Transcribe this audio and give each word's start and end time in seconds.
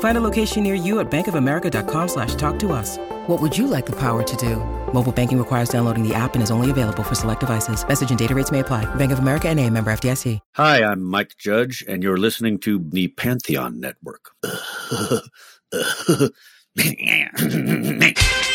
Find 0.00 0.18
a 0.18 0.20
location 0.20 0.64
near 0.64 0.74
you 0.74 0.98
at 0.98 1.08
bankofamerica.com 1.08 2.08
slash 2.08 2.34
talk 2.34 2.58
to 2.58 2.72
us. 2.72 2.98
What 3.28 3.40
would 3.40 3.56
you 3.56 3.68
like 3.68 3.86
the 3.86 3.96
power 3.96 4.24
to 4.24 4.36
do? 4.36 4.56
Mobile 4.92 5.12
banking 5.12 5.38
requires 5.38 5.68
downloading 5.68 6.02
the 6.02 6.14
app 6.14 6.34
and 6.34 6.42
is 6.42 6.50
only 6.50 6.72
available 6.72 7.04
for 7.04 7.14
select 7.14 7.40
devices. 7.40 7.86
Message 7.86 8.10
and 8.10 8.18
data 8.18 8.34
rates 8.34 8.50
may 8.50 8.60
apply. 8.60 8.92
Bank 8.96 9.12
of 9.12 9.20
America 9.20 9.48
and 9.48 9.60
a 9.60 9.70
member 9.70 9.92
FDIC. 9.92 10.40
Hi, 10.54 10.82
I'm 10.82 11.04
Mike 11.04 11.36
Judge, 11.38 11.84
and 11.86 12.02
you're 12.02 12.16
listening 12.16 12.58
to 12.60 12.80
the 12.82 13.08
Pantheon 13.08 13.78
Network. 13.78 14.30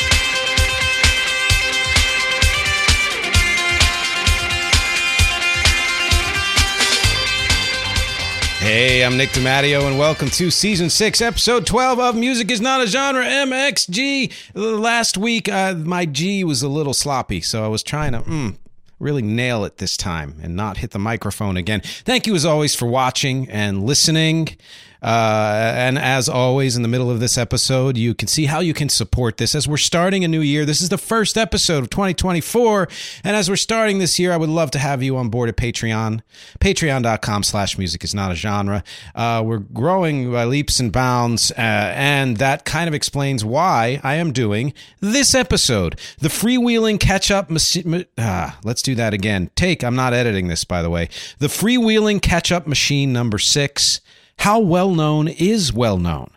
Hey, 8.63 9.03
I'm 9.03 9.17
Nick 9.17 9.31
DiMatteo, 9.31 9.85
and 9.85 9.99
welcome 9.99 10.29
to 10.29 10.49
season 10.49 10.89
six, 10.89 11.19
episode 11.19 11.65
12 11.65 11.99
of 11.99 12.15
Music 12.15 12.49
is 12.49 12.61
Not 12.61 12.79
a 12.79 12.87
Genre 12.87 13.21
MXG. 13.21 14.31
Last 14.53 15.17
week, 15.17 15.49
uh, 15.49 15.73
my 15.73 16.05
G 16.05 16.45
was 16.45 16.63
a 16.63 16.69
little 16.69 16.93
sloppy, 16.93 17.41
so 17.41 17.65
I 17.65 17.67
was 17.67 17.83
trying 17.83 18.13
to 18.13 18.21
mm, 18.21 18.55
really 18.99 19.21
nail 19.21 19.65
it 19.65 19.79
this 19.79 19.97
time 19.97 20.37
and 20.41 20.55
not 20.55 20.77
hit 20.77 20.91
the 20.91 20.97
microphone 20.97 21.57
again. 21.57 21.81
Thank 21.83 22.25
you, 22.25 22.35
as 22.35 22.45
always, 22.45 22.73
for 22.73 22.85
watching 22.85 23.49
and 23.49 23.85
listening. 23.85 24.55
Uh, 25.03 25.73
and 25.75 25.99
as 25.99 26.29
always, 26.29 26.77
in 26.77 26.81
the 26.81 26.87
middle 26.87 27.11
of 27.11 27.19
this 27.19 27.37
episode, 27.37 27.97
you 27.97 28.13
can 28.13 28.27
see 28.27 28.45
how 28.45 28.61
you 28.61 28.73
can 28.73 28.87
support 28.87 29.37
this 29.37 29.53
as 29.53 29.67
we're 29.67 29.75
starting 29.77 30.23
a 30.23 30.27
new 30.27 30.39
year. 30.39 30.65
This 30.65 30.81
is 30.81 30.87
the 30.89 30.97
first 30.97 31.37
episode 31.37 31.83
of 31.83 31.89
2024. 31.89 32.87
And 33.23 33.35
as 33.35 33.49
we're 33.49 33.57
starting 33.57 33.99
this 33.99 34.17
year, 34.17 34.31
I 34.31 34.37
would 34.37 34.49
love 34.49 34.71
to 34.71 34.79
have 34.79 35.03
you 35.03 35.17
on 35.17 35.29
board 35.29 35.49
at 35.49 35.57
Patreon. 35.57 36.21
Patreon.com 36.59 37.43
slash 37.43 37.77
music 37.77 38.03
is 38.03 38.15
not 38.15 38.31
a 38.31 38.35
genre. 38.35 38.83
Uh, 39.13 39.43
we're 39.45 39.57
growing 39.57 40.31
by 40.31 40.45
leaps 40.45 40.79
and 40.79 40.91
bounds. 40.91 41.51
Uh, 41.51 41.55
and 41.57 42.37
that 42.37 42.63
kind 42.63 42.87
of 42.87 42.93
explains 42.93 43.43
why 43.43 43.99
I 44.03 44.15
am 44.15 44.31
doing 44.31 44.73
this 45.01 45.35
episode. 45.35 45.99
The 46.19 46.29
freewheeling 46.29 46.99
catch 46.99 47.29
up. 47.29 47.49
Machi- 47.49 48.05
ah, 48.17 48.57
let's 48.63 48.81
do 48.81 48.95
that 48.95 49.13
again. 49.13 49.51
Take, 49.55 49.83
I'm 49.83 49.95
not 49.95 50.13
editing 50.13 50.47
this, 50.47 50.63
by 50.63 50.81
the 50.81 50.89
way. 50.89 51.09
The 51.39 51.47
freewheeling 51.47 52.21
catch 52.21 52.51
up 52.51 52.67
machine 52.67 53.11
number 53.11 53.37
six. 53.37 53.99
How 54.39 54.59
well 54.59 54.93
known 54.93 55.27
is 55.27 55.73
well 55.73 55.97
known? 55.97 56.29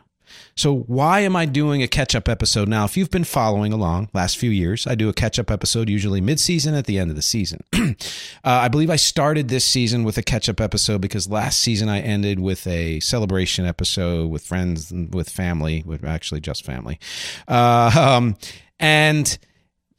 So, 0.58 0.74
why 0.74 1.20
am 1.20 1.36
I 1.36 1.44
doing 1.44 1.82
a 1.82 1.88
catch 1.88 2.14
up 2.14 2.30
episode 2.30 2.66
now? 2.66 2.86
If 2.86 2.96
you've 2.96 3.10
been 3.10 3.24
following 3.24 3.74
along 3.74 4.08
last 4.14 4.38
few 4.38 4.50
years, 4.50 4.86
I 4.86 4.94
do 4.94 5.10
a 5.10 5.12
catch 5.12 5.38
up 5.38 5.50
episode 5.50 5.90
usually 5.90 6.22
mid 6.22 6.40
season 6.40 6.74
at 6.74 6.86
the 6.86 6.98
end 6.98 7.10
of 7.10 7.16
the 7.16 7.20
season. 7.20 7.62
uh, 7.74 7.92
I 8.42 8.68
believe 8.68 8.88
I 8.88 8.96
started 8.96 9.48
this 9.48 9.66
season 9.66 10.02
with 10.02 10.16
a 10.16 10.22
catch 10.22 10.48
up 10.48 10.62
episode 10.62 11.02
because 11.02 11.28
last 11.28 11.60
season 11.60 11.90
I 11.90 12.00
ended 12.00 12.40
with 12.40 12.66
a 12.66 13.00
celebration 13.00 13.66
episode 13.66 14.30
with 14.30 14.44
friends 14.44 14.90
with 15.10 15.28
family, 15.28 15.82
with 15.84 16.04
actually 16.04 16.40
just 16.40 16.64
family. 16.64 16.98
Uh, 17.46 17.90
um, 18.16 18.36
and 18.80 19.36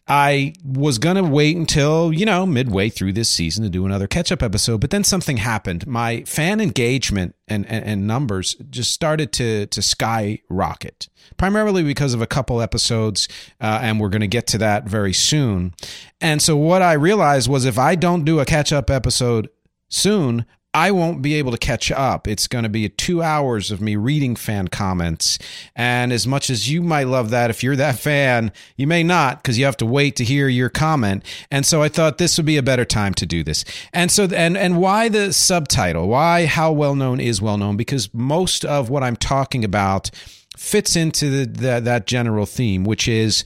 I 0.07 0.53
was 0.63 0.99
going 0.99 1.17
to 1.17 1.23
wait 1.23 1.57
until, 1.57 2.13
you 2.13 2.25
know, 2.25 2.45
midway 2.45 2.89
through 2.89 3.13
this 3.13 3.29
season 3.29 3.63
to 3.63 3.69
do 3.69 3.85
another 3.85 4.07
catch 4.07 4.31
up 4.31 4.41
episode, 4.41 4.79
but 4.79 4.89
then 4.89 5.03
something 5.03 5.37
happened. 5.37 5.85
My 5.85 6.23
fan 6.23 6.61
engagement 6.61 7.35
and, 7.47 7.65
and, 7.65 7.83
and, 7.83 8.07
numbers 8.07 8.55
just 8.69 8.91
started 8.91 9.33
to, 9.33 9.67
to 9.67 9.81
skyrocket, 9.81 11.09
primarily 11.35 11.83
because 11.83 12.13
of 12.13 12.21
a 12.21 12.27
couple 12.27 12.61
episodes, 12.61 13.27
uh, 13.59 13.79
and 13.81 13.99
we're 13.99 14.09
going 14.09 14.21
to 14.21 14.27
get 14.27 14.47
to 14.47 14.57
that 14.59 14.85
very 14.85 15.13
soon. 15.13 15.73
And 16.21 16.41
so, 16.41 16.55
what 16.55 16.81
I 16.81 16.93
realized 16.93 17.49
was 17.49 17.65
if 17.65 17.77
I 17.77 17.95
don't 17.95 18.23
do 18.23 18.39
a 18.39 18.45
catch 18.45 18.71
up 18.71 18.89
episode 18.89 19.49
soon, 19.89 20.45
I 20.73 20.91
won't 20.91 21.21
be 21.21 21.35
able 21.35 21.51
to 21.51 21.57
catch 21.57 21.91
up. 21.91 22.27
It's 22.27 22.47
going 22.47 22.63
to 22.63 22.69
be 22.69 22.87
two 22.89 23.23
hours 23.23 23.71
of 23.71 23.81
me 23.81 23.95
reading 23.95 24.35
fan 24.35 24.67
comments. 24.67 25.39
And 25.75 26.13
as 26.13 26.27
much 26.27 26.49
as 26.49 26.69
you 26.69 26.81
might 26.81 27.07
love 27.07 27.31
that, 27.31 27.49
if 27.49 27.63
you're 27.63 27.75
that 27.77 27.97
fan, 27.97 28.51
you 28.75 28.85
may 28.85 29.01
not 29.01 29.41
because 29.41 29.57
you 29.57 29.65
have 29.65 29.77
to 29.77 29.85
wait 29.85 30.15
to 30.17 30.23
hear 30.23 30.47
your 30.47 30.69
comment. 30.69 31.23
And 31.49 31.65
so 31.65 31.81
I 31.81 31.89
thought 31.89 32.17
this 32.17 32.37
would 32.37 32.45
be 32.45 32.57
a 32.57 32.63
better 32.63 32.85
time 32.85 33.13
to 33.15 33.25
do 33.25 33.43
this. 33.43 33.65
And 33.91 34.11
so, 34.11 34.25
and, 34.25 34.55
and 34.55 34.77
why 34.77 35.09
the 35.09 35.33
subtitle? 35.33 36.09
Why 36.09 36.45
how 36.45 36.71
well 36.73 36.95
known 36.95 37.19
is 37.19 37.41
well 37.41 37.57
known? 37.57 37.77
Because 37.77 38.13
most 38.13 38.63
of 38.63 38.89
what 38.89 39.03
I'm 39.03 39.15
talking 39.15 39.65
about 39.65 40.11
fits 40.57 40.95
into 40.95 41.29
the, 41.29 41.45
the, 41.45 41.79
that 41.79 42.07
general 42.07 42.45
theme, 42.45 42.83
which 42.83 43.07
is 43.07 43.43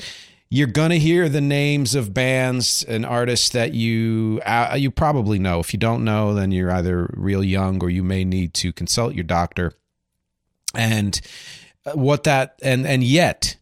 you're 0.54 0.68
gonna 0.68 0.98
hear 0.98 1.30
the 1.30 1.40
names 1.40 1.96
of 1.96 2.14
bands 2.14 2.84
and 2.84 3.06
artists 3.06 3.50
that 3.50 3.74
you 3.74 4.42
uh, 4.46 4.76
you 4.78 4.92
probably 4.92 5.40
know. 5.40 5.62
If 5.62 5.74
you 5.74 5.80
don't 5.80 6.04
know, 6.04 6.34
then 6.34 6.52
you're 6.52 6.70
either 6.70 7.10
real 7.14 7.42
young 7.42 7.82
or 7.82 7.90
you 7.90 8.04
may 8.04 8.26
need 8.26 8.54
to 8.56 8.74
consult 8.74 9.16
your 9.16 9.24
doctor. 9.24 9.72
And 10.76 11.20
uh, 11.86 11.94
what 11.94 12.26
that 12.26 12.60
and 12.62 12.86
and 12.86 13.02
yet 13.02 13.56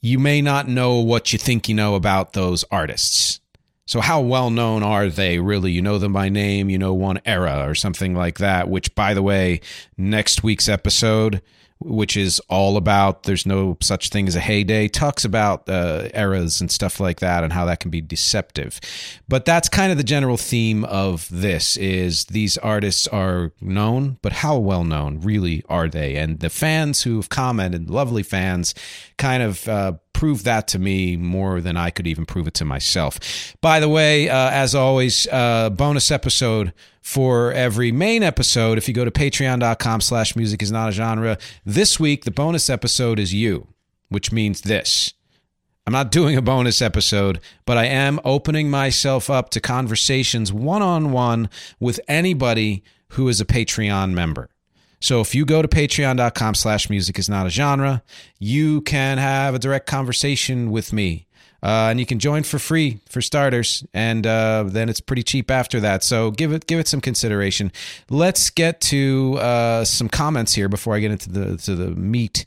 you 0.00 0.20
may 0.20 0.40
not 0.40 0.68
know 0.68 1.00
what 1.00 1.32
you 1.32 1.38
think 1.38 1.68
you 1.68 1.74
know 1.74 1.96
about 1.96 2.32
those 2.32 2.64
artists. 2.70 3.40
So 3.86 4.00
how 4.00 4.20
well 4.20 4.50
known 4.50 4.84
are 4.84 5.08
they 5.08 5.40
really? 5.40 5.72
You 5.72 5.82
know 5.82 5.98
them 5.98 6.12
by 6.12 6.28
name, 6.28 6.70
you 6.70 6.78
know 6.78 6.94
one 6.94 7.20
era 7.26 7.68
or 7.68 7.74
something 7.74 8.14
like 8.14 8.38
that, 8.38 8.68
which 8.68 8.94
by 8.94 9.14
the 9.14 9.22
way, 9.22 9.60
next 9.98 10.44
week's 10.44 10.68
episode 10.68 11.42
which 11.78 12.16
is 12.16 12.40
all 12.48 12.76
about 12.76 13.24
there's 13.24 13.46
no 13.46 13.76
such 13.80 14.08
thing 14.08 14.26
as 14.28 14.36
a 14.36 14.40
heyday, 14.40 14.88
talks 14.88 15.24
about 15.24 15.68
uh, 15.68 16.08
eras 16.14 16.60
and 16.60 16.70
stuff 16.70 16.98
like 17.00 17.20
that 17.20 17.44
and 17.44 17.52
how 17.52 17.64
that 17.66 17.80
can 17.80 17.90
be 17.90 18.00
deceptive. 18.00 18.80
But 19.28 19.44
that's 19.44 19.68
kind 19.68 19.92
of 19.92 19.98
the 19.98 20.04
general 20.04 20.36
theme 20.36 20.84
of 20.84 21.28
this 21.30 21.76
is 21.76 22.24
these 22.26 22.56
artists 22.58 23.06
are 23.08 23.52
known, 23.60 24.18
but 24.22 24.32
how 24.32 24.58
well 24.58 24.84
known 24.84 25.20
really 25.20 25.62
are 25.68 25.88
they? 25.88 26.16
And 26.16 26.40
the 26.40 26.50
fans 26.50 27.02
who've 27.02 27.28
commented, 27.28 27.90
lovely 27.90 28.22
fans, 28.22 28.74
kind 29.18 29.42
of 29.42 29.68
uh, 29.68 29.92
prove 30.16 30.44
that 30.44 30.66
to 30.66 30.78
me 30.78 31.14
more 31.14 31.60
than 31.60 31.76
I 31.76 31.90
could 31.90 32.06
even 32.06 32.24
prove 32.24 32.48
it 32.48 32.54
to 32.54 32.64
myself. 32.64 33.54
By 33.60 33.80
the 33.80 33.88
way, 33.88 34.30
uh, 34.30 34.50
as 34.50 34.74
always, 34.74 35.26
uh, 35.30 35.68
bonus 35.68 36.10
episode 36.10 36.72
for 37.02 37.52
every 37.52 37.92
main 37.92 38.22
episode. 38.22 38.78
If 38.78 38.88
you 38.88 38.94
go 38.94 39.04
to 39.04 39.10
patreon.com 39.10 40.00
slash 40.00 40.34
music 40.34 40.62
is 40.62 40.72
not 40.72 40.88
a 40.88 40.92
genre, 40.92 41.36
this 41.66 42.00
week 42.00 42.24
the 42.24 42.30
bonus 42.30 42.70
episode 42.70 43.18
is 43.18 43.34
you, 43.34 43.68
which 44.08 44.32
means 44.32 44.62
this. 44.62 45.12
I'm 45.86 45.92
not 45.92 46.10
doing 46.10 46.34
a 46.34 46.42
bonus 46.42 46.80
episode, 46.80 47.38
but 47.66 47.76
I 47.76 47.84
am 47.84 48.18
opening 48.24 48.70
myself 48.70 49.28
up 49.28 49.50
to 49.50 49.60
conversations 49.60 50.50
one 50.50 50.80
on 50.80 51.12
one 51.12 51.50
with 51.78 52.00
anybody 52.08 52.82
who 53.10 53.28
is 53.28 53.38
a 53.38 53.44
Patreon 53.44 54.12
member. 54.12 54.48
So 55.06 55.20
if 55.20 55.36
you 55.36 55.44
go 55.44 55.62
to 55.62 55.68
patreon.com 55.68 56.56
slash 56.56 56.90
music 56.90 57.16
is 57.16 57.28
not 57.28 57.46
a 57.46 57.48
genre, 57.48 58.02
you 58.40 58.80
can 58.80 59.18
have 59.18 59.54
a 59.54 59.58
direct 59.60 59.86
conversation 59.86 60.72
with 60.72 60.92
me. 60.92 61.26
Uh, 61.62 61.88
and 61.90 62.00
you 62.00 62.06
can 62.06 62.18
join 62.18 62.42
for 62.42 62.58
free 62.58 62.98
for 63.08 63.22
starters, 63.22 63.84
and 63.94 64.26
uh, 64.26 64.64
then 64.66 64.88
it's 64.88 65.00
pretty 65.00 65.22
cheap 65.22 65.48
after 65.48 65.78
that. 65.80 66.02
So 66.02 66.32
give 66.32 66.52
it 66.52 66.66
give 66.66 66.80
it 66.80 66.88
some 66.88 67.00
consideration. 67.00 67.72
Let's 68.10 68.50
get 68.50 68.80
to 68.82 69.38
uh, 69.40 69.84
some 69.84 70.08
comments 70.08 70.54
here 70.54 70.68
before 70.68 70.94
I 70.96 71.00
get 71.00 71.12
into 71.12 71.30
the 71.30 71.56
to 71.56 71.74
the 71.74 71.90
meat 71.92 72.44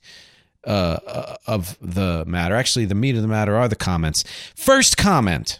uh, 0.66 1.38
of 1.48 1.78
the 1.82 2.24
matter. 2.28 2.56
Actually, 2.56 2.86
the 2.86 2.96
meat 2.96 3.16
of 3.16 3.22
the 3.22 3.28
matter 3.28 3.56
are 3.56 3.68
the 3.68 3.76
comments. 3.76 4.24
First 4.56 4.96
comment: 4.96 5.60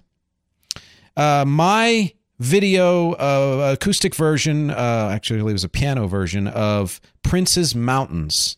uh, 1.18 1.44
my 1.48 2.14
video 2.40 3.14
uh, 3.14 3.72
acoustic 3.74 4.16
version 4.16 4.72
uh, 4.72 5.10
actually 5.12 5.40
it 5.40 5.44
was 5.44 5.64
a 5.64 5.70
piano 5.70 6.08
version 6.08 6.48
of 6.48 7.02
prince's 7.22 7.76
mountains 7.76 8.58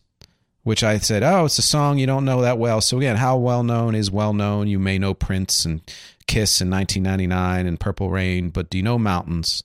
which 0.62 0.84
i 0.84 0.96
said 0.98 1.22
oh 1.22 1.46
it's 1.46 1.58
a 1.58 1.62
song 1.62 1.98
you 1.98 2.06
don't 2.06 2.24
know 2.24 2.40
that 2.40 2.58
well 2.58 2.80
so 2.80 2.98
again 2.98 3.16
how 3.16 3.36
well 3.36 3.64
known 3.64 3.94
is 3.94 4.10
well 4.10 4.32
known 4.32 4.68
you 4.68 4.78
may 4.78 4.98
know 4.98 5.12
prince 5.12 5.64
and 5.64 5.80
Kiss 6.26 6.60
in 6.60 6.70
1999 6.70 7.66
and 7.66 7.78
Purple 7.78 8.10
Rain, 8.10 8.50
but 8.50 8.70
do 8.70 8.78
you 8.78 8.82
know 8.82 8.98
Mountains? 8.98 9.64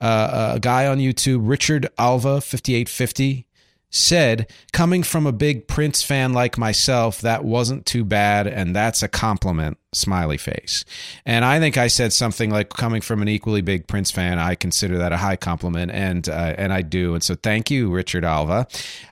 Uh, 0.00 0.52
a 0.54 0.60
guy 0.60 0.86
on 0.86 0.98
YouTube, 0.98 1.48
Richard 1.48 1.88
Alva, 1.98 2.40
5850, 2.40 3.46
said, 3.94 4.50
coming 4.72 5.04
from 5.04 5.24
a 5.24 5.30
big 5.30 5.68
Prince 5.68 6.02
fan 6.02 6.32
like 6.32 6.58
myself, 6.58 7.20
that 7.20 7.44
wasn't 7.44 7.86
too 7.86 8.04
bad, 8.04 8.48
and 8.48 8.74
that's 8.74 9.04
a 9.04 9.08
compliment, 9.08 9.78
smiley 9.92 10.36
face. 10.36 10.84
And 11.24 11.44
I 11.44 11.60
think 11.60 11.78
I 11.78 11.86
said 11.86 12.12
something 12.12 12.50
like, 12.50 12.70
coming 12.70 13.00
from 13.00 13.22
an 13.22 13.28
equally 13.28 13.60
big 13.60 13.86
Prince 13.86 14.10
fan, 14.10 14.40
I 14.40 14.56
consider 14.56 14.98
that 14.98 15.12
a 15.12 15.16
high 15.16 15.36
compliment, 15.36 15.92
and 15.92 16.28
uh, 16.28 16.54
and 16.58 16.72
I 16.72 16.82
do. 16.82 17.14
And 17.14 17.22
so 17.22 17.36
thank 17.36 17.70
you, 17.70 17.88
Richard 17.88 18.24
Alva. 18.24 18.66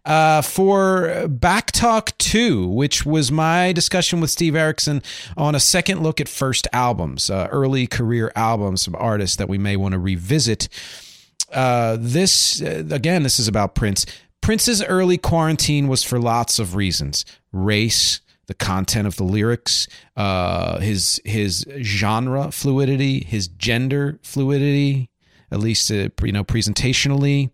Uh, 0.04 0.42
for 0.42 1.28
Back 1.28 1.70
Talk 1.70 2.18
2, 2.18 2.66
which 2.66 3.06
was 3.06 3.30
my 3.30 3.70
discussion 3.72 4.20
with 4.20 4.30
Steve 4.30 4.56
Erickson 4.56 5.00
on 5.36 5.54
a 5.54 5.60
second 5.60 6.02
look 6.02 6.20
at 6.20 6.28
first 6.28 6.66
albums, 6.72 7.30
uh, 7.30 7.46
early 7.52 7.86
career 7.86 8.32
albums 8.34 8.88
of 8.88 8.96
artists 8.96 9.36
that 9.36 9.48
we 9.48 9.58
may 9.58 9.76
want 9.76 9.92
to 9.92 10.00
revisit. 10.00 10.68
Uh, 11.52 11.98
this 12.00 12.62
uh, 12.62 12.82
again, 12.90 13.22
this 13.22 13.38
is 13.38 13.46
about 13.46 13.74
Prince. 13.74 14.06
Prince's 14.42 14.82
early 14.82 15.16
quarantine 15.16 15.88
was 15.88 16.02
for 16.02 16.18
lots 16.18 16.58
of 16.58 16.74
reasons. 16.74 17.24
Race, 17.52 18.20
the 18.48 18.54
content 18.54 19.06
of 19.06 19.16
the 19.16 19.24
lyrics, 19.24 19.88
uh, 20.16 20.78
his 20.80 21.20
his 21.24 21.64
genre 21.80 22.50
fluidity, 22.50 23.24
his 23.24 23.48
gender 23.48 24.18
fluidity, 24.22 25.08
at 25.50 25.60
least 25.60 25.90
uh, 25.90 26.08
you 26.22 26.32
know 26.32 26.44
presentationally, 26.44 27.50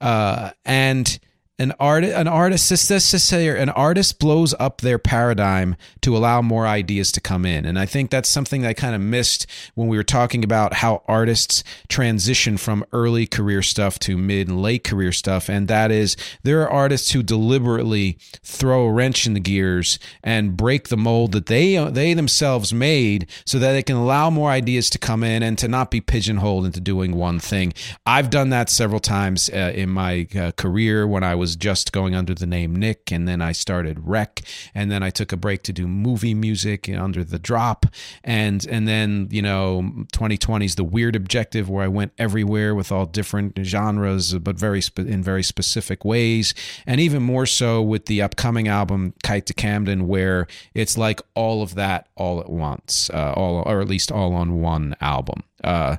uh, 0.00 0.50
and 0.64 1.20
an 1.58 1.72
art 1.78 2.02
an 2.02 2.26
artist 2.26 2.66
say 2.66 3.48
an 3.48 3.68
artist 3.68 4.18
blows 4.18 4.54
up 4.58 4.80
their 4.80 4.98
paradigm 4.98 5.76
to 6.00 6.16
allow 6.16 6.40
more 6.40 6.66
ideas 6.66 7.12
to 7.12 7.20
come 7.20 7.44
in. 7.44 7.66
And 7.66 7.78
i 7.78 7.84
think 7.84 8.10
that's 8.10 8.28
something 8.28 8.62
that 8.62 8.68
i 8.68 8.72
kind 8.72 8.94
of 8.94 9.00
missed 9.02 9.46
when 9.74 9.86
we 9.88 9.96
were 9.98 10.02
talking 10.02 10.44
about 10.44 10.74
how 10.74 11.02
artists 11.06 11.62
transition 11.88 12.56
from 12.56 12.84
early 12.92 13.26
career 13.26 13.62
stuff 13.62 13.98
to 14.00 14.16
mid 14.16 14.48
and 14.48 14.62
late 14.62 14.82
career 14.82 15.12
stuff. 15.12 15.50
And 15.50 15.68
that 15.68 15.90
is 15.90 16.16
there 16.42 16.62
are 16.62 16.70
artists 16.70 17.12
who 17.12 17.22
deliberately 17.22 18.18
throw 18.42 18.86
a 18.86 18.92
wrench 18.92 19.26
in 19.26 19.34
the 19.34 19.40
gears 19.40 19.98
and 20.24 20.56
break 20.56 20.88
the 20.88 20.96
mold 20.96 21.32
that 21.32 21.46
they 21.46 21.76
they 21.90 22.14
themselves 22.14 22.72
made 22.72 23.26
so 23.44 23.58
that 23.58 23.72
they 23.72 23.82
can 23.82 23.96
allow 23.96 24.30
more 24.30 24.50
ideas 24.50 24.88
to 24.90 24.98
come 24.98 25.22
in 25.22 25.42
and 25.42 25.58
to 25.58 25.68
not 25.68 25.90
be 25.90 26.00
pigeonholed 26.00 26.64
into 26.64 26.80
doing 26.80 27.14
one 27.14 27.38
thing. 27.38 27.74
I've 28.06 28.30
done 28.30 28.48
that 28.50 28.70
several 28.70 29.00
times 29.00 29.50
uh, 29.50 29.72
in 29.74 29.90
my 29.90 30.26
uh, 30.34 30.52
career 30.52 31.06
when 31.06 31.22
i 31.22 31.34
was 31.34 31.41
was 31.42 31.56
just 31.56 31.90
going 31.90 32.14
under 32.14 32.36
the 32.36 32.46
name 32.46 32.76
Nick, 32.76 33.10
and 33.10 33.26
then 33.26 33.42
I 33.42 33.50
started 33.50 33.98
Rec, 34.06 34.42
and 34.76 34.92
then 34.92 35.02
I 35.02 35.10
took 35.10 35.32
a 35.32 35.36
break 35.36 35.64
to 35.64 35.72
do 35.72 35.88
movie 35.88 36.34
music 36.34 36.88
under 36.88 37.24
the 37.24 37.40
Drop, 37.40 37.84
and 38.22 38.64
and 38.70 38.86
then 38.86 39.26
you 39.32 39.42
know 39.42 39.82
2020 40.12 40.64
is 40.64 40.76
the 40.76 40.84
weird 40.84 41.16
objective 41.16 41.68
where 41.68 41.82
I 41.82 41.88
went 41.88 42.12
everywhere 42.16 42.76
with 42.76 42.92
all 42.92 43.06
different 43.06 43.58
genres, 43.60 44.34
but 44.34 44.54
very 44.56 44.80
spe- 44.80 45.00
in 45.00 45.20
very 45.20 45.42
specific 45.42 46.04
ways, 46.04 46.54
and 46.86 47.00
even 47.00 47.24
more 47.24 47.46
so 47.46 47.82
with 47.82 48.06
the 48.06 48.22
upcoming 48.22 48.68
album 48.68 49.12
Kite 49.24 49.46
to 49.46 49.54
Camden, 49.54 50.06
where 50.06 50.46
it's 50.74 50.96
like 50.96 51.20
all 51.34 51.60
of 51.60 51.74
that 51.74 52.06
all 52.14 52.38
at 52.38 52.50
once, 52.50 53.10
uh, 53.10 53.32
all 53.34 53.64
or 53.66 53.80
at 53.80 53.88
least 53.88 54.12
all 54.12 54.32
on 54.32 54.60
one 54.60 54.94
album. 55.00 55.42
Uh, 55.64 55.96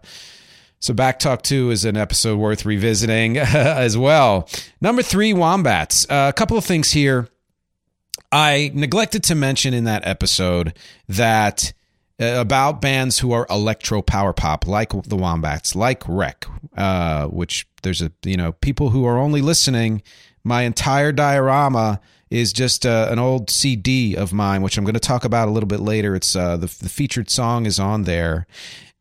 so 0.84 0.94
Back 0.94 1.18
Talk 1.18 1.44
2 1.44 1.72
is 1.72 1.86
an 1.86 1.96
episode 1.96 2.38
worth 2.38 2.66
revisiting 2.66 3.38
as 3.38 3.98
well. 3.98 4.50
Number 4.82 5.02
three, 5.02 5.32
Wombats. 5.32 6.06
Uh, 6.10 6.30
a 6.30 6.34
couple 6.34 6.58
of 6.58 6.66
things 6.66 6.92
here. 6.92 7.30
I 8.34 8.70
neglected 8.74 9.24
to 9.24 9.36
mention 9.36 9.74
in 9.74 9.86
that 9.86 10.06
episode 10.06 10.78
that 11.08 11.72
uh, 12.20 12.36
about 12.38 12.82
bands 12.82 13.20
who 13.20 13.32
are 13.32 13.48
electro 13.50 14.02
power 14.02 14.34
pop, 14.34 14.68
like 14.68 14.92
the 15.04 15.16
Wombats, 15.16 15.74
like 15.74 16.04
Rec, 16.06 16.46
uh, 16.76 17.28
which 17.28 17.66
there's 17.84 18.02
a, 18.02 18.12
you 18.26 18.36
know, 18.36 18.52
people 18.52 18.90
who 18.90 19.06
are 19.06 19.18
only 19.18 19.40
listening. 19.40 20.04
My 20.44 20.64
entire 20.64 21.14
diorama 21.14 22.02
is 22.30 22.52
just 22.52 22.86
uh, 22.86 23.08
an 23.10 23.20
old 23.20 23.50
CD 23.50 24.18
of 24.18 24.34
mine, 24.34 24.62
which 24.62 24.78
I'm 24.78 24.84
going 24.84 24.96
to 24.96 25.00
talk 25.00 25.24
about 25.24 25.48
a 25.48 25.52
little 25.52 25.70
bit 25.70 25.80
later. 25.80 26.14
It's 26.14 26.36
uh, 26.36 26.58
the, 26.58 26.68
the 26.68 26.90
featured 26.90 27.30
song 27.30 27.66
is 27.66 27.80
on 27.80 28.04
there, 28.04 28.48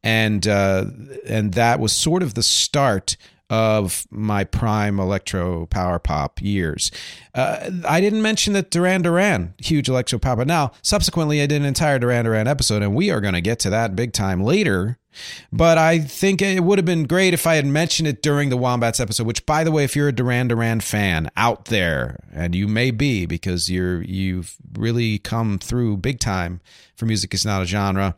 and 0.03 0.47
uh, 0.47 0.87
and 1.27 1.55
that 1.55 1.81
was 1.81 1.93
sort 1.93 2.23
of 2.23 2.35
the 2.35 2.43
start 2.43 3.17
of 3.53 4.07
my 4.11 4.45
prime 4.45 4.99
electro 4.99 5.67
power 5.67 5.99
pop 5.99 6.41
years. 6.41 6.91
Uh, 7.35 7.71
I 7.87 8.01
didn't 8.01 8.23
mention 8.23 8.55
that 8.55 8.71
Duran 8.71 9.03
Duran, 9.03 9.53
huge 9.59 9.91
electro 9.91 10.19
pop, 10.19 10.39
now 10.47 10.73
subsequently 10.81 11.43
I 11.43 11.47
did 11.47 11.61
an 11.61 11.67
entire 11.67 11.99
Duran 11.99 12.25
Duran 12.25 12.49
episode, 12.49 12.83
and 12.83 12.95
we 12.95 13.11
are 13.11 13.21
going 13.21 13.35
to 13.35 13.43
get 13.43 13.59
to 13.61 13.71
that 13.71 13.95
big 13.95 14.15
time 14.15 14.43
later. 14.43 14.99
But 15.53 15.77
I 15.77 15.99
think 15.99 16.41
it 16.41 16.65
would 16.65 16.79
have 16.79 16.87
been 16.87 17.05
great 17.05 17.35
if 17.35 17.47
I 17.47 17.57
had 17.57 17.67
mentioned 17.67 18.09
it 18.09 18.23
during 18.23 18.49
the 18.49 18.57
Wombats 18.57 18.99
episode. 18.99 19.27
Which, 19.27 19.45
by 19.45 19.63
the 19.63 19.71
way, 19.71 19.85
if 19.85 19.95
you're 19.95 20.09
a 20.09 20.13
Duran 20.13 20.49
Duran 20.49 20.81
fan 20.81 21.31
out 21.37 21.67
there, 21.67 22.25
and 22.33 22.55
you 22.55 22.67
may 22.67 22.91
be 22.91 23.27
because 23.27 23.71
you're 23.71 24.01
you've 24.01 24.57
really 24.73 25.19
come 25.19 25.59
through 25.59 25.99
big 25.99 26.19
time 26.19 26.63
for 26.97 27.05
music 27.05 27.35
is 27.35 27.45
not 27.45 27.61
a 27.61 27.67
genre 27.67 28.15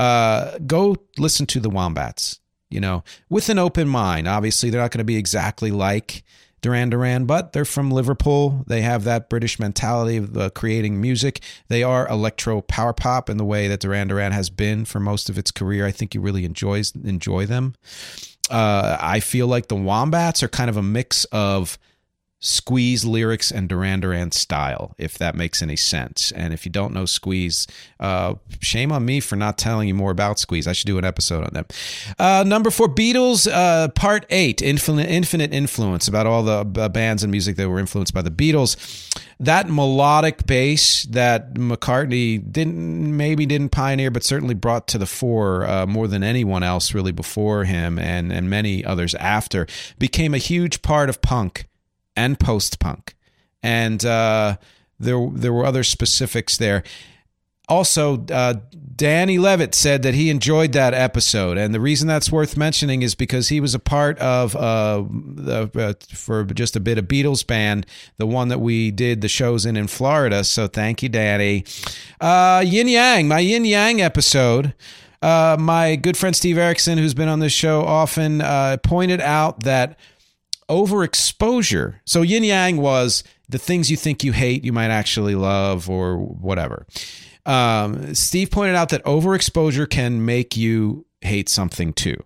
uh, 0.00 0.58
go 0.66 0.96
listen 1.18 1.44
to 1.44 1.60
the 1.60 1.68
Wombats, 1.68 2.40
you 2.70 2.80
know, 2.80 3.04
with 3.28 3.50
an 3.50 3.58
open 3.58 3.86
mind. 3.86 4.26
Obviously, 4.26 4.70
they're 4.70 4.80
not 4.80 4.92
going 4.92 4.98
to 4.98 5.04
be 5.04 5.16
exactly 5.16 5.70
like 5.70 6.24
Duran 6.62 6.88
Duran, 6.88 7.26
but 7.26 7.52
they're 7.52 7.66
from 7.66 7.90
Liverpool. 7.90 8.64
They 8.66 8.80
have 8.80 9.04
that 9.04 9.28
British 9.28 9.58
mentality 9.58 10.16
of 10.16 10.34
uh, 10.34 10.48
creating 10.50 11.02
music. 11.02 11.40
They 11.68 11.82
are 11.82 12.08
electro 12.08 12.62
power 12.62 12.94
pop 12.94 13.28
in 13.28 13.36
the 13.36 13.44
way 13.44 13.68
that 13.68 13.80
Duran 13.80 14.08
Duran 14.08 14.32
has 14.32 14.48
been 14.48 14.86
for 14.86 15.00
most 15.00 15.28
of 15.28 15.36
its 15.36 15.50
career. 15.50 15.84
I 15.84 15.90
think 15.90 16.14
you 16.14 16.22
really 16.22 16.46
enjoys 16.46 16.94
enjoy 16.94 17.44
them. 17.44 17.74
Uh, 18.48 18.96
I 18.98 19.20
feel 19.20 19.48
like 19.48 19.68
the 19.68 19.76
Wombats 19.76 20.42
are 20.42 20.48
kind 20.48 20.70
of 20.70 20.78
a 20.78 20.82
mix 20.82 21.26
of 21.26 21.78
Squeeze 22.42 23.04
lyrics 23.04 23.50
and 23.50 23.68
Duran 23.68 24.00
Duran 24.00 24.32
style, 24.32 24.94
if 24.96 25.18
that 25.18 25.34
makes 25.34 25.60
any 25.60 25.76
sense. 25.76 26.32
And 26.32 26.54
if 26.54 26.64
you 26.64 26.72
don't 26.72 26.94
know 26.94 27.04
Squeeze, 27.04 27.66
uh, 28.00 28.36
shame 28.60 28.90
on 28.92 29.04
me 29.04 29.20
for 29.20 29.36
not 29.36 29.58
telling 29.58 29.88
you 29.88 29.94
more 29.94 30.10
about 30.10 30.38
Squeeze. 30.38 30.66
I 30.66 30.72
should 30.72 30.86
do 30.86 30.96
an 30.96 31.04
episode 31.04 31.44
on 31.44 31.52
them. 31.52 31.66
Uh, 32.18 32.42
number 32.46 32.70
four, 32.70 32.88
Beatles, 32.88 33.46
uh, 33.46 33.88
part 33.88 34.24
eight, 34.30 34.62
Infinite, 34.62 35.10
Infinite 35.10 35.52
Influence, 35.52 36.08
about 36.08 36.26
all 36.26 36.42
the 36.42 36.80
uh, 36.80 36.88
bands 36.88 37.22
and 37.22 37.30
music 37.30 37.56
that 37.56 37.68
were 37.68 37.78
influenced 37.78 38.14
by 38.14 38.22
the 38.22 38.30
Beatles. 38.30 38.74
That 39.38 39.68
melodic 39.68 40.46
bass 40.46 41.04
that 41.04 41.54
McCartney 41.54 42.50
didn't 42.50 43.16
maybe 43.16 43.44
didn't 43.44 43.70
pioneer, 43.70 44.10
but 44.10 44.22
certainly 44.22 44.54
brought 44.54 44.86
to 44.88 44.98
the 44.98 45.06
fore 45.06 45.64
uh, 45.66 45.86
more 45.86 46.08
than 46.08 46.22
anyone 46.22 46.62
else 46.62 46.94
really 46.94 47.12
before 47.12 47.64
him 47.64 47.98
and 47.98 48.32
and 48.32 48.48
many 48.48 48.82
others 48.84 49.14
after, 49.16 49.66
became 49.98 50.34
a 50.34 50.38
huge 50.38 50.82
part 50.82 51.08
of 51.08 51.20
punk 51.22 51.66
and 52.20 52.38
post 52.38 52.78
punk, 52.78 53.14
and 53.62 54.04
uh, 54.04 54.56
there 54.98 55.28
there 55.32 55.52
were 55.52 55.64
other 55.64 55.84
specifics 55.84 56.56
there. 56.56 56.82
Also, 57.68 58.26
uh, 58.32 58.54
Danny 58.96 59.38
Levitt 59.38 59.76
said 59.76 60.02
that 60.02 60.12
he 60.12 60.28
enjoyed 60.28 60.72
that 60.72 60.92
episode, 60.92 61.56
and 61.56 61.72
the 61.72 61.80
reason 61.80 62.08
that's 62.08 62.30
worth 62.30 62.56
mentioning 62.56 63.02
is 63.02 63.14
because 63.14 63.48
he 63.48 63.60
was 63.60 63.74
a 63.74 63.78
part 63.78 64.18
of 64.18 64.56
uh, 64.56 65.04
the, 65.08 65.70
uh, 65.74 66.14
for 66.14 66.44
just 66.44 66.74
a 66.74 66.80
bit 66.80 66.98
of 66.98 67.06
Beatles 67.06 67.46
band, 67.46 67.86
the 68.18 68.26
one 68.26 68.48
that 68.48 68.58
we 68.58 68.90
did 68.90 69.20
the 69.20 69.28
shows 69.28 69.64
in 69.64 69.76
in 69.76 69.86
Florida. 69.86 70.42
So 70.42 70.66
thank 70.66 71.02
you, 71.02 71.08
Danny. 71.08 71.64
Uh, 72.20 72.62
Yin 72.66 72.88
Yang, 72.88 73.28
my 73.28 73.38
Yin 73.38 73.64
Yang 73.64 74.02
episode. 74.02 74.74
Uh, 75.22 75.56
my 75.60 75.96
good 75.96 76.16
friend 76.16 76.34
Steve 76.34 76.58
Erickson, 76.58 76.98
who's 76.98 77.14
been 77.14 77.28
on 77.28 77.40
this 77.40 77.52
show 77.52 77.84
often, 77.84 78.40
uh, 78.40 78.78
pointed 78.82 79.20
out 79.20 79.62
that 79.64 79.98
overexposure. 80.70 81.96
So 82.06 82.22
yin 82.22 82.44
yang 82.44 82.78
was 82.78 83.24
the 83.48 83.58
things 83.58 83.90
you 83.90 83.96
think 83.96 84.24
you 84.24 84.32
hate, 84.32 84.64
you 84.64 84.72
might 84.72 84.90
actually 84.90 85.34
love, 85.34 85.90
or 85.90 86.16
whatever. 86.16 86.86
Um, 87.44 88.14
Steve 88.14 88.50
pointed 88.50 88.76
out 88.76 88.90
that 88.90 89.04
overexposure 89.04 89.90
can 89.90 90.24
make 90.24 90.56
you 90.56 91.04
hate 91.20 91.48
something 91.48 91.92
too, 91.92 92.16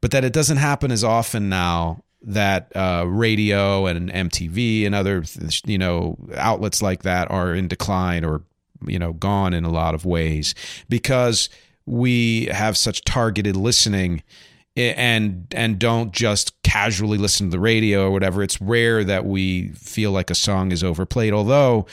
but 0.00 0.10
that 0.10 0.24
it 0.24 0.32
doesn't 0.32 0.56
happen 0.56 0.90
as 0.90 1.04
often 1.04 1.48
now 1.48 2.02
that 2.22 2.74
uh, 2.74 3.04
radio 3.06 3.86
and 3.86 4.10
MTV 4.10 4.84
and 4.84 4.94
other 4.94 5.24
you 5.64 5.78
know 5.78 6.18
outlets 6.36 6.82
like 6.82 7.02
that 7.04 7.30
are 7.30 7.54
in 7.54 7.68
decline 7.68 8.24
or 8.24 8.42
you 8.86 8.98
know 8.98 9.12
gone 9.12 9.54
in 9.54 9.64
a 9.64 9.70
lot 9.70 9.94
of 9.94 10.04
ways 10.04 10.54
because 10.88 11.48
we 11.86 12.46
have 12.46 12.76
such 12.76 13.04
targeted 13.04 13.56
listening 13.56 14.22
and 14.76 15.46
and 15.52 15.78
don't 15.78 16.12
just 16.12 16.60
casually 16.62 17.18
listen 17.18 17.46
to 17.46 17.50
the 17.50 17.60
radio 17.60 18.06
or 18.06 18.10
whatever. 18.10 18.42
It's 18.42 18.60
rare 18.60 19.04
that 19.04 19.24
we 19.24 19.68
feel 19.70 20.12
like 20.12 20.30
a 20.30 20.34
song 20.34 20.72
is 20.72 20.84
overplayed. 20.84 21.32
Although, 21.32 21.86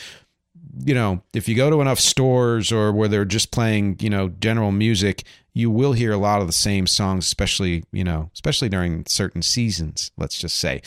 you 0.85 0.93
know, 0.93 1.21
if 1.33 1.49
you 1.49 1.55
go 1.55 1.69
to 1.69 1.81
enough 1.81 1.99
stores 1.99 2.71
or 2.71 2.91
where 2.91 3.07
they're 3.07 3.25
just 3.25 3.51
playing, 3.51 3.97
you 3.99 4.09
know, 4.09 4.29
general 4.29 4.71
music, 4.71 5.23
you 5.53 5.71
will 5.71 5.93
hear 5.93 6.11
a 6.11 6.17
lot 6.17 6.41
of 6.41 6.47
the 6.47 6.53
same 6.53 6.87
songs, 6.87 7.25
especially 7.25 7.83
you 7.91 8.03
know, 8.03 8.29
especially 8.33 8.69
during 8.69 9.05
certain 9.07 9.41
seasons. 9.41 10.11
Let's 10.17 10.37
just 10.37 10.57
say. 10.57 10.81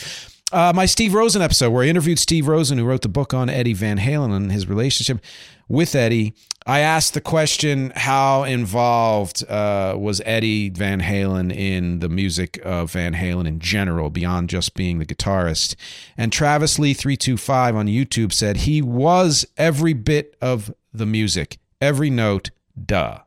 Uh, 0.52 0.72
my 0.74 0.86
Steve 0.86 1.14
Rosen 1.14 1.42
episode 1.42 1.70
where 1.70 1.84
I 1.84 1.88
interviewed 1.88 2.18
Steve 2.18 2.48
Rosen, 2.48 2.78
who 2.78 2.84
wrote 2.84 3.02
the 3.02 3.08
book 3.08 3.32
on 3.32 3.48
Eddie 3.48 3.72
Van 3.72 3.98
Halen 3.98 4.34
and 4.34 4.52
his 4.52 4.68
relationship 4.68 5.20
with 5.68 5.94
Eddie. 5.94 6.34
I 6.66 6.80
asked 6.80 7.14
the 7.14 7.20
question 7.20 7.92
how 7.96 8.42
involved 8.42 9.48
uh, 9.48 9.94
was 9.96 10.20
Eddie 10.26 10.68
Van 10.68 11.00
Halen 11.00 11.54
in 11.54 12.00
the 12.00 12.08
music 12.08 12.60
of 12.64 12.92
Van 12.92 13.14
Halen 13.14 13.46
in 13.46 13.60
general, 13.60 14.10
beyond 14.10 14.50
just 14.50 14.74
being 14.74 14.98
the 14.98 15.06
guitarist. 15.06 15.74
And 16.18 16.32
Travis 16.32 16.78
Lee325 16.78 17.74
on 17.74 17.86
YouTube 17.86 18.32
said 18.32 18.58
he 18.58 18.82
was 18.82 19.46
every 19.56 19.94
bit 19.94 20.36
of 20.42 20.74
the 20.92 21.06
music, 21.06 21.58
every 21.80 22.10
note, 22.10 22.50
duh. 22.84 23.20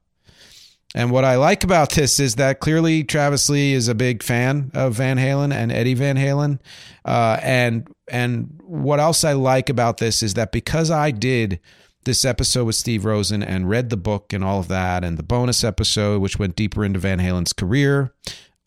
And 0.96 1.10
what 1.10 1.26
I 1.26 1.38
like 1.38 1.64
about 1.64 1.92
this 1.92 2.20
is 2.20 2.36
that 2.36 2.60
clearly 2.60 3.04
Travis 3.04 3.50
Lee 3.50 3.74
is 3.74 3.88
a 3.88 3.96
big 3.96 4.22
fan 4.22 4.70
of 4.76 4.94
Van 4.94 5.18
Halen 5.18 5.52
and 5.54 5.72
Eddie 5.72 5.96
Van 5.96 6.18
Halen. 6.18 6.60
Uh, 7.04 7.40
and 7.42 7.88
and 8.08 8.60
what 8.64 9.00
else 9.00 9.24
I 9.24 9.34
like 9.34 9.70
about 9.70 9.98
this 9.98 10.22
is 10.22 10.36
that 10.36 10.52
because 10.52 10.92
I 10.92 11.12
did 11.12 11.60
this 12.06 12.26
episode 12.26 12.66
with 12.66 12.76
Steve 12.76 13.06
Rosen 13.06 13.42
and 13.42 13.70
read 13.70 13.90
the 13.90 13.98
book 13.98 14.34
and 14.34 14.44
all 14.44 14.60
of 14.60 14.68
that, 14.68 15.04
and 15.04 15.18
the 15.18 15.24
bonus 15.24 15.64
episode 15.64 16.22
which 16.22 16.38
went 16.38 16.56
deeper 16.56 16.84
into 16.84 17.00
Van 17.00 17.20
Halen's 17.20 17.54
career 17.54 18.14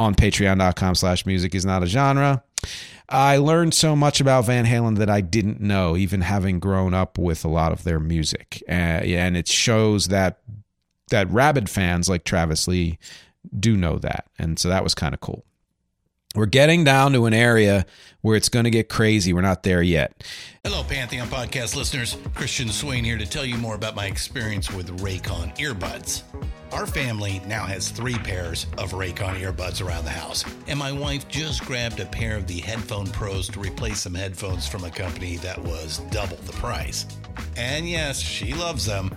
on 0.01 0.15
patreon.com 0.15 0.95
slash 0.95 1.27
music 1.27 1.55
is 1.55 1.65
not 1.65 1.83
a 1.83 1.87
genre. 1.87 2.43
I 3.09 3.37
learned 3.37 3.73
so 3.73 3.95
much 3.95 4.21
about 4.21 4.47
Van 4.47 4.67
Halen 4.67 4.99
that 4.99 5.09
I 5.09 5.21
didn't 5.21 5.61
know, 5.61 5.97
even 5.97 6.23
having 6.23 6.59
grown 6.59 6.93
up 6.93 7.19
with 7.19 7.45
a 7.45 7.49
lot 7.49 7.73
of 7.73 7.85
their 7.85 8.01
music. 8.01 8.63
Uh, 8.69 8.73
and 8.73 9.37
it 9.37 9.47
shows 9.47 10.09
that 10.09 10.41
that 11.11 11.31
rabid 11.31 11.71
fans 11.71 12.09
like 12.09 12.25
Travis 12.25 12.67
Lee 12.67 12.99
do 13.59 13.77
know 13.77 13.99
that. 13.99 14.27
And 14.39 14.59
so 14.59 14.69
that 14.69 14.83
was 14.83 14.95
kind 14.95 15.15
of 15.15 15.21
cool. 15.21 15.45
We're 16.35 16.45
getting 16.45 16.85
down 16.85 17.15
to 17.15 17.25
an 17.25 17.33
area 17.33 17.87
where 18.21 18.37
it's 18.37 18.51
going 18.51 18.65
to 18.65 18.71
get 18.71 18.91
crazy. 18.91 19.33
We're 19.33 19.41
not 19.41 19.63
there 19.63 19.81
yet. 19.81 20.23
Hello, 20.65 20.85
Pantheon 20.85 21.29
podcast 21.29 21.75
listeners. 21.75 22.19
Christian 22.35 22.69
Swain 22.69 23.05
here 23.05 23.17
to 23.17 23.25
tell 23.25 23.47
you 23.47 23.57
more 23.57 23.75
about 23.75 23.95
my 23.95 24.05
experience 24.05 24.71
with 24.71 25.01
Raycon 25.01 25.57
earbuds. 25.57 26.25
Our 26.73 26.87
family 26.87 27.41
now 27.47 27.65
has 27.65 27.89
three 27.89 28.19
pairs 28.19 28.67
of 28.77 28.93
Raycon 28.93 29.41
earbuds 29.41 29.83
around 29.83 30.05
the 30.05 30.11
house, 30.11 30.45
and 30.67 30.79
my 30.79 30.93
wife 30.93 31.27
just 31.29 31.65
grabbed 31.65 32.01
a 32.01 32.07
pair 32.07 32.37
of 32.37 32.47
the 32.47 32.61
Headphone 32.61 33.07
Pros 33.07 33.49
to 33.51 33.61
replace 33.61 34.01
some 34.01 34.15
headphones 34.15 34.69
from 34.69 34.85
a 34.85 34.91
company 34.91 35.37
that 35.37 35.59
was 35.63 35.99
double 36.11 36.37
the 36.39 36.53
price. 36.53 37.07
And 37.57 37.89
yes, 37.89 38.21
she 38.21 38.53
loves 38.53 38.85
them. 38.85 39.17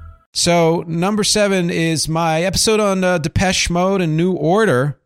So 0.33 0.83
number 0.87 1.23
seven 1.23 1.69
is 1.69 2.07
my 2.07 2.43
episode 2.43 2.79
on 2.79 3.03
uh, 3.03 3.17
Depeche 3.17 3.69
Mode 3.69 3.99
and 4.01 4.15
New 4.15 4.31
Order. 4.31 4.97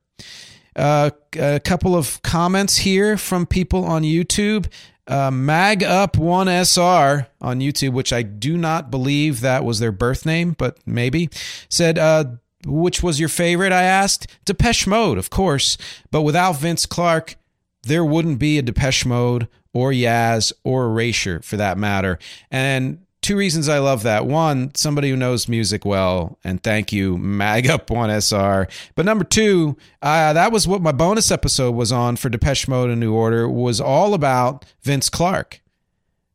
Uh, 0.75 1.10
a 1.39 1.60
couple 1.60 1.96
of 1.96 2.22
comments 2.22 2.77
here 2.77 3.17
from 3.17 3.46
people 3.48 3.84
on 3.86 4.03
YouTube. 4.03 4.67
Uh, 5.08 5.32
Mag 5.32 5.84
Up 5.84 6.17
One 6.17 6.48
SR 6.48 7.27
on 7.41 7.60
YouTube, 7.60 7.94
which 7.94 8.13
I 8.13 8.22
do 8.22 8.58
not 8.58 8.91
believe 8.91 9.41
that 9.41 9.63
was 9.63 9.79
their 9.79 9.91
birth 9.91 10.25
name, 10.25 10.55
but 10.58 10.77
maybe 10.86 11.29
said, 11.70 11.98
uh, 11.98 12.25
"Which 12.65 13.01
was 13.01 13.20
your 13.20 13.29
favorite?" 13.29 13.72
I 13.72 13.84
asked. 13.84 14.27
Depeche 14.46 14.88
Mode, 14.88 15.17
of 15.17 15.29
course, 15.29 15.77
but 16.12 16.24
without 16.24 16.60
Vince 16.60 16.86
Clarke, 16.86 17.36
there 17.84 18.03
wouldn't 18.03 18.39
be 18.39 18.58
a 18.58 18.63
Depeche 18.63 19.05
Mode 19.05 19.48
or 19.74 19.91
Yaz 19.91 20.51
or 20.63 20.86
Erasure 20.86 21.39
for 21.41 21.58
that 21.58 21.77
matter. 21.77 22.17
And 22.50 23.04
two 23.25 23.36
reasons 23.36 23.67
I 23.67 23.79
love 23.79 24.03
that. 24.03 24.27
One, 24.27 24.74
somebody 24.75 25.10
who 25.10 25.15
knows 25.15 25.50
music 25.50 25.84
well, 25.84 26.38
and 26.44 26.62
thank 26.62 26.94
you, 26.94 27.17
Mag 27.17 27.67
Up 27.67 27.89
One 27.89 28.12
SR. 28.12 28.67
But 28.94 29.05
number 29.05 29.24
two, 29.24 29.75
uh, 30.03 30.34
that 30.34 30.51
was 30.51 30.67
what 30.67 30.84
my 30.84 30.91
bonus 30.91 31.32
episode 31.32 31.72
was 31.72 31.91
on 31.91 32.17
for 32.17 32.29
Depeche 32.29 32.67
Mode 32.67 32.91
and 32.91 33.00
New 33.00 33.13
Order 33.13 33.50
was 33.50 33.82
all 33.82 34.13
about 34.13 34.63
Vince 34.84 35.10
Clarke 35.10 35.62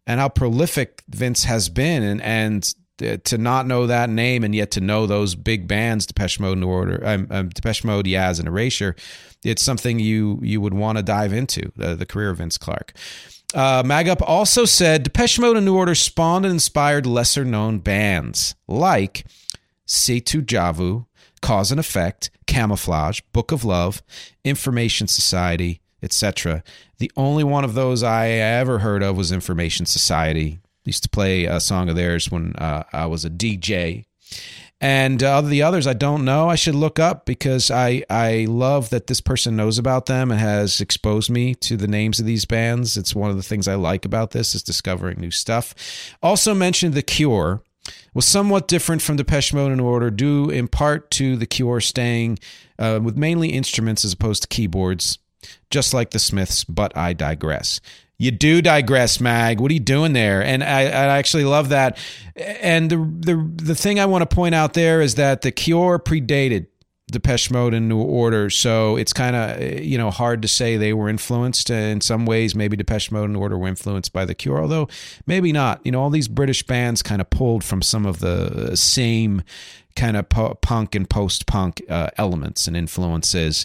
and 0.04 0.18
how 0.18 0.28
prolific 0.28 1.04
Vince 1.08 1.44
has 1.44 1.68
been, 1.68 2.02
and 2.02 2.20
and 2.22 2.74
to 3.24 3.38
not 3.38 3.66
know 3.66 3.86
that 3.86 4.10
name 4.10 4.44
and 4.44 4.54
yet 4.54 4.72
to 4.72 4.80
know 4.80 5.06
those 5.06 5.34
big 5.34 5.66
bands, 5.66 6.04
Depeche 6.04 6.38
Mode, 6.38 6.58
New 6.58 6.68
Order, 6.68 7.00
um, 7.06 7.26
um, 7.30 7.48
Depeche 7.48 7.82
Mode, 7.84 8.04
Yaz, 8.04 8.38
and 8.38 8.46
Erasure, 8.46 8.94
it's 9.44 9.62
something 9.62 10.00
you 10.00 10.40
you 10.42 10.60
would 10.60 10.74
want 10.74 10.98
to 10.98 11.04
dive 11.04 11.32
into 11.32 11.70
the, 11.76 11.94
the 11.94 12.04
career 12.04 12.30
of 12.30 12.38
Vince 12.38 12.58
Clarke. 12.58 12.92
Uh, 13.54 13.82
Magup 13.82 14.22
also 14.22 14.64
said 14.64 15.02
Depeche 15.02 15.38
Mode 15.38 15.56
and 15.56 15.66
New 15.66 15.76
Order 15.76 15.94
spawned 15.94 16.44
and 16.44 16.52
inspired 16.52 17.04
lesser 17.04 17.44
known 17.44 17.78
bands 17.78 18.54
like 18.68 19.26
Cetu 19.86 20.40
Javu, 20.40 21.06
Cause 21.42 21.72
and 21.72 21.80
Effect, 21.80 22.30
Camouflage, 22.46 23.20
Book 23.32 23.50
of 23.50 23.64
Love, 23.64 24.02
Information 24.44 25.08
Society, 25.08 25.80
etc. 26.02 26.62
The 26.98 27.10
only 27.16 27.42
one 27.42 27.64
of 27.64 27.74
those 27.74 28.02
I 28.02 28.28
ever 28.28 28.78
heard 28.78 29.02
of 29.02 29.16
was 29.16 29.32
Information 29.32 29.84
Society. 29.84 30.60
I 30.62 30.68
used 30.84 31.02
to 31.02 31.08
play 31.08 31.44
a 31.44 31.60
song 31.60 31.88
of 31.88 31.96
theirs 31.96 32.30
when 32.30 32.54
uh, 32.56 32.84
I 32.92 33.06
was 33.06 33.24
a 33.24 33.30
DJ. 33.30 34.04
And 34.80 35.22
uh, 35.22 35.42
the 35.42 35.62
others 35.62 35.86
I 35.86 35.92
don't 35.92 36.24
know. 36.24 36.48
I 36.48 36.54
should 36.54 36.74
look 36.74 36.98
up 36.98 37.26
because 37.26 37.70
I 37.70 38.02
I 38.08 38.46
love 38.48 38.90
that 38.90 39.08
this 39.08 39.20
person 39.20 39.56
knows 39.56 39.78
about 39.78 40.06
them 40.06 40.30
and 40.30 40.40
has 40.40 40.80
exposed 40.80 41.30
me 41.30 41.54
to 41.56 41.76
the 41.76 41.86
names 41.86 42.18
of 42.18 42.26
these 42.26 42.46
bands. 42.46 42.96
It's 42.96 43.14
one 43.14 43.30
of 43.30 43.36
the 43.36 43.42
things 43.42 43.68
I 43.68 43.74
like 43.74 44.04
about 44.04 44.30
this 44.30 44.54
is 44.54 44.62
discovering 44.62 45.20
new 45.20 45.30
stuff. 45.30 45.74
Also 46.22 46.54
mentioned 46.54 46.94
The 46.94 47.02
Cure 47.02 47.62
was 48.14 48.24
somewhat 48.24 48.68
different 48.68 49.02
from 49.02 49.16
Depeche 49.16 49.52
Mode 49.52 49.72
in 49.72 49.80
order, 49.80 50.10
due 50.10 50.48
in 50.48 50.66
part 50.66 51.10
to 51.12 51.36
The 51.36 51.46
Cure 51.46 51.80
staying 51.80 52.38
uh, 52.78 53.00
with 53.02 53.16
mainly 53.16 53.50
instruments 53.50 54.04
as 54.04 54.14
opposed 54.14 54.42
to 54.42 54.48
keyboards, 54.48 55.18
just 55.70 55.92
like 55.92 56.10
the 56.10 56.18
Smiths. 56.18 56.64
But 56.64 56.96
I 56.96 57.12
digress 57.12 57.80
you 58.20 58.30
do 58.30 58.60
digress, 58.60 59.18
Mag. 59.18 59.60
What 59.60 59.70
are 59.70 59.74
you 59.74 59.80
doing 59.80 60.12
there? 60.12 60.44
And 60.44 60.62
I, 60.62 60.80
I 60.82 61.16
actually 61.16 61.44
love 61.44 61.70
that. 61.70 61.96
And 62.36 62.90
the, 62.90 62.96
the 62.96 63.50
the 63.64 63.74
thing 63.74 63.98
I 63.98 64.04
want 64.04 64.28
to 64.28 64.34
point 64.34 64.54
out 64.54 64.74
there 64.74 65.00
is 65.00 65.14
that 65.14 65.40
the 65.40 65.50
Cure 65.50 65.98
predated 65.98 66.66
Depeche 67.10 67.50
Mode 67.50 67.72
and 67.72 67.88
New 67.88 67.98
Order, 67.98 68.50
so 68.50 68.96
it's 68.96 69.14
kind 69.14 69.34
of 69.34 69.82
you 69.82 69.96
know 69.96 70.10
hard 70.10 70.42
to 70.42 70.48
say 70.48 70.76
they 70.76 70.92
were 70.92 71.08
influenced. 71.08 71.70
In 71.70 72.02
some 72.02 72.26
ways, 72.26 72.54
maybe 72.54 72.76
Depeche 72.76 73.10
Mode 73.10 73.30
and 73.30 73.38
Order 73.38 73.56
were 73.56 73.68
influenced 73.68 74.12
by 74.12 74.26
The 74.26 74.34
Cure, 74.34 74.60
although 74.60 74.88
maybe 75.26 75.50
not. 75.50 75.80
You 75.86 75.92
know, 75.92 76.02
all 76.02 76.10
these 76.10 76.28
British 76.28 76.62
bands 76.62 77.02
kind 77.02 77.22
of 77.22 77.30
pulled 77.30 77.64
from 77.64 77.80
some 77.80 78.04
of 78.04 78.18
the 78.18 78.76
same 78.76 79.42
kind 79.96 80.18
of 80.18 80.28
punk 80.28 80.94
and 80.94 81.08
post 81.08 81.46
punk 81.46 81.80
uh, 81.88 82.10
elements 82.18 82.68
and 82.68 82.76
influences. 82.76 83.64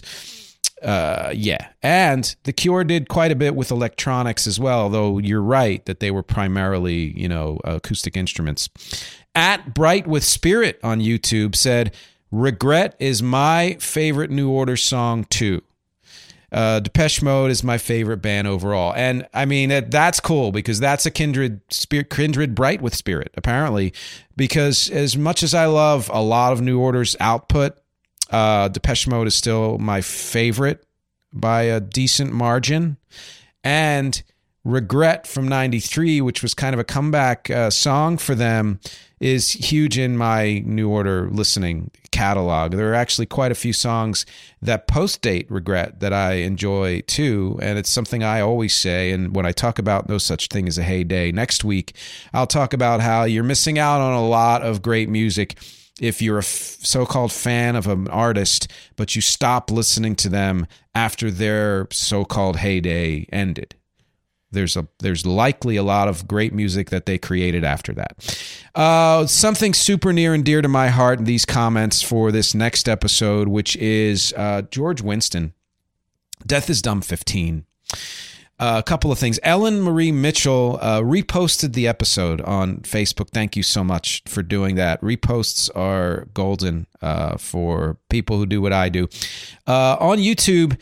Uh, 0.82 1.32
yeah, 1.34 1.68
and 1.82 2.36
The 2.44 2.52
Cure 2.52 2.84
did 2.84 3.08
quite 3.08 3.32
a 3.32 3.36
bit 3.36 3.56
with 3.56 3.70
electronics 3.70 4.46
as 4.46 4.60
well. 4.60 4.90
Though 4.90 5.18
you're 5.18 5.42
right 5.42 5.84
that 5.86 6.00
they 6.00 6.10
were 6.10 6.22
primarily 6.22 7.18
you 7.18 7.28
know 7.28 7.58
acoustic 7.64 8.16
instruments. 8.16 8.68
At 9.34 9.74
Bright 9.74 10.06
with 10.06 10.24
Spirit 10.24 10.78
on 10.82 11.00
YouTube 11.00 11.54
said 11.54 11.94
Regret 12.30 12.94
is 12.98 13.22
my 13.22 13.76
favorite 13.80 14.30
New 14.30 14.50
Order 14.50 14.76
song 14.76 15.24
too. 15.24 15.62
Uh, 16.52 16.80
Depeche 16.80 17.22
Mode 17.22 17.50
is 17.50 17.64
my 17.64 17.76
favorite 17.76 18.18
band 18.18 18.46
overall, 18.46 18.92
and 18.94 19.26
I 19.32 19.46
mean 19.46 19.70
that 19.70 19.90
that's 19.90 20.20
cool 20.20 20.52
because 20.52 20.78
that's 20.78 21.06
a 21.06 21.10
kindred 21.10 21.60
spirit, 21.70 22.10
kindred 22.10 22.54
bright 22.54 22.82
with 22.82 22.94
spirit 22.94 23.32
apparently. 23.36 23.94
Because 24.36 24.90
as 24.90 25.16
much 25.16 25.42
as 25.42 25.54
I 25.54 25.66
love 25.66 26.10
a 26.12 26.22
lot 26.22 26.52
of 26.52 26.60
New 26.60 26.78
Order's 26.78 27.16
output, 27.18 27.78
uh, 28.30 28.68
Depeche 28.68 29.06
Mode 29.06 29.26
is 29.26 29.34
still 29.34 29.78
my 29.78 30.00
favorite 30.00 30.84
by 31.32 31.62
a 31.62 31.80
decent 31.80 32.32
margin, 32.32 32.96
and 33.62 34.22
Regret 34.64 35.28
from 35.28 35.46
'93, 35.46 36.20
which 36.20 36.42
was 36.42 36.52
kind 36.52 36.74
of 36.74 36.80
a 36.80 36.84
comeback 36.84 37.48
uh, 37.50 37.70
song 37.70 38.18
for 38.18 38.34
them, 38.34 38.80
is 39.20 39.50
huge 39.50 39.96
in 39.96 40.16
my 40.16 40.62
New 40.66 40.88
Order 40.88 41.28
listening 41.30 41.90
catalog. 42.10 42.72
There 42.72 42.90
are 42.90 42.94
actually 42.94 43.26
quite 43.26 43.52
a 43.52 43.54
few 43.54 43.72
songs 43.72 44.26
that 44.62 44.88
post 44.88 45.22
date 45.22 45.46
Regret 45.50 46.00
that 46.00 46.12
I 46.12 46.34
enjoy 46.34 47.02
too. 47.02 47.58
And 47.60 47.78
it's 47.78 47.90
something 47.90 48.22
I 48.22 48.40
always 48.40 48.74
say. 48.74 49.12
And 49.12 49.36
when 49.36 49.46
I 49.46 49.52
talk 49.52 49.78
about 49.78 50.08
no 50.08 50.18
such 50.18 50.48
thing 50.48 50.66
as 50.66 50.78
a 50.78 50.82
heyday 50.82 51.30
next 51.30 51.62
week, 51.62 51.94
I'll 52.32 52.46
talk 52.46 52.72
about 52.72 53.00
how 53.00 53.24
you're 53.24 53.44
missing 53.44 53.78
out 53.78 54.00
on 54.00 54.14
a 54.14 54.26
lot 54.26 54.62
of 54.62 54.82
great 54.82 55.08
music 55.08 55.58
if 56.00 56.20
you're 56.20 56.36
a 56.36 56.40
f- 56.40 56.76
so-called 56.82 57.32
fan 57.32 57.76
of 57.76 57.86
an 57.86 58.08
artist 58.08 58.70
but 58.96 59.14
you 59.16 59.22
stop 59.22 59.70
listening 59.70 60.14
to 60.14 60.28
them 60.28 60.66
after 60.94 61.30
their 61.30 61.88
so-called 61.90 62.56
heyday 62.56 63.26
ended 63.32 63.74
there's 64.56 64.76
a 64.76 64.86
there's 65.00 65.26
likely 65.26 65.76
a 65.76 65.82
lot 65.82 66.08
of 66.08 66.26
great 66.26 66.52
music 66.52 66.90
that 66.90 67.06
they 67.06 67.18
created 67.18 67.64
after 67.64 67.92
that. 67.92 68.16
Uh, 68.74 69.26
something 69.26 69.74
super 69.74 70.12
near 70.12 70.34
and 70.34 70.44
dear 70.44 70.62
to 70.62 70.68
my 70.68 70.88
heart 70.88 71.18
in 71.18 71.24
these 71.24 71.44
comments 71.44 72.02
for 72.02 72.32
this 72.32 72.54
next 72.54 72.88
episode, 72.88 73.48
which 73.48 73.76
is 73.76 74.32
uh, 74.36 74.62
George 74.70 75.02
Winston. 75.02 75.52
Death 76.46 76.70
is 76.70 76.82
Dumb 76.82 77.02
15. 77.02 77.64
Uh, 78.58 78.76
a 78.78 78.82
couple 78.82 79.12
of 79.12 79.18
things. 79.18 79.38
Ellen 79.42 79.82
Marie 79.82 80.12
Mitchell 80.12 80.78
uh, 80.80 81.00
reposted 81.00 81.74
the 81.74 81.86
episode 81.86 82.40
on 82.40 82.78
Facebook. 82.78 83.28
Thank 83.28 83.54
you 83.54 83.62
so 83.62 83.84
much 83.84 84.22
for 84.26 84.42
doing 84.42 84.76
that. 84.76 84.98
Reposts 85.02 85.68
are 85.76 86.26
golden 86.32 86.86
uh, 87.02 87.36
for 87.36 87.98
people 88.08 88.38
who 88.38 88.46
do 88.46 88.62
what 88.62 88.72
I 88.72 88.88
do. 88.88 89.08
Uh, 89.66 89.96
on 90.00 90.18
YouTube, 90.18 90.78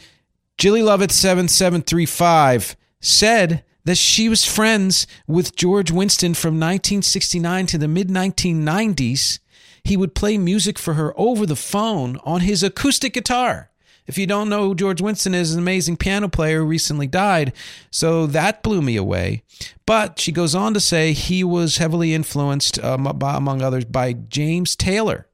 Jilly 0.57 0.83
Lovett 0.83 1.11
seven 1.11 1.49
seven 1.49 1.83
three 1.83 2.07
five 2.07 2.77
said 3.01 3.65
that 3.85 3.99
she 3.99 4.29
was 4.29 4.45
friends 4.45 5.07
with 5.27 5.57
George 5.57 5.91
Winston 5.91 6.35
from 6.35 6.55
1969 6.55 7.67
to 7.67 7.79
the 7.79 7.89
mid 7.89 8.09
1990s. 8.09 9.41
He 9.83 9.97
would 9.97 10.15
play 10.15 10.39
music 10.39 10.79
for 10.79 10.95
her 10.95 11.13
over 11.17 11.45
the 11.45 11.57
phone 11.57 12.19
on 12.25 12.41
his 12.41 12.63
acoustic 12.63 13.13
guitar. 13.13 13.71
If 14.07 14.19
you 14.19 14.27
don't 14.27 14.51
know 14.51 14.69
who 14.69 14.75
George 14.75 15.01
Winston 15.01 15.35
is, 15.35 15.55
an 15.55 15.61
amazing 15.61 15.97
piano 15.97 16.29
player 16.29 16.59
who 16.59 16.67
recently 16.67 17.07
died. 17.07 17.53
So 17.91 18.27
that 18.27 18.63
blew 18.63 18.83
me 18.83 18.97
away. 18.97 19.43
But 19.87 20.19
she 20.21 20.31
goes 20.31 20.55
on 20.55 20.75
to 20.75 20.81
say 20.81 21.13
he 21.13 21.43
was 21.43 21.79
heavily 21.79 22.13
influenced, 22.13 22.83
um, 22.85 23.05
by, 23.17 23.37
among 23.37 23.63
others, 23.63 23.85
by 23.87 24.13
James 24.13 24.77
Taylor, 24.77 25.27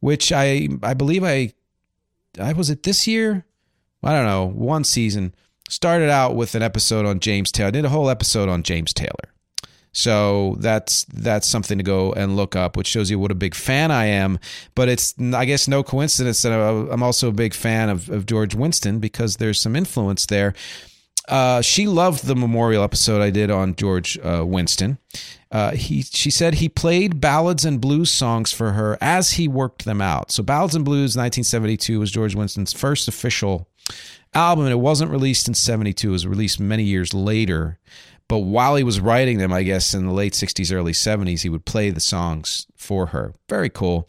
which 0.00 0.30
I 0.32 0.68
I 0.82 0.94
believe 0.94 1.24
I 1.24 1.52
I 2.40 2.52
was 2.52 2.70
it 2.70 2.84
this 2.84 3.06
year. 3.06 3.44
I 4.02 4.12
don't 4.12 4.26
know, 4.26 4.46
one 4.46 4.84
season 4.84 5.34
started 5.68 6.08
out 6.08 6.36
with 6.36 6.54
an 6.54 6.62
episode 6.62 7.04
on 7.04 7.18
James 7.18 7.50
Taylor. 7.50 7.68
I 7.68 7.72
did 7.72 7.84
a 7.84 7.90
whole 7.90 8.08
episode 8.08 8.48
on 8.48 8.62
James 8.62 8.94
Taylor. 8.94 9.34
So 9.92 10.56
that's 10.58 11.04
that's 11.04 11.48
something 11.48 11.78
to 11.78 11.84
go 11.84 12.12
and 12.12 12.36
look 12.36 12.54
up, 12.54 12.76
which 12.76 12.86
shows 12.86 13.10
you 13.10 13.18
what 13.18 13.30
a 13.30 13.34
big 13.34 13.54
fan 13.54 13.90
I 13.90 14.06
am. 14.06 14.38
But 14.74 14.88
it's 14.88 15.14
I 15.18 15.44
guess 15.44 15.66
no 15.66 15.82
coincidence 15.82 16.42
that 16.42 16.52
I'm 16.52 17.02
also 17.02 17.28
a 17.28 17.32
big 17.32 17.54
fan 17.54 17.88
of, 17.88 18.08
of 18.08 18.26
George 18.26 18.54
Winston 18.54 18.98
because 18.98 19.36
there's 19.36 19.60
some 19.60 19.74
influence 19.74 20.26
there. 20.26 20.54
Uh, 21.28 21.60
she 21.60 21.86
loved 21.86 22.24
the 22.24 22.34
memorial 22.34 22.82
episode 22.82 23.20
I 23.20 23.28
did 23.30 23.50
on 23.50 23.74
George 23.74 24.18
uh, 24.18 24.44
Winston. 24.46 24.98
Uh, 25.50 25.72
he 25.72 26.02
she 26.02 26.30
said 26.30 26.54
he 26.54 26.68
played 26.68 27.20
ballads 27.20 27.64
and 27.64 27.80
blues 27.80 28.10
songs 28.10 28.52
for 28.52 28.72
her 28.72 28.96
as 29.00 29.32
he 29.32 29.46
worked 29.46 29.84
them 29.84 30.00
out. 30.00 30.30
So 30.30 30.42
ballads 30.42 30.74
and 30.74 30.84
blues, 30.84 31.16
1972 31.16 32.00
was 32.00 32.10
George 32.10 32.34
Winston's 32.34 32.72
first 32.72 33.08
official 33.08 33.68
album, 34.34 34.64
and 34.64 34.72
it 34.72 34.76
wasn't 34.76 35.10
released 35.10 35.48
in 35.48 35.54
72. 35.54 36.08
It 36.08 36.12
was 36.12 36.26
released 36.26 36.60
many 36.60 36.84
years 36.84 37.12
later. 37.12 37.78
But 38.28 38.40
while 38.40 38.76
he 38.76 38.84
was 38.84 39.00
writing 39.00 39.38
them, 39.38 39.52
I 39.52 39.62
guess 39.62 39.94
in 39.94 40.06
the 40.06 40.12
late 40.12 40.34
60s, 40.34 40.72
early 40.72 40.92
70s, 40.92 41.40
he 41.40 41.48
would 41.48 41.64
play 41.64 41.90
the 41.90 42.00
songs 42.00 42.66
for 42.76 43.06
her. 43.06 43.32
Very 43.48 43.70
cool. 43.70 44.08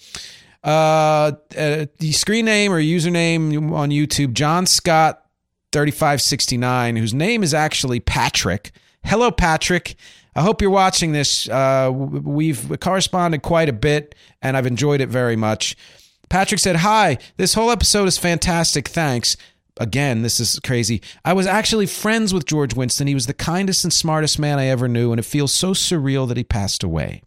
Uh, 0.61 1.31
uh 1.57 1.85
the 1.99 2.11
screen 2.11 2.43
name 2.43 2.73
or 2.73 2.81
username 2.81 3.71
on 3.71 3.89
YouTube, 3.91 4.33
John 4.33 4.65
Scott 4.65 5.25
3569, 5.71 6.97
whose 6.97 7.13
name 7.13 7.43
is 7.43 7.53
actually 7.53 8.01
Patrick. 8.01 8.71
Hello, 9.05 9.31
Patrick. 9.31 9.95
I 10.35 10.41
hope 10.41 10.61
you're 10.61 10.69
watching 10.69 11.13
this. 11.13 11.47
Uh, 11.47 11.89
we've 11.93 12.77
corresponded 12.81 13.41
quite 13.41 13.69
a 13.69 13.73
bit, 13.73 14.15
and 14.41 14.57
I've 14.57 14.67
enjoyed 14.67 14.99
it 14.99 15.07
very 15.09 15.37
much. 15.37 15.77
Patrick 16.29 16.59
said, 16.59 16.77
Hi, 16.77 17.17
this 17.37 17.53
whole 17.53 17.71
episode 17.71 18.07
is 18.07 18.17
fantastic. 18.17 18.87
Thanks 18.89 19.37
again, 19.79 20.21
this 20.21 20.39
is 20.39 20.59
crazy. 20.63 21.01
I 21.25 21.33
was 21.33 21.47
actually 21.47 21.87
friends 21.87 22.33
with 22.33 22.45
George 22.45 22.75
Winston. 22.75 23.07
He 23.07 23.13
was 23.13 23.25
the 23.25 23.33
kindest 23.33 23.83
and 23.83 23.91
smartest 23.91 24.37
man 24.37 24.59
I 24.59 24.67
ever 24.67 24.87
knew, 24.87 25.11
and 25.11 25.19
it 25.19 25.23
feels 25.23 25.53
so 25.53 25.73
surreal 25.73 26.27
that 26.27 26.37
he 26.37 26.43
passed 26.43 26.83
away. 26.83 27.23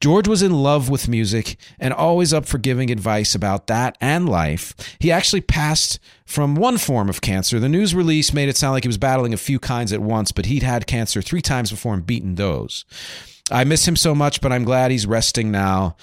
George 0.00 0.26
was 0.26 0.42
in 0.42 0.62
love 0.62 0.88
with 0.88 1.08
music 1.08 1.56
and 1.78 1.94
always 1.94 2.32
up 2.32 2.46
for 2.46 2.58
giving 2.58 2.90
advice 2.90 3.34
about 3.34 3.66
that 3.68 3.96
and 4.00 4.28
life. 4.28 4.74
He 4.98 5.12
actually 5.12 5.42
passed 5.42 6.00
from 6.24 6.54
one 6.54 6.78
form 6.78 7.08
of 7.08 7.20
cancer. 7.20 7.60
The 7.60 7.68
news 7.68 7.94
release 7.94 8.32
made 8.32 8.48
it 8.48 8.56
sound 8.56 8.72
like 8.72 8.84
he 8.84 8.88
was 8.88 8.98
battling 8.98 9.34
a 9.34 9.38
few 9.38 9.58
kinds 9.58 9.92
at 9.92 10.00
once, 10.00 10.32
but 10.32 10.46
he'd 10.46 10.62
had 10.62 10.86
cancer 10.86 11.22
three 11.22 11.42
times 11.42 11.70
before 11.70 11.94
and 11.94 12.06
beaten 12.06 12.36
those. 12.36 12.84
I 13.50 13.64
miss 13.64 13.86
him 13.86 13.96
so 13.96 14.14
much, 14.14 14.40
but 14.40 14.52
I'm 14.52 14.64
glad 14.64 14.90
he's 14.90 15.06
resting 15.06 15.50
now. 15.50 15.96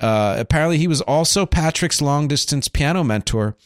Uh, 0.00 0.36
apparently, 0.38 0.78
he 0.78 0.88
was 0.88 1.00
also 1.02 1.46
Patrick's 1.46 2.00
long 2.00 2.28
distance 2.28 2.68
piano 2.68 3.04
mentor. 3.04 3.56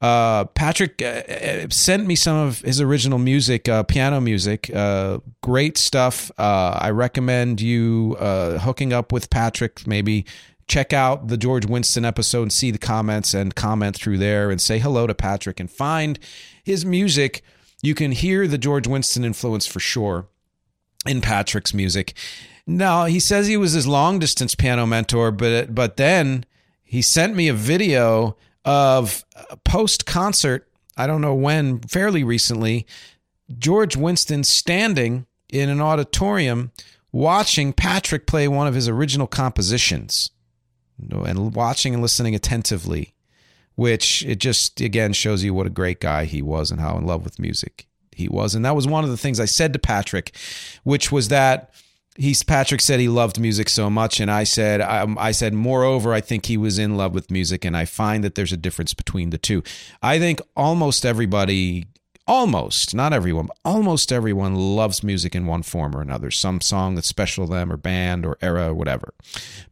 Uh, 0.00 0.44
Patrick 0.46 1.02
uh, 1.02 1.22
uh, 1.28 1.66
sent 1.70 2.06
me 2.06 2.14
some 2.14 2.36
of 2.36 2.60
his 2.60 2.80
original 2.80 3.18
music, 3.18 3.68
uh, 3.68 3.82
piano 3.82 4.20
music. 4.20 4.70
Uh, 4.74 5.18
great 5.42 5.76
stuff. 5.76 6.30
I 6.38 6.90
recommend 6.90 7.60
you 7.60 8.16
hooking 8.18 8.92
up 8.92 9.12
with 9.12 9.28
Patrick. 9.30 9.86
Maybe 9.86 10.24
check 10.66 10.92
out 10.92 11.28
the 11.28 11.36
George 11.36 11.66
Winston 11.66 12.04
episode 12.04 12.42
and 12.42 12.52
see 12.52 12.70
the 12.70 12.78
comments 12.78 13.34
and 13.34 13.54
comment 13.54 13.96
through 13.96 14.18
there 14.18 14.50
and 14.50 14.60
say 14.60 14.78
hello 14.78 15.06
to 15.06 15.14
Patrick 15.14 15.60
and 15.60 15.70
find 15.70 16.18
his 16.64 16.84
music. 16.84 17.42
You 17.82 17.94
can 17.94 18.12
hear 18.12 18.46
the 18.46 18.58
George 18.58 18.86
Winston 18.86 19.24
influence 19.24 19.66
for 19.66 19.80
sure 19.80 20.28
in 21.06 21.20
Patrick's 21.20 21.74
music. 21.74 22.14
Now 22.66 23.06
he 23.06 23.20
says 23.20 23.48
he 23.48 23.56
was 23.56 23.72
his 23.72 23.86
long 23.86 24.18
distance 24.18 24.54
piano 24.54 24.86
mentor, 24.86 25.30
but 25.30 25.74
but 25.74 25.96
then 25.96 26.46
he 26.84 27.02
sent 27.02 27.34
me 27.34 27.48
a 27.48 27.54
video 27.54 28.36
of 28.64 29.24
post 29.64 30.06
concert, 30.06 30.68
I 30.96 31.06
don't 31.06 31.20
know 31.20 31.34
when, 31.34 31.80
fairly 31.80 32.24
recently, 32.24 32.86
George 33.58 33.96
Winston 33.96 34.44
standing 34.44 35.26
in 35.48 35.68
an 35.68 35.80
auditorium 35.80 36.72
watching 37.12 37.72
Patrick 37.72 38.26
play 38.26 38.46
one 38.46 38.66
of 38.66 38.74
his 38.74 38.88
original 38.88 39.26
compositions 39.26 40.30
and 41.10 41.54
watching 41.54 41.94
and 41.94 42.02
listening 42.02 42.34
attentively, 42.34 43.14
which 43.74 44.24
it 44.24 44.38
just 44.38 44.80
again 44.80 45.12
shows 45.12 45.42
you 45.42 45.54
what 45.54 45.66
a 45.66 45.70
great 45.70 46.00
guy 46.00 46.24
he 46.24 46.42
was 46.42 46.70
and 46.70 46.80
how 46.80 46.96
in 46.96 47.06
love 47.06 47.24
with 47.24 47.38
music 47.38 47.86
he 48.12 48.28
was. 48.28 48.54
And 48.54 48.64
that 48.64 48.76
was 48.76 48.86
one 48.86 49.02
of 49.02 49.10
the 49.10 49.16
things 49.16 49.40
I 49.40 49.46
said 49.46 49.72
to 49.72 49.78
Patrick, 49.78 50.36
which 50.84 51.10
was 51.10 51.28
that 51.28 51.72
he's 52.16 52.42
Patrick 52.42 52.80
said 52.80 53.00
he 53.00 53.08
loved 53.08 53.38
music 53.38 53.68
so 53.68 53.90
much, 53.90 54.20
and 54.20 54.30
I 54.30 54.44
said 54.44 54.80
um, 54.80 55.16
I 55.18 55.32
said 55.32 55.54
moreover 55.54 56.12
I 56.12 56.20
think 56.20 56.46
he 56.46 56.56
was 56.56 56.78
in 56.78 56.96
love 56.96 57.14
with 57.14 57.30
music, 57.30 57.64
and 57.64 57.76
I 57.76 57.84
find 57.84 58.24
that 58.24 58.34
there's 58.34 58.52
a 58.52 58.56
difference 58.56 58.94
between 58.94 59.30
the 59.30 59.38
two. 59.38 59.62
I 60.02 60.18
think 60.18 60.40
almost 60.56 61.04
everybody 61.06 61.86
almost, 62.30 62.94
not 62.94 63.12
everyone, 63.12 63.46
but 63.46 63.56
almost 63.64 64.12
everyone 64.12 64.54
loves 64.54 65.02
music 65.02 65.34
in 65.34 65.46
one 65.46 65.64
form 65.64 65.96
or 65.96 66.00
another, 66.00 66.30
some 66.30 66.60
song 66.60 66.94
that's 66.94 67.08
special 67.08 67.44
to 67.44 67.52
them 67.52 67.72
or 67.72 67.76
band 67.76 68.24
or 68.24 68.38
era 68.40 68.68
or 68.68 68.74
whatever. 68.74 69.12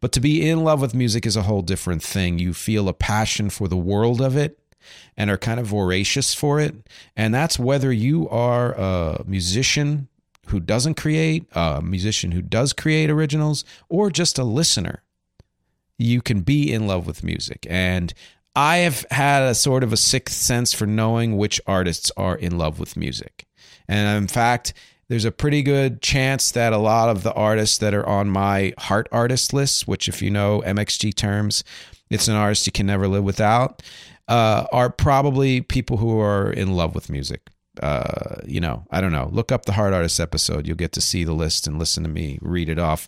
But 0.01 0.11
to 0.13 0.21
be 0.21 0.49
in 0.49 0.65
love 0.65 0.81
with 0.81 0.93
music 0.93 1.25
is 1.25 1.37
a 1.37 1.43
whole 1.43 1.63
different 1.63 2.03
thing. 2.03 2.41
You 2.41 2.53
feel 2.53 2.89
a 2.89 2.93
passion 2.93 3.49
for 3.49 3.69
the 3.69 3.77
world 3.77 4.21
of 4.21 4.37
it 4.37 4.59
and 5.17 5.31
are 5.31 5.39
kind 5.39 5.61
of 5.61 5.67
voracious 5.67 6.35
for 6.35 6.59
it. 6.59 6.75
And 7.17 7.33
that's 7.33 7.61
whether 7.61 7.93
you 7.93 8.29
are 8.29 8.73
a 8.73 9.23
musician 9.25 10.09
who 10.51 10.61
doesn't 10.61 10.95
create, 10.95 11.47
a 11.53 11.81
musician 11.83 12.33
who 12.33 12.43
does 12.43 12.73
create 12.73 13.11
originals, 13.11 13.65
or 13.89 14.11
just 14.11 14.39
a 14.39 14.45
listener. 14.45 15.03
You 15.99 16.23
can 16.23 16.41
be 16.41 16.73
in 16.73 16.87
love 16.87 17.07
with 17.07 17.25
music. 17.25 17.67
And 17.69 18.15
I 18.55 18.79
have 18.79 19.05
had 19.11 19.43
a 19.43 19.55
sort 19.55 19.85
of 19.85 19.93
a 19.93 19.97
sixth 19.97 20.37
sense 20.37 20.73
for 20.73 20.87
knowing 20.87 21.37
which 21.37 21.61
artists 21.67 22.11
are 22.17 22.37
in 22.37 22.59
love 22.59 22.79
with 22.79 22.97
music. 22.97 23.47
And 23.89 24.19
in 24.19 24.29
fact, 24.29 24.75
there's 25.09 25.25
a 25.25 25.33
pretty 25.33 25.63
good 25.63 26.03
chance 26.03 26.51
that 26.53 26.73
a 26.73 26.79
lot 26.79 27.09
of 27.09 27.23
the 27.23 27.33
artists 27.33 27.79
that 27.79 27.95
are 27.95 28.07
on 28.07 28.29
my 28.29 28.75
heart 28.79 29.09
artist 29.11 29.53
list, 29.53 29.89
which, 29.89 30.09
if 30.09 30.21
you 30.21 30.31
know 30.31 30.63
MXG 30.67 31.15
terms, 31.15 31.65
it's 32.11 32.29
an 32.29 32.35
artist 32.35 32.67
you 32.67 32.73
can 32.73 32.87
never 32.87 33.09
live 33.09 33.25
without, 33.25 33.83
uh, 34.29 34.67
are 34.73 34.91
probably 34.91 35.61
people 35.61 35.97
who 35.97 36.21
are 36.21 36.51
in 36.51 36.75
love 36.75 36.95
with 36.95 37.09
music. 37.09 37.49
Uh, 37.83 38.41
you 38.47 38.61
know, 38.61 38.87
I 38.91 39.01
don't 39.01 39.13
know. 39.13 39.29
Look 39.33 39.53
up 39.53 39.65
the 39.65 39.73
Hard 39.73 39.93
Artist 39.93 40.21
episode. 40.21 40.67
You'll 40.67 40.77
get 40.77 40.93
to 40.93 41.01
see 41.01 41.25
the 41.25 41.33
list 41.33 41.67
and 41.67 41.79
listen 41.79 42.03
to 42.03 42.09
me 42.09 42.39
read 42.41 42.69
it 42.69 42.79
off. 42.79 43.07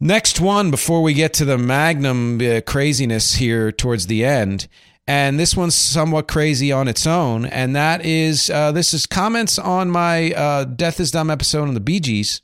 Next 0.00 0.40
one, 0.40 0.72
before 0.72 1.00
we 1.00 1.14
get 1.14 1.32
to 1.34 1.44
the 1.44 1.56
Magnum 1.56 2.40
uh, 2.40 2.60
craziness 2.66 3.34
here 3.34 3.70
towards 3.70 4.08
the 4.08 4.24
end, 4.24 4.66
and 5.06 5.38
this 5.38 5.56
one's 5.56 5.74
somewhat 5.76 6.28
crazy 6.28 6.72
on 6.72 6.88
its 6.88 7.06
own, 7.06 7.46
and 7.46 7.74
that 7.76 8.04
is 8.04 8.50
uh, 8.50 8.72
this 8.72 8.92
is 8.92 9.06
comments 9.06 9.58
on 9.58 9.90
my 9.90 10.32
uh, 10.32 10.64
Death 10.64 10.98
is 10.98 11.12
Dumb 11.12 11.30
episode 11.30 11.68
on 11.68 11.74
the 11.74 11.80
Bee 11.80 12.00
Gees. 12.00 12.42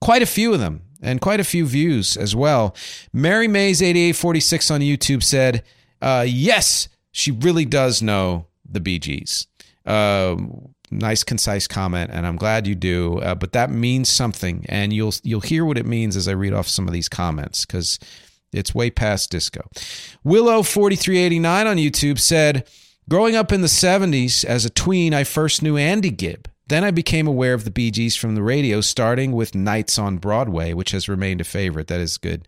Quite 0.00 0.22
a 0.22 0.26
few 0.26 0.54
of 0.54 0.60
them, 0.60 0.82
and 1.02 1.20
quite 1.20 1.40
a 1.40 1.44
few 1.44 1.66
views 1.66 2.16
as 2.16 2.36
well. 2.36 2.74
Mary 3.12 3.48
Mays 3.48 3.82
eighty 3.82 4.00
eight 4.00 4.16
forty 4.16 4.40
six 4.40 4.70
on 4.70 4.80
YouTube 4.80 5.22
said, 5.22 5.62
uh, 6.00 6.24
"Yes, 6.26 6.88
she 7.10 7.30
really 7.30 7.64
does 7.64 8.00
know 8.02 8.46
the 8.70 8.80
Bee 8.80 8.98
Gees." 8.98 9.47
Uh, 9.88 10.36
nice 10.90 11.22
concise 11.22 11.66
comment 11.66 12.10
and 12.12 12.26
i'm 12.26 12.36
glad 12.36 12.66
you 12.66 12.74
do 12.74 13.18
uh, 13.18 13.34
but 13.34 13.52
that 13.52 13.70
means 13.70 14.08
something 14.10 14.64
and 14.68 14.92
you'll 14.92 15.12
you'll 15.22 15.40
hear 15.40 15.64
what 15.64 15.76
it 15.76 15.84
means 15.84 16.16
as 16.16 16.26
i 16.26 16.32
read 16.32 16.52
off 16.54 16.66
some 16.66 16.86
of 16.86 16.94
these 16.94 17.08
comments 17.08 17.66
because 17.66 17.98
it's 18.50 18.74
way 18.74 18.90
past 18.90 19.30
disco. 19.30 19.60
Willow 20.24 20.62
4389 20.62 21.66
on 21.66 21.76
youtube 21.76 22.18
said 22.18 22.66
growing 23.08 23.36
up 23.36 23.52
in 23.52 23.60
the 23.60 23.66
70s 23.66 24.44
as 24.44 24.64
a 24.64 24.70
tween 24.70 25.12
i 25.12 25.24
first 25.24 25.62
knew 25.62 25.76
andy 25.76 26.10
gibb. 26.10 26.48
Then 26.68 26.84
I 26.84 26.90
became 26.90 27.26
aware 27.26 27.54
of 27.54 27.64
the 27.64 27.70
Bee 27.70 27.90
Gees 27.90 28.14
from 28.14 28.34
the 28.34 28.42
radio, 28.42 28.82
starting 28.82 29.32
with 29.32 29.54
Nights 29.54 29.98
on 29.98 30.18
Broadway, 30.18 30.74
which 30.74 30.90
has 30.90 31.08
remained 31.08 31.40
a 31.40 31.44
favorite. 31.44 31.86
That 31.86 32.00
is 32.00 32.18
good 32.18 32.46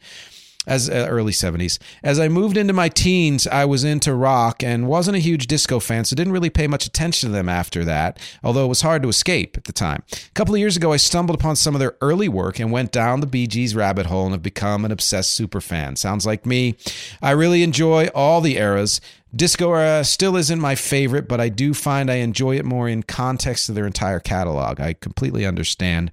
as 0.66 0.90
uh, 0.90 1.06
early 1.08 1.32
70s. 1.32 1.78
As 2.02 2.20
I 2.20 2.28
moved 2.28 2.56
into 2.56 2.72
my 2.72 2.88
teens, 2.88 3.46
I 3.46 3.64
was 3.64 3.82
into 3.82 4.14
rock 4.14 4.62
and 4.62 4.86
wasn't 4.86 5.16
a 5.16 5.20
huge 5.20 5.46
disco 5.46 5.80
fan, 5.80 6.04
so 6.04 6.14
didn't 6.14 6.32
really 6.32 6.50
pay 6.50 6.66
much 6.66 6.86
attention 6.86 7.28
to 7.28 7.32
them 7.32 7.48
after 7.48 7.84
that, 7.84 8.18
although 8.44 8.66
it 8.66 8.68
was 8.68 8.82
hard 8.82 9.02
to 9.02 9.08
escape 9.08 9.56
at 9.56 9.64
the 9.64 9.72
time. 9.72 10.02
A 10.12 10.32
couple 10.34 10.54
of 10.54 10.60
years 10.60 10.76
ago, 10.76 10.92
I 10.92 10.98
stumbled 10.98 11.38
upon 11.38 11.56
some 11.56 11.74
of 11.74 11.80
their 11.80 11.96
early 12.00 12.28
work 12.28 12.58
and 12.58 12.70
went 12.70 12.92
down 12.92 13.20
the 13.20 13.26
Bee 13.26 13.46
Gees 13.46 13.74
rabbit 13.74 14.06
hole 14.06 14.24
and 14.24 14.32
have 14.32 14.42
become 14.42 14.84
an 14.84 14.92
obsessed 14.92 15.32
super 15.32 15.60
fan. 15.60 15.96
Sounds 15.96 16.26
like 16.26 16.44
me. 16.44 16.76
I 17.22 17.30
really 17.30 17.62
enjoy 17.62 18.08
all 18.14 18.40
the 18.40 18.58
eras. 18.58 19.00
Disco 19.34 19.72
era 19.72 20.04
still 20.04 20.36
isn't 20.36 20.60
my 20.60 20.74
favorite, 20.74 21.28
but 21.28 21.40
I 21.40 21.48
do 21.48 21.72
find 21.72 22.10
I 22.10 22.16
enjoy 22.16 22.56
it 22.56 22.64
more 22.64 22.88
in 22.88 23.02
context 23.02 23.68
of 23.68 23.74
their 23.74 23.86
entire 23.86 24.20
catalog. 24.20 24.80
I 24.80 24.94
completely 24.94 25.46
understand. 25.46 26.10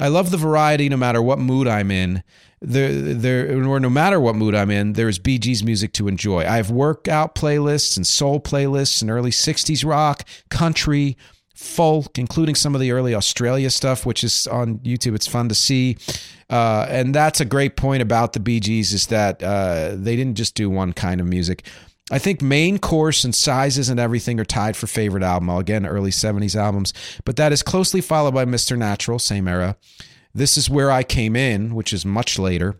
I 0.00 0.08
love 0.08 0.30
the 0.30 0.36
variety 0.36 0.88
no 0.88 0.96
matter 0.96 1.22
what 1.22 1.38
mood 1.38 1.66
I'm 1.66 1.90
in 1.90 2.22
there, 2.60 2.92
there, 2.92 3.58
or 3.58 3.80
no 3.80 3.90
matter 3.90 4.18
what 4.20 4.34
mood 4.34 4.54
I'm 4.54 4.70
in, 4.70 4.94
there's 4.94 5.18
Bee 5.18 5.38
Gees 5.38 5.62
music 5.62 5.92
to 5.94 6.08
enjoy. 6.08 6.40
I 6.40 6.56
have 6.56 6.70
workout 6.70 7.34
playlists 7.34 7.96
and 7.96 8.06
soul 8.06 8.40
playlists 8.40 9.00
and 9.00 9.10
early 9.10 9.30
60s 9.30 9.84
rock, 9.84 10.24
country, 10.50 11.16
folk, 11.54 12.18
including 12.18 12.54
some 12.54 12.74
of 12.74 12.80
the 12.80 12.92
early 12.92 13.14
Australia 13.14 13.70
stuff, 13.70 14.04
which 14.04 14.24
is 14.24 14.46
on 14.46 14.78
YouTube. 14.78 15.14
It's 15.14 15.26
fun 15.26 15.48
to 15.48 15.54
see. 15.54 15.96
Uh, 16.50 16.86
and 16.88 17.14
that's 17.14 17.40
a 17.40 17.44
great 17.44 17.76
point 17.76 18.02
about 18.02 18.32
the 18.32 18.40
Bee 18.40 18.60
Gees 18.60 18.92
is 18.92 19.08
that 19.08 19.42
uh, 19.42 19.90
they 19.94 20.16
didn't 20.16 20.36
just 20.36 20.54
do 20.54 20.70
one 20.70 20.92
kind 20.92 21.20
of 21.20 21.26
music. 21.26 21.64
I 22.10 22.18
think 22.18 22.40
main 22.40 22.78
course 22.78 23.24
and 23.24 23.34
Size 23.34 23.76
Isn't 23.76 23.98
Everything 23.98 24.40
are 24.40 24.44
tied 24.44 24.76
for 24.76 24.86
favorite 24.86 25.22
album. 25.22 25.50
Again, 25.50 25.86
early 25.86 26.10
70s 26.10 26.56
albums, 26.56 26.94
but 27.24 27.36
that 27.36 27.52
is 27.52 27.62
closely 27.62 28.00
followed 28.00 28.34
by 28.34 28.44
Mr. 28.44 28.78
Natural, 28.78 29.18
same 29.18 29.46
era. 29.46 29.76
This 30.34 30.56
is 30.56 30.70
where 30.70 30.90
I 30.90 31.02
came 31.02 31.36
in, 31.36 31.74
which 31.74 31.92
is 31.92 32.06
much 32.06 32.38
later. 32.38 32.76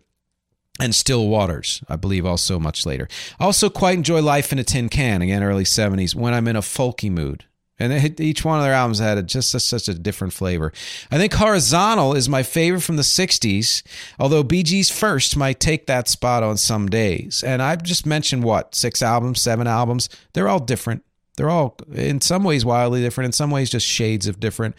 And 0.81 0.95
Still 0.95 1.27
Waters, 1.27 1.83
I 1.89 1.97
believe, 1.97 2.25
also 2.25 2.57
much 2.57 2.85
later. 2.85 3.09
Also 3.39 3.69
quite 3.69 3.97
enjoy 3.97 4.21
Life 4.21 4.53
in 4.53 4.59
a 4.59 4.63
Tin 4.63 4.87
Can, 4.87 5.21
again, 5.21 5.43
early 5.43 5.65
70s, 5.65 6.15
when 6.15 6.33
I'm 6.33 6.47
in 6.47 6.55
a 6.55 6.61
folky 6.61 7.11
mood. 7.11 7.43
And 7.79 8.19
each 8.19 8.43
one 8.43 8.59
of 8.59 8.63
their 8.63 8.73
albums 8.73 8.99
had 8.99 9.25
just 9.27 9.55
a, 9.55 9.59
such 9.59 9.87
a 9.87 9.93
different 9.93 10.33
flavor. 10.33 10.73
I 11.11 11.17
think 11.17 11.33
Horizontal 11.33 12.13
is 12.13 12.27
my 12.27 12.43
favorite 12.43 12.81
from 12.81 12.97
the 12.97 13.03
60s, 13.03 13.83
although 14.19 14.43
Bee 14.43 14.63
Gees 14.63 14.89
First 14.89 15.37
might 15.37 15.59
take 15.59 15.87
that 15.87 16.07
spot 16.07 16.43
on 16.43 16.57
some 16.57 16.89
days. 16.89 17.43
And 17.43 17.61
I've 17.61 17.83
just 17.83 18.05
mentioned 18.05 18.43
what, 18.43 18.75
six 18.75 19.01
albums, 19.01 19.41
seven 19.41 19.67
albums? 19.67 20.09
They're 20.33 20.49
all 20.49 20.59
different. 20.59 21.03
They're 21.37 21.49
all, 21.49 21.77
in 21.93 22.19
some 22.19 22.43
ways, 22.43 22.65
wildly 22.65 23.01
different, 23.01 23.27
in 23.27 23.31
some 23.31 23.49
ways, 23.49 23.69
just 23.69 23.87
shades 23.87 24.27
of 24.27 24.41
different. 24.41 24.75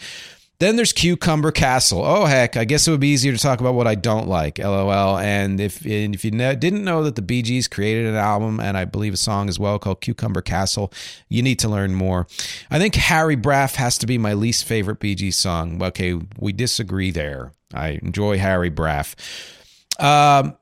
Then 0.61 0.77
there's 0.77 0.93
Cucumber 0.93 1.53
Castle. 1.53 2.05
Oh 2.05 2.27
heck, 2.27 2.55
I 2.59 2.67
guess 2.67 2.87
it 2.87 2.91
would 2.91 3.01
be 3.01 3.09
easier 3.09 3.33
to 3.33 3.39
talk 3.39 3.61
about 3.61 3.75
what 3.75 3.87
I 3.87 3.95
don't 3.95 4.29
like. 4.29 4.59
LOL. 4.59 5.17
And 5.17 5.59
if 5.59 5.85
and 5.87 6.15
if 6.15 6.23
you 6.23 6.31
didn't 6.31 6.85
know 6.85 7.03
that 7.03 7.17
the 7.17 7.23
Bee 7.23 7.41
Gees 7.41 7.67
created 7.67 8.05
an 8.05 8.15
album 8.15 8.61
and 8.61 8.77
I 8.77 8.85
believe 8.85 9.15
a 9.15 9.17
song 9.17 9.49
as 9.49 9.59
well 9.59 9.79
called 9.79 10.03
Cucumber 10.03 10.43
Castle, 10.43 10.93
you 11.31 11.43
need 11.43 11.59
to 11.61 11.69
learn 11.69 11.95
more. 11.95 12.27
I 12.71 12.79
think 12.79 12.95
Harry 12.95 13.37
Braff 13.37 13.77
has 13.77 13.97
to 13.99 14.07
be 14.07 14.19
my 14.19 14.35
least 14.35 14.65
favorite 14.65 15.01
Bee 15.01 15.15
Gees 15.15 15.37
song. 15.37 15.83
Okay, 15.83 16.21
we 16.39 16.53
disagree 16.53 17.11
there. 17.11 17.53
I 17.73 17.99
enjoy 18.03 18.37
Harry 18.37 18.71
Braff. 18.71 19.15
Um, 19.99 20.57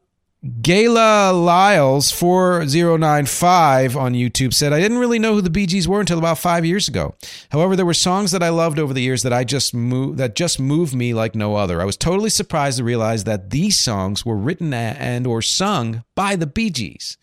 Gayla 0.45 1.45
Lyles 1.45 2.13
4095 2.13 3.97
on 3.97 4.13
YouTube 4.13 4.55
said, 4.55 4.73
I 4.73 4.79
didn't 4.79 4.99
really 4.99 5.19
know 5.19 5.35
who 5.35 5.41
the 5.41 5.51
Bee 5.51 5.67
Gees 5.67 5.89
were 5.89 5.99
until 5.99 6.19
about 6.19 6.39
five 6.39 6.65
years 6.65 6.87
ago. 6.87 7.17
However, 7.51 7.75
there 7.75 7.85
were 7.85 7.93
songs 7.93 8.31
that 8.31 8.43
I 8.43 8.51
loved 8.51 8.79
over 8.79 8.95
the 8.95 9.03
years 9.03 9.25
that 9.25 9.33
I 9.33 9.43
just 9.43 9.75
move 9.75 10.17
that 10.19 10.37
just 10.37 10.61
moved 10.61 10.95
me 10.95 11.13
like 11.13 11.35
no 11.35 11.57
other. 11.57 11.83
I 11.83 11.85
was 11.85 11.97
totally 11.97 12.31
surprised 12.31 12.79
to 12.79 12.85
realize 12.85 13.25
that 13.25 13.51
these 13.51 13.77
songs 13.81 14.25
were 14.25 14.37
written 14.37 14.73
and 14.73 15.27
or 15.27 15.43
sung 15.43 16.05
by 16.15 16.37
the 16.37 16.47
Bee 16.47 16.71
Gees. 16.71 17.17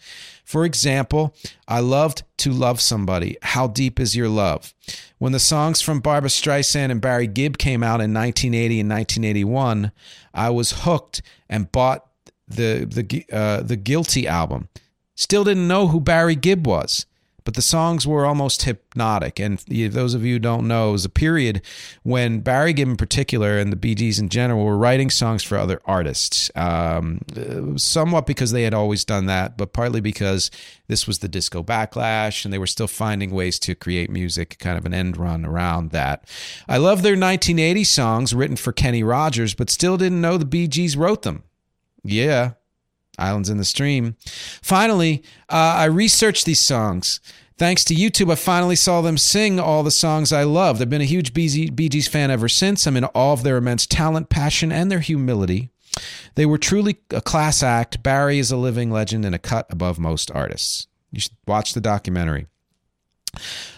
For 0.44 0.66
example, 0.66 1.34
I 1.70 1.80
loved 1.80 2.24
To 2.38 2.52
Love 2.52 2.82
Somebody. 2.82 3.38
How 3.42 3.68
Deep 3.68 3.98
Is 3.98 4.18
Your 4.18 4.30
Love? 4.30 4.74
When 5.20 5.32
the 5.32 5.40
songs 5.40 5.82
from 5.82 6.02
Barbra 6.02 6.30
Streisand 6.30 6.92
and 6.92 7.00
Barry 7.00 7.28
Gibb 7.28 7.58
came 7.58 7.82
out 7.82 8.02
in 8.02 8.14
1980 8.14 8.82
and 8.82 8.90
1981, 8.90 9.92
I 10.34 10.50
was 10.50 10.84
hooked 10.84 11.22
and 11.50 11.72
bought 11.72 12.05
the 12.48 12.86
the 12.86 13.26
uh, 13.32 13.62
the 13.62 13.76
Guilty 13.76 14.28
album. 14.28 14.70
Still 15.16 15.44
didn't 15.44 15.68
know 15.68 15.88
who 15.88 16.02
Barry 16.02 16.36
Gibb 16.36 16.68
was, 16.68 17.06
but 17.46 17.54
the 17.54 17.62
songs 17.62 18.06
were 18.06 18.26
almost 18.26 18.64
hypnotic. 18.64 19.40
And 19.40 19.60
those 19.60 20.14
of 20.14 20.26
you 20.26 20.34
who 20.34 20.40
don't 20.40 20.68
know, 20.68 20.90
it 20.90 20.94
was 20.94 21.06
a 21.06 21.10
period 21.10 21.62
when 22.04 22.40
Barry 22.40 22.74
Gibb, 22.74 22.90
in 22.90 22.98
particular, 22.98 23.58
and 23.58 23.72
the 23.72 23.96
Gees 23.96 24.20
in 24.20 24.28
general, 24.28 24.66
were 24.66 24.78
writing 24.78 25.10
songs 25.10 25.44
for 25.44 25.58
other 25.58 25.80
artists. 25.86 26.52
Um, 26.56 27.22
somewhat 27.78 28.26
because 28.26 28.52
they 28.52 28.64
had 28.64 28.74
always 28.74 29.06
done 29.06 29.28
that, 29.28 29.58
but 29.58 29.72
partly 29.72 30.02
because 30.02 30.52
this 30.88 31.08
was 31.08 31.20
the 31.20 31.30
disco 31.30 31.64
backlash, 31.64 32.44
and 32.44 32.54
they 32.54 32.60
were 32.60 32.68
still 32.68 32.88
finding 32.88 33.32
ways 33.32 33.58
to 33.60 33.74
create 33.74 34.10
music, 34.10 34.58
kind 34.60 34.78
of 34.78 34.86
an 34.86 34.94
end 34.94 35.16
run 35.16 35.46
around 35.46 35.92
that. 35.92 36.28
I 36.68 36.78
love 36.78 37.04
their 37.04 37.14
1980 37.14 37.86
songs 37.86 38.34
written 38.34 38.58
for 38.58 38.74
Kenny 38.74 39.04
Rogers, 39.04 39.54
but 39.54 39.70
still 39.70 39.96
didn't 39.96 40.20
know 40.20 40.38
the 40.38 40.68
Gees 40.68 40.98
wrote 40.98 41.22
them. 41.22 41.44
Yeah. 42.06 42.52
Islands 43.18 43.50
in 43.50 43.58
the 43.58 43.66
Stream. 43.66 44.16
Finally, 44.62 45.24
uh, 45.50 45.56
I 45.56 45.86
researched 45.86 46.46
these 46.46 46.60
songs. 46.60 47.20
Thanks 47.58 47.86
to 47.86 47.96
YouTube, 47.96 48.32
I 48.32 48.36
finally 48.36 48.76
saw 48.76 49.02
them 49.02 49.18
sing 49.18 49.62
all 49.62 49.82
the 49.82 49.92
songs 49.92 50.34
I 50.34 50.44
loved. 50.44 50.82
I've 50.82 50.90
been 50.90 51.02
a 51.02 51.06
huge 51.06 51.34
Bee 51.34 51.72
Gees 51.90 52.08
fan 52.08 52.30
ever 52.30 52.50
since. 52.50 52.86
I'm 52.86 52.98
in 52.98 53.06
awe 53.06 53.32
of 53.32 53.44
their 53.44 53.56
immense 53.56 53.88
talent, 53.88 54.30
passion, 54.30 54.74
and 54.74 54.92
their 54.92 55.00
humility. 55.00 55.70
They 56.36 56.46
were 56.46 56.58
truly 56.58 56.98
a 57.12 57.22
class 57.22 57.64
act. 57.64 58.04
Barry 58.04 58.40
is 58.40 58.52
a 58.52 58.58
living 58.58 58.92
legend 58.92 59.24
and 59.24 59.34
a 59.34 59.40
cut 59.40 59.68
above 59.70 59.98
most 59.98 60.30
artists. 60.32 60.88
You 61.14 61.22
should 61.22 61.32
watch 61.48 61.74
the 61.74 61.80
documentary. 61.80 62.48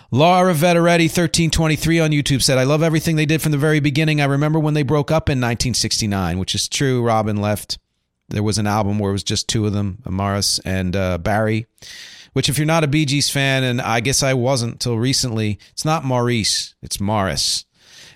Laura 0.09 0.53
Vetteretti, 0.53 1.05
1323 1.05 1.99
on 1.99 2.11
YouTube 2.11 2.41
said, 2.41 2.57
I 2.57 2.63
love 2.63 2.81
everything 2.81 3.15
they 3.15 3.25
did 3.27 3.43
from 3.43 3.51
the 3.51 3.57
very 3.59 3.79
beginning. 3.79 4.21
I 4.21 4.25
remember 4.25 4.57
when 4.57 4.73
they 4.73 4.83
broke 4.83 5.11
up 5.11 5.29
in 5.29 5.37
1969, 5.37 6.39
which 6.39 6.55
is 6.55 6.67
true. 6.67 7.03
Robin 7.03 7.37
left 7.37 7.77
there 8.29 8.43
was 8.43 8.57
an 8.57 8.67
album 8.67 8.99
where 8.99 9.09
it 9.09 9.13
was 9.13 9.23
just 9.23 9.47
two 9.47 9.65
of 9.65 9.73
them, 9.73 9.99
Amaris 10.03 10.59
and 10.65 10.95
uh, 10.95 11.17
Barry, 11.17 11.65
which 12.33 12.49
if 12.49 12.57
you're 12.57 12.67
not 12.67 12.83
a 12.83 12.87
Bee 12.87 13.05
Gees 13.05 13.29
fan, 13.29 13.63
and 13.63 13.81
I 13.81 13.99
guess 13.99 14.21
I 14.21 14.33
wasn't 14.33 14.79
till 14.79 14.97
recently, 14.97 15.59
it's 15.71 15.85
not 15.85 16.03
Maurice, 16.03 16.75
it's 16.81 16.99
Morris. 16.99 17.65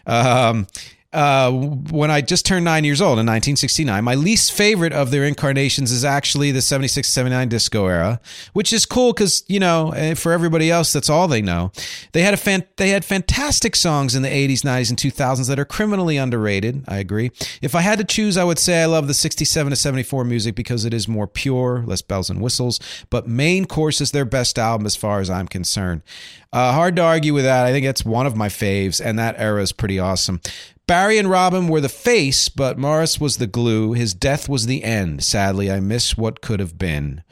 Um, 0.05 0.67
uh, 1.13 1.51
when 1.51 2.09
I 2.09 2.21
just 2.21 2.45
turned 2.45 2.63
nine 2.63 2.83
years 2.83 3.01
old 3.01 3.19
in 3.19 3.25
1969. 3.25 4.03
My 4.03 4.15
least 4.15 4.53
favorite 4.53 4.93
of 4.93 5.11
their 5.11 5.25
incarnations 5.25 5.91
is 5.91 6.05
actually 6.05 6.51
the 6.51 6.61
76 6.61 7.07
79 7.07 7.49
disco 7.49 7.87
era, 7.87 8.21
which 8.53 8.71
is 8.71 8.85
cool 8.85 9.11
because, 9.11 9.43
you 9.47 9.59
know, 9.59 9.91
eh, 9.91 10.13
for 10.13 10.31
everybody 10.31 10.71
else, 10.71 10.93
that's 10.93 11.09
all 11.09 11.27
they 11.27 11.41
know. 11.41 11.71
They 12.13 12.21
had 12.21 12.33
a 12.33 12.37
fan- 12.37 12.65
they 12.77 12.89
had 12.89 13.03
fantastic 13.03 13.75
songs 13.75 14.15
in 14.15 14.21
the 14.21 14.29
80s, 14.29 14.63
90s, 14.63 14.89
and 14.89 14.97
2000s 14.97 15.47
that 15.47 15.59
are 15.59 15.65
criminally 15.65 16.17
underrated. 16.17 16.83
I 16.87 16.97
agree. 16.97 17.31
If 17.61 17.75
I 17.75 17.81
had 17.81 17.97
to 17.99 18.05
choose, 18.05 18.37
I 18.37 18.43
would 18.43 18.59
say 18.59 18.81
I 18.81 18.85
love 18.85 19.07
the 19.07 19.13
67 19.13 19.69
to 19.69 19.75
74 19.75 20.23
music 20.23 20.55
because 20.55 20.85
it 20.85 20.93
is 20.93 21.07
more 21.07 21.27
pure, 21.27 21.83
less 21.85 22.01
bells 22.01 22.29
and 22.29 22.41
whistles, 22.41 22.79
but 23.09 23.27
Main 23.27 23.65
Course 23.65 23.99
is 23.99 24.11
their 24.11 24.25
best 24.25 24.57
album 24.57 24.85
as 24.85 24.95
far 24.95 25.19
as 25.19 25.29
I'm 25.29 25.47
concerned. 25.47 26.03
Uh, 26.53 26.73
hard 26.73 26.95
to 26.97 27.01
argue 27.01 27.33
with 27.33 27.45
that. 27.45 27.65
I 27.65 27.71
think 27.71 27.85
that's 27.85 28.03
one 28.03 28.25
of 28.25 28.35
my 28.35 28.49
faves, 28.49 29.03
and 29.03 29.17
that 29.17 29.35
era 29.37 29.61
is 29.61 29.71
pretty 29.71 29.99
awesome. 29.99 30.41
Barry 30.85 31.17
and 31.17 31.29
Robin 31.29 31.69
were 31.69 31.79
the 31.79 31.87
face, 31.87 32.49
but 32.49 32.77
Morris 32.77 33.19
was 33.19 33.37
the 33.37 33.47
glue. 33.47 33.93
His 33.93 34.13
death 34.13 34.49
was 34.49 34.65
the 34.65 34.83
end. 34.83 35.23
Sadly, 35.23 35.71
I 35.71 35.79
miss 35.79 36.17
what 36.17 36.41
could 36.41 36.59
have 36.59 36.77
been. 36.77 37.23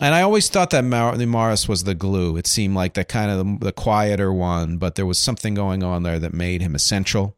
And 0.00 0.14
I 0.14 0.22
always 0.22 0.48
thought 0.48 0.70
that 0.70 0.84
Mar- 0.84 1.16
Morris 1.16 1.68
was 1.68 1.82
the 1.82 1.94
glue. 1.94 2.36
It 2.36 2.46
seemed 2.46 2.76
like 2.76 2.94
the 2.94 3.04
kind 3.04 3.30
of 3.30 3.38
the, 3.38 3.66
the, 3.66 3.72
quieter 3.72 4.32
one, 4.32 4.76
but 4.76 4.94
there 4.94 5.06
was 5.06 5.18
something 5.18 5.54
going 5.54 5.82
on 5.82 6.04
there 6.04 6.20
that 6.20 6.32
made 6.32 6.62
him 6.62 6.76
essential. 6.76 7.36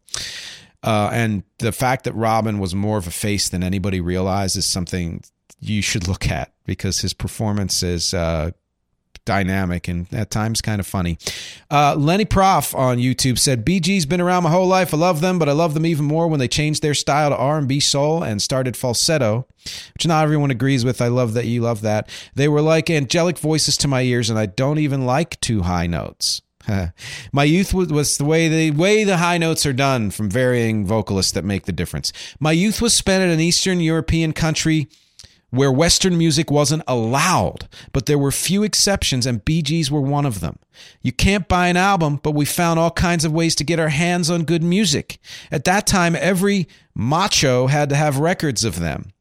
Uh, 0.83 1.09
and 1.13 1.43
the 1.59 1.73
fact 1.73 2.05
that 2.05 2.15
Robin 2.15 2.59
was 2.59 2.75
more 2.75 2.99
of 2.99 3.07
a 3.07 3.11
face 3.11 3.49
than 3.49 3.63
anybody 3.63 4.01
realized 4.01 4.57
is 4.57 4.67
something 4.67 5.23
you 5.59 5.81
should 5.81 6.07
look 6.07 6.29
at 6.29 6.53
because 6.67 7.01
his 7.01 7.15
performance 7.15 7.83
is 7.83 8.13
uh, 8.13 8.51
dynamic 9.25 9.89
and 9.89 10.13
at 10.13 10.31
times 10.31 10.61
kind 10.61 10.81
of 10.81 10.87
funny. 10.87 11.19
Uh, 11.71 11.95
Lenny 11.97 12.25
Prof 12.25 12.75
on 12.75 12.99
YouTube 12.99 13.39
said, 13.39 13.65
"Bee 13.65 13.81
Gees 13.81 14.07
been 14.07 14.21
around 14.21 14.45
my 14.45 14.51
whole 14.51 14.67
life. 14.67 14.93
I 14.93 14.97
love 14.97 15.21
them, 15.21 15.39
but 15.39 15.49
I 15.49 15.53
love 15.53 15.75
them 15.75 15.87
even 15.87 16.05
more 16.05 16.29
when 16.29 16.41
they 16.41 16.49
changed 16.49 16.83
their 16.83 16.95
style 16.95 17.31
to 17.31 17.37
R&B 17.37 17.81
soul 17.81 18.23
and 18.23 18.41
started 18.41 18.77
falsetto, 18.77 19.47
which 19.95 20.07
not 20.07 20.25
everyone 20.25 20.51
agrees 20.51 20.85
with. 20.85 21.01
I 21.01 21.09
love 21.09 21.35
that 21.35 21.47
you 21.47 21.63
love 21.63 21.81
that. 21.83 22.09
They 22.35 22.49
were 22.49 22.63
like 22.63 22.91
angelic 22.91 23.39
voices 23.39 23.77
to 23.79 23.89
my 23.89 24.03
ears, 24.03 24.31
and 24.31 24.39
I 24.39 24.47
don't 24.47 24.79
even 24.79 25.07
like 25.07 25.41
too 25.41 25.63
high 25.63 25.87
notes." 25.87 26.43
My 27.33 27.45
youth 27.45 27.73
was 27.73 28.19
the 28.19 28.25
way 28.25 28.49
the 28.49 28.71
way 28.73 29.05
the 29.05 29.17
high 29.17 29.39
notes 29.39 29.65
are 29.67 29.73
done 29.73 30.11
from 30.11 30.31
varying 30.31 30.87
vocalists 30.87 31.33
that 31.33 31.45
make 31.45 31.65
the 31.65 31.73
difference. 31.73 32.13
My 32.39 32.53
youth 32.53 32.83
was 32.83 32.95
spent 32.95 33.25
in 33.25 33.31
an 33.31 33.41
Eastern 33.41 33.81
European 33.81 34.33
country 34.33 34.89
where 35.51 35.73
Western 35.73 36.17
music 36.17 36.51
wasn't 36.51 36.83
allowed, 36.87 37.69
but 37.93 38.07
there 38.07 38.19
were 38.19 38.31
few 38.31 38.63
exceptions, 38.63 39.27
and 39.27 39.45
Gees 39.45 39.91
were 39.91 40.01
one 40.01 40.27
of 40.27 40.41
them. 40.41 40.59
You 41.03 41.13
can't 41.13 41.49
buy 41.49 41.69
an 41.69 41.77
album, 41.77 42.21
but 42.23 42.33
we 42.33 42.45
found 42.45 42.79
all 42.79 42.91
kinds 42.91 43.25
of 43.25 43.33
ways 43.33 43.55
to 43.57 43.65
get 43.65 43.81
our 43.81 43.89
hands 43.89 44.31
on 44.31 44.45
good 44.45 44.63
music. 44.63 45.19
At 45.51 45.65
that 45.65 45.87
time, 45.87 46.17
every 46.17 46.69
macho 46.95 47.67
had 47.67 47.89
to 47.91 47.97
have 47.97 48.19
records 48.19 48.65
of 48.65 48.79
them. 48.79 49.13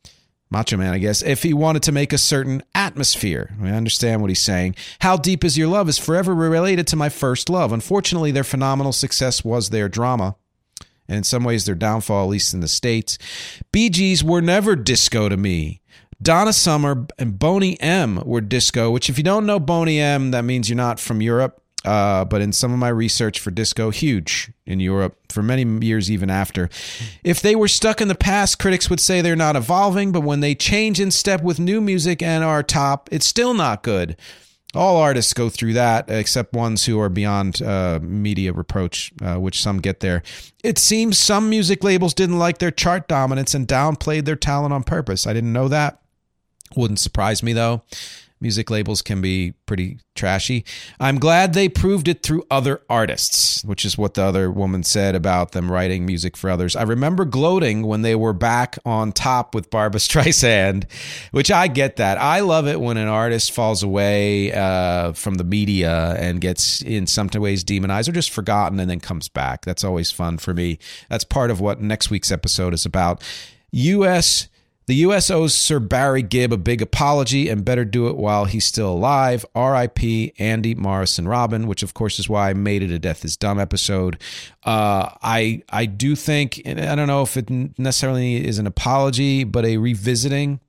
Macho 0.51 0.77
Man, 0.77 0.93
I 0.93 0.97
guess, 0.97 1.21
if 1.21 1.43
he 1.43 1.53
wanted 1.53 1.83
to 1.83 1.91
make 1.91 2.11
a 2.11 2.17
certain 2.17 2.63
atmosphere. 2.73 3.55
I 3.61 3.69
understand 3.69 4.21
what 4.21 4.31
he's 4.31 4.39
saying. 4.39 4.75
How 4.99 5.15
Deep 5.15 5.43
Is 5.43 5.57
Your 5.57 5.67
Love 5.67 5.87
is 5.87 5.99
forever 5.99 6.33
related 6.33 6.87
to 6.87 6.95
my 6.95 7.09
first 7.09 7.49
love. 7.49 7.71
Unfortunately, 7.71 8.31
their 8.31 8.43
phenomenal 8.43 8.91
success 8.91 9.43
was 9.43 9.69
their 9.69 9.87
drama 9.87 10.35
and 11.09 11.17
in 11.17 11.23
some 11.23 11.43
ways 11.43 11.65
their 11.65 11.75
downfall, 11.75 12.23
at 12.23 12.29
least 12.29 12.53
in 12.53 12.61
the 12.61 12.67
States. 12.67 13.17
Gees 13.73 14.23
were 14.23 14.41
never 14.41 14.75
disco 14.75 15.27
to 15.27 15.37
me. 15.37 15.81
Donna 16.21 16.53
Summer 16.53 17.07
and 17.17 17.39
Boney 17.39 17.79
M 17.79 18.21
were 18.25 18.41
disco, 18.41 18.91
which, 18.91 19.09
if 19.09 19.17
you 19.17 19.23
don't 19.23 19.45
know 19.45 19.59
Boney 19.59 19.99
M, 19.99 20.31
that 20.31 20.43
means 20.43 20.69
you're 20.69 20.75
not 20.75 20.99
from 20.99 21.21
Europe. 21.21 21.61
Uh, 21.85 22.25
but 22.25 22.41
in 22.41 22.51
some 22.51 22.73
of 22.73 22.77
my 22.77 22.89
research 22.89 23.39
for 23.39 23.51
disco, 23.51 23.89
huge 23.89 24.51
in 24.65 24.81
Europe 24.81 25.17
for 25.29 25.41
many 25.41 25.63
years, 25.85 26.11
even 26.11 26.29
after. 26.29 26.69
If 27.23 27.41
they 27.41 27.55
were 27.55 27.69
stuck 27.69 28.01
in 28.01 28.09
the 28.09 28.15
past, 28.15 28.59
critics 28.59 28.89
would 28.89 28.99
say 28.99 29.21
they're 29.21 29.33
not 29.37 29.55
evolving, 29.55 30.11
but 30.11 30.21
when 30.21 30.41
they 30.41 30.55
change 30.55 30.99
in 30.99 31.09
step 31.09 31.41
with 31.41 31.57
new 31.57 31.79
music 31.79 32.21
and 32.21 32.43
are 32.43 32.63
top, 32.63 33.07
it's 33.13 33.25
still 33.25 33.53
not 33.53 33.81
good. 33.81 34.17
All 34.75 34.97
artists 34.97 35.33
go 35.33 35.49
through 35.49 35.73
that, 35.73 36.09
except 36.09 36.53
ones 36.53 36.85
who 36.85 36.99
are 36.99 37.09
beyond 37.09 37.61
uh, 37.61 37.99
media 38.03 38.51
reproach, 38.51 39.13
uh, 39.21 39.35
which 39.35 39.61
some 39.63 39.79
get 39.79 40.01
there. 40.01 40.21
It 40.63 40.77
seems 40.77 41.17
some 41.17 41.49
music 41.49 41.81
labels 41.83 42.13
didn't 42.13 42.37
like 42.37 42.57
their 42.57 42.71
chart 42.71 43.07
dominance 43.07 43.55
and 43.55 43.65
downplayed 43.65 44.25
their 44.25 44.35
talent 44.35 44.73
on 44.73 44.83
purpose. 44.83 45.25
I 45.25 45.31
didn't 45.33 45.53
know 45.53 45.69
that. 45.69 45.98
Wouldn't 46.75 46.99
surprise 46.99 47.43
me 47.43 47.53
though. 47.53 47.83
Music 48.41 48.69
labels 48.69 49.01
can 49.01 49.19
be 49.19 49.51
pretty 49.65 49.99
trashy. 50.15 50.63
I'm 50.97 51.19
glad 51.19 51.51
they 51.51 51.67
proved 51.67 52.07
it 52.07 52.23
through 52.23 52.45
other 52.49 52.81
artists, 52.89 53.65
which 53.65 53.83
is 53.83 53.97
what 53.97 54.13
the 54.13 54.23
other 54.23 54.49
woman 54.49 54.83
said 54.83 55.13
about 55.13 55.51
them 55.51 55.69
writing 55.69 56.05
music 56.05 56.37
for 56.37 56.49
others. 56.49 56.73
I 56.73 56.83
remember 56.83 57.25
gloating 57.25 57.85
when 57.85 58.01
they 58.01 58.15
were 58.15 58.31
back 58.31 58.79
on 58.85 59.11
top 59.11 59.53
with 59.53 59.69
Barbra 59.69 59.99
Streisand, 59.99 60.89
which 61.31 61.51
I 61.51 61.67
get 61.67 61.97
that. 61.97 62.17
I 62.17 62.39
love 62.39 62.65
it 62.65 62.79
when 62.79 62.95
an 62.95 63.09
artist 63.09 63.51
falls 63.51 63.83
away 63.83 64.53
uh, 64.53 65.11
from 65.11 65.35
the 65.35 65.43
media 65.43 66.15
and 66.17 66.39
gets 66.39 66.81
in 66.81 67.07
some 67.07 67.27
ways 67.35 67.65
demonized 67.65 68.07
or 68.07 68.13
just 68.13 68.29
forgotten 68.29 68.79
and 68.79 68.89
then 68.89 69.01
comes 69.01 69.27
back. 69.27 69.65
That's 69.65 69.83
always 69.83 70.11
fun 70.11 70.37
for 70.37 70.53
me. 70.53 70.79
That's 71.09 71.25
part 71.25 71.51
of 71.51 71.59
what 71.59 71.81
next 71.81 72.09
week's 72.09 72.31
episode 72.31 72.73
is 72.73 72.85
about. 72.85 73.21
U.S. 73.71 74.47
The 74.89 74.95
U.S. 74.95 75.29
owes 75.29 75.53
Sir 75.53 75.79
Barry 75.79 76.23
Gibb 76.23 76.51
a 76.51 76.57
big 76.57 76.81
apology 76.81 77.47
and 77.47 77.63
better 77.63 77.85
do 77.85 78.07
it 78.07 78.17
while 78.17 78.45
he's 78.45 78.65
still 78.65 78.89
alive. 78.89 79.45
R.I.P. 79.53 80.33
Andy 80.39 80.73
Morrison 80.73 81.27
Robin, 81.27 81.67
which 81.67 81.83
of 81.83 81.93
course 81.93 82.17
is 82.17 82.27
why 82.27 82.49
I 82.49 82.53
made 82.55 82.81
it 82.81 82.89
a 82.89 82.97
Death 82.97 83.23
is 83.23 83.37
Dumb 83.37 83.59
episode. 83.59 84.19
Uh, 84.63 85.11
I 85.21 85.61
I 85.69 85.85
do 85.85 86.15
think 86.15 86.63
I 86.65 86.95
don't 86.95 87.05
know 87.05 87.21
if 87.21 87.37
it 87.37 87.51
necessarily 87.77 88.43
is 88.43 88.57
an 88.57 88.65
apology, 88.65 89.43
but 89.43 89.63
a 89.63 89.77
revisiting 89.77 90.59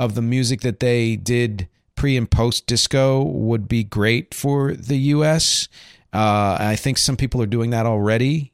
of 0.00 0.16
the 0.16 0.22
music 0.22 0.62
that 0.62 0.80
they 0.80 1.14
did 1.14 1.68
pre 1.94 2.16
and 2.16 2.28
post 2.28 2.66
disco 2.66 3.22
would 3.22 3.68
be 3.68 3.84
great 3.84 4.34
for 4.34 4.74
the 4.74 4.96
U.S. 5.14 5.68
Uh, 6.12 6.56
I 6.58 6.74
think 6.74 6.98
some 6.98 7.16
people 7.16 7.40
are 7.40 7.46
doing 7.46 7.70
that 7.70 7.86
already. 7.86 8.49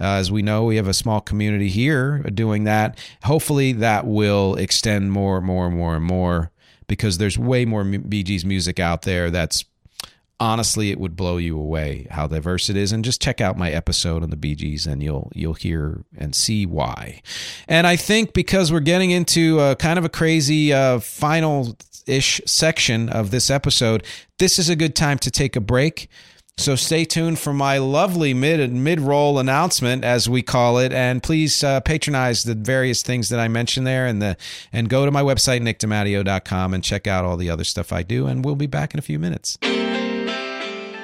Uh, 0.00 0.14
as 0.14 0.30
we 0.30 0.42
know, 0.42 0.64
we 0.64 0.76
have 0.76 0.88
a 0.88 0.94
small 0.94 1.20
community 1.20 1.68
here 1.68 2.18
doing 2.34 2.64
that. 2.64 2.98
Hopefully, 3.24 3.72
that 3.72 4.06
will 4.06 4.56
extend 4.56 5.12
more 5.12 5.38
and 5.38 5.46
more 5.46 5.66
and 5.66 5.76
more 5.76 5.96
and 5.96 6.04
more 6.04 6.50
because 6.86 7.18
there's 7.18 7.38
way 7.38 7.64
more 7.64 7.84
Bee 7.84 8.22
Gees 8.22 8.44
music 8.44 8.78
out 8.78 9.02
there 9.02 9.30
that's 9.30 9.64
honestly 10.40 10.90
it 10.90 10.98
would 10.98 11.14
blow 11.14 11.36
you 11.36 11.56
away 11.56 12.08
how 12.10 12.26
diverse 12.26 12.68
it 12.68 12.76
is. 12.76 12.90
And 12.92 13.04
just 13.04 13.22
check 13.22 13.40
out 13.40 13.56
my 13.56 13.70
episode 13.70 14.22
on 14.22 14.30
the 14.30 14.36
Bee 14.36 14.56
Gees, 14.56 14.86
and 14.86 15.02
you'll 15.02 15.30
you'll 15.34 15.54
hear 15.54 16.04
and 16.16 16.34
see 16.34 16.66
why. 16.66 17.22
And 17.68 17.86
i 17.86 17.96
think 17.96 18.32
because 18.32 18.72
we're 18.72 18.80
getting 18.80 19.10
into 19.10 19.60
a, 19.60 19.76
kind 19.76 19.98
of 19.98 20.04
a 20.04 20.08
crazy 20.08 20.72
uh, 20.72 20.98
final 20.98 21.76
ish 22.06 22.40
section 22.44 23.08
of 23.08 23.30
this 23.30 23.48
episode 23.48 24.04
this 24.38 24.58
is 24.58 24.68
a 24.68 24.76
good 24.76 24.94
time 24.94 25.18
to 25.18 25.30
take 25.30 25.56
a 25.56 25.60
break 25.60 26.08
so 26.56 26.76
stay 26.76 27.04
tuned 27.04 27.38
for 27.38 27.52
my 27.52 27.78
lovely 27.78 28.32
mid 28.32 28.72
mid 28.72 29.00
roll 29.00 29.38
announcement, 29.38 30.04
as 30.04 30.28
we 30.28 30.42
call 30.42 30.78
it, 30.78 30.92
and 30.92 31.22
please 31.22 31.64
uh, 31.64 31.80
patronize 31.80 32.44
the 32.44 32.54
various 32.54 33.02
things 33.02 33.28
that 33.30 33.40
I 33.40 33.48
mentioned 33.48 33.86
there, 33.86 34.06
and 34.06 34.22
the 34.22 34.36
and 34.72 34.88
go 34.88 35.04
to 35.04 35.10
my 35.10 35.22
website 35.22 35.60
nickdematteo.com 35.62 36.74
and 36.74 36.84
check 36.84 37.06
out 37.06 37.24
all 37.24 37.36
the 37.36 37.50
other 37.50 37.64
stuff 37.64 37.92
I 37.92 38.02
do, 38.02 38.26
and 38.26 38.44
we'll 38.44 38.56
be 38.56 38.66
back 38.66 38.94
in 38.94 38.98
a 38.98 39.02
few 39.02 39.18
minutes. 39.18 39.58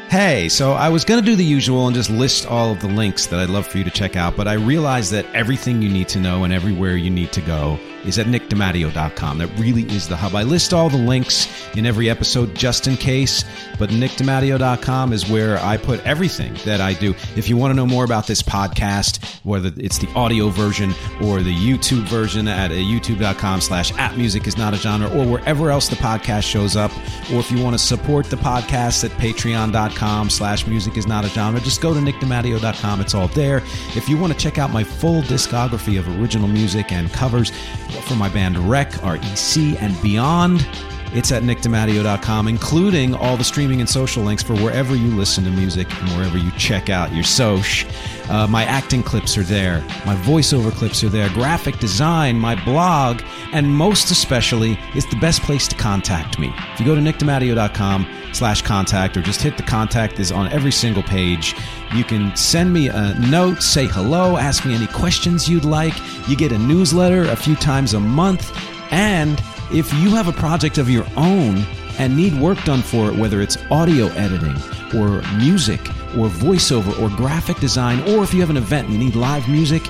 Hey, 0.09 0.49
so 0.49 0.73
I 0.73 0.89
was 0.89 1.05
going 1.05 1.21
to 1.21 1.27
do 1.27 1.37
the 1.37 1.45
usual 1.45 1.87
and 1.87 1.95
just 1.95 2.11
list 2.11 2.45
all 2.45 2.73
of 2.73 2.81
the 2.81 2.89
links 2.89 3.27
that 3.27 3.39
I'd 3.39 3.49
love 3.49 3.67
for 3.67 3.79
you 3.79 3.85
to 3.85 3.91
check 3.91 4.17
out, 4.17 4.37
but 4.37 4.49
I 4.49 4.55
realized 4.55 5.13
that 5.13 5.25
everything 5.35 5.83
you 5.83 5.89
need 5.89 6.09
to 6.09 6.19
know 6.19 6.43
and 6.43 6.53
everywhere 6.53 6.97
you 6.97 7.11
need 7.11 7.33
to 7.33 7.41
go 7.41 7.79
is 8.05 8.19
at 8.19 8.27
nickdematteo.com. 8.27 9.39
That 9.39 9.49
really 9.59 9.83
is 9.83 10.09
the 10.09 10.17
hub. 10.17 10.35
I 10.35 10.43
list 10.43 10.73
all 10.73 10.89
the 10.89 10.97
links 10.97 11.49
in 11.77 11.87
every 11.87 12.11
episode 12.11 12.55
just 12.55 12.87
in 12.87 12.97
case, 12.97 13.45
but 13.79 13.91
nickdematteo.com 13.91 15.13
is 15.13 15.29
where 15.29 15.59
I 15.59 15.77
put 15.77 16.05
everything 16.07 16.55
that 16.65 16.81
I 16.81 16.95
do. 16.95 17.15
If 17.37 17.49
you 17.49 17.57
want 17.57 17.71
to 17.73 17.77
know 17.77 17.87
more 17.87 18.05
about 18.05 18.27
this 18.27 18.43
podcast, 18.43 19.41
whether 19.45 19.73
it's 19.77 19.99
the 19.99 20.09
audio 20.15 20.49
version 20.49 20.93
or 21.23 21.43
the 21.43 21.55
YouTube 21.55 22.09
version 22.09 22.49
at 22.49 22.71
uh, 22.71 22.75
youtube.com 22.75 23.61
slash 23.61 23.93
at 23.99 24.17
music 24.17 24.47
is 24.47 24.57
not 24.57 24.75
a 24.75 24.77
genre 24.77 25.09
or 25.09 25.27
wherever 25.27 25.71
else 25.71 25.89
the 25.89 25.97
podcast 25.97 26.45
shows 26.45 26.77
up, 26.77 26.91
or 27.33 27.41
if 27.41 27.51
you 27.51 27.63
want 27.63 27.75
to 27.75 27.79
support 27.79 28.27
the 28.27 28.37
podcast 28.37 29.05
at 29.05 29.11
patreon.com 29.13 30.31
slash 30.31 30.67
music 30.67 30.97
is 30.97 31.07
not 31.07 31.25
a 31.25 31.29
genre, 31.29 31.61
just 31.61 31.81
go 31.81 31.95
to 31.95 32.01
nickdematteo.com. 32.01 33.01
It's 33.01 33.15
all 33.15 33.29
there. 33.29 33.59
If 33.95 34.09
you 34.09 34.19
want 34.19 34.33
to 34.33 34.39
check 34.39 34.59
out 34.59 34.71
my 34.71 34.85
full 34.85 35.23
discography 35.23 35.99
of 35.99 36.09
original 36.21 36.49
music 36.49 36.93
and 36.93 37.13
covers, 37.13 37.53
for 37.93 38.15
my 38.15 38.29
band 38.29 38.59
Rec, 38.59 38.93
REC, 39.03 39.81
and 39.81 40.01
beyond. 40.03 40.67
It's 41.13 41.33
at 41.33 41.43
nickdematteo.com, 41.43 42.47
including 42.47 43.15
all 43.15 43.37
the 43.37 43.45
streaming 43.45 43.81
and 43.81 43.89
social 43.89 44.23
links 44.23 44.43
for 44.43 44.55
wherever 44.55 44.95
you 44.95 45.09
listen 45.09 45.43
to 45.45 45.51
music 45.51 45.89
and 46.01 46.09
wherever 46.11 46.39
you 46.39 46.51
check 46.53 46.89
out 46.89 47.13
your 47.13 47.25
soch. 47.25 47.85
Uh, 48.29 48.47
my 48.47 48.65
acting 48.65 49.03
clips 49.03 49.37
are 49.37 49.43
there, 49.43 49.81
my 50.07 50.15
voiceover 50.17 50.71
clips 50.71 51.03
are 51.03 51.09
there, 51.09 51.29
graphic 51.31 51.79
design, 51.81 52.39
my 52.39 52.55
blog, 52.65 53.23
and 53.53 53.67
most 53.69 54.13
especially, 54.13 54.79
it's 54.95 55.07
the 55.07 55.17
best 55.17 55.43
place 55.43 55.67
to 55.67 55.75
contact 55.75 56.39
me. 56.39 56.53
If 56.75 56.81
you 56.81 56.87
go 56.87 56.95
to 56.95 57.01
nickdematteo.com 57.01 58.07
slash 58.33 58.63
contact 58.63 59.17
or 59.17 59.23
just 59.23 59.43
hit 59.43 59.57
the 59.57 59.65
contact 59.65 60.21
is 60.21 60.31
on 60.31 60.47
every 60.53 60.71
single 60.71 61.03
page, 61.03 61.57
you 61.93 62.05
can 62.05 62.35
send 62.37 62.73
me 62.73 62.89
a 62.89 63.15
note, 63.19 63.63
say 63.63 63.87
hello, 63.87 64.37
ask 64.37 64.65
me 64.65 64.77
any 64.77 64.87
questions 64.87 65.49
you'd 65.49 65.65
like. 65.65 65.95
You 66.29 66.37
get 66.37 66.53
a 66.53 66.59
newsletter 66.59 67.23
a 67.25 67.37
few 67.37 67.57
times 67.57 67.95
a 67.95 68.01
month, 68.01 68.57
and 68.93 69.43
if 69.73 69.93
you 69.95 70.11
have 70.11 70.29
a 70.29 70.33
project 70.33 70.79
of 70.79 70.91
your 70.91 71.07
own 71.17 71.65
and 71.99 72.17
need 72.17 72.35
work 72.41 72.63
done 72.65 72.83
for 72.83 73.11
it, 73.11 73.17
whether 73.17 73.41
it's 73.41 73.57
audio 73.71 74.07
editing 74.09 74.57
or 74.99 75.23
music 75.37 75.81
or 76.17 76.29
voiceover 76.29 76.99
or 77.01 77.15
graphic 77.17 77.59
design, 77.59 78.01
or 78.09 78.23
if 78.25 78.35
you 78.35 78.41
have 78.41 78.51
an 78.51 78.57
event 78.57 78.89
and 78.89 78.95
you 78.95 79.05
need 79.05 79.15
live 79.15 79.49
music, 79.49 79.83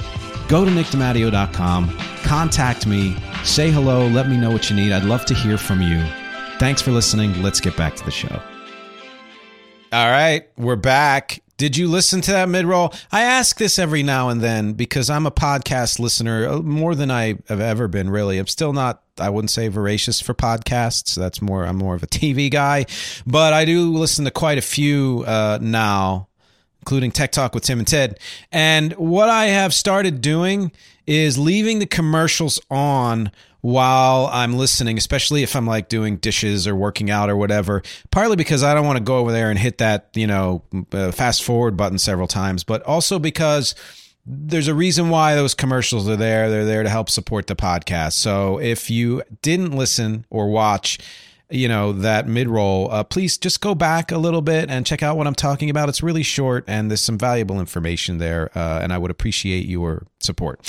go 0.48 0.64
to 0.64 0.70
nickdematteo.com, 0.70 1.96
contact 2.24 2.86
me, 2.86 3.16
say 3.44 3.70
hello, 3.70 4.06
let 4.08 4.28
me 4.28 4.36
know 4.36 4.50
what 4.50 4.68
you 4.68 4.76
need. 4.76 4.92
I'd 4.92 5.04
love 5.04 5.24
to 5.26 5.34
hear 5.34 5.56
from 5.56 5.80
you. 5.80 6.04
Thanks 6.58 6.82
for 6.82 6.90
listening. 6.90 7.42
Let's 7.42 7.60
get 7.60 7.76
back 7.76 7.96
to 7.96 8.04
the 8.04 8.10
show. 8.10 8.42
All 9.92 10.10
right, 10.10 10.48
we're 10.56 10.76
back. 10.76 11.42
Did 11.60 11.76
you 11.76 11.88
listen 11.88 12.22
to 12.22 12.30
that 12.30 12.48
mid 12.48 12.64
roll? 12.64 12.90
I 13.12 13.20
ask 13.20 13.58
this 13.58 13.78
every 13.78 14.02
now 14.02 14.30
and 14.30 14.40
then 14.40 14.72
because 14.72 15.10
I'm 15.10 15.26
a 15.26 15.30
podcast 15.30 15.98
listener 15.98 16.48
uh, 16.48 16.62
more 16.62 16.94
than 16.94 17.10
I 17.10 17.34
have 17.48 17.60
ever 17.60 17.86
been, 17.86 18.08
really. 18.08 18.38
I'm 18.38 18.46
still 18.46 18.72
not, 18.72 19.02
I 19.18 19.28
wouldn't 19.28 19.50
say 19.50 19.68
voracious 19.68 20.22
for 20.22 20.32
podcasts. 20.32 21.14
That's 21.14 21.42
more, 21.42 21.66
I'm 21.66 21.76
more 21.76 21.94
of 21.94 22.02
a 22.02 22.06
TV 22.06 22.50
guy, 22.50 22.86
but 23.26 23.52
I 23.52 23.66
do 23.66 23.92
listen 23.92 24.24
to 24.24 24.30
quite 24.30 24.56
a 24.56 24.62
few 24.62 25.22
uh, 25.26 25.58
now, 25.60 26.28
including 26.78 27.12
Tech 27.12 27.30
Talk 27.30 27.54
with 27.54 27.64
Tim 27.64 27.78
and 27.78 27.86
Ted. 27.86 28.18
And 28.50 28.94
what 28.94 29.28
I 29.28 29.48
have 29.48 29.74
started 29.74 30.22
doing 30.22 30.72
is 31.06 31.36
leaving 31.36 31.78
the 31.78 31.86
commercials 31.86 32.58
on 32.70 33.30
while 33.60 34.28
I'm 34.32 34.54
listening, 34.54 34.96
especially 34.98 35.42
if 35.42 35.54
I'm 35.54 35.66
like 35.66 35.88
doing 35.88 36.16
dishes 36.16 36.66
or 36.66 36.74
working 36.74 37.10
out 37.10 37.28
or 37.28 37.36
whatever. 37.36 37.82
Partly 38.10 38.36
because 38.36 38.62
I 38.62 38.74
don't 38.74 38.86
want 38.86 38.98
to 38.98 39.04
go 39.04 39.18
over 39.18 39.32
there 39.32 39.50
and 39.50 39.58
hit 39.58 39.78
that, 39.78 40.08
you 40.14 40.26
know, 40.26 40.62
uh, 40.92 41.12
fast 41.12 41.42
forward 41.42 41.76
button 41.76 41.98
several 41.98 42.28
times, 42.28 42.64
but 42.64 42.82
also 42.82 43.18
because 43.18 43.74
there's 44.26 44.68
a 44.68 44.74
reason 44.74 45.08
why 45.08 45.34
those 45.34 45.54
commercials 45.54 46.08
are 46.08 46.16
there. 46.16 46.50
They're 46.50 46.64
there 46.64 46.82
to 46.82 46.88
help 46.88 47.10
support 47.10 47.46
the 47.46 47.56
podcast. 47.56 48.12
So 48.12 48.58
if 48.58 48.90
you 48.90 49.22
didn't 49.42 49.72
listen 49.72 50.24
or 50.30 50.50
watch, 50.50 50.98
you 51.50 51.68
know 51.68 51.92
that 51.92 52.28
mid 52.28 52.48
roll 52.48 52.90
uh, 52.92 53.02
please 53.02 53.36
just 53.36 53.60
go 53.60 53.74
back 53.74 54.12
a 54.12 54.18
little 54.18 54.40
bit 54.40 54.70
and 54.70 54.86
check 54.86 55.02
out 55.02 55.16
what 55.16 55.26
i'm 55.26 55.34
talking 55.34 55.68
about 55.68 55.88
it's 55.88 56.02
really 56.02 56.22
short 56.22 56.64
and 56.68 56.90
there's 56.90 57.00
some 57.00 57.18
valuable 57.18 57.58
information 57.58 58.18
there 58.18 58.56
uh, 58.56 58.78
and 58.80 58.92
i 58.92 58.98
would 58.98 59.10
appreciate 59.10 59.66
your 59.66 60.06
support 60.20 60.60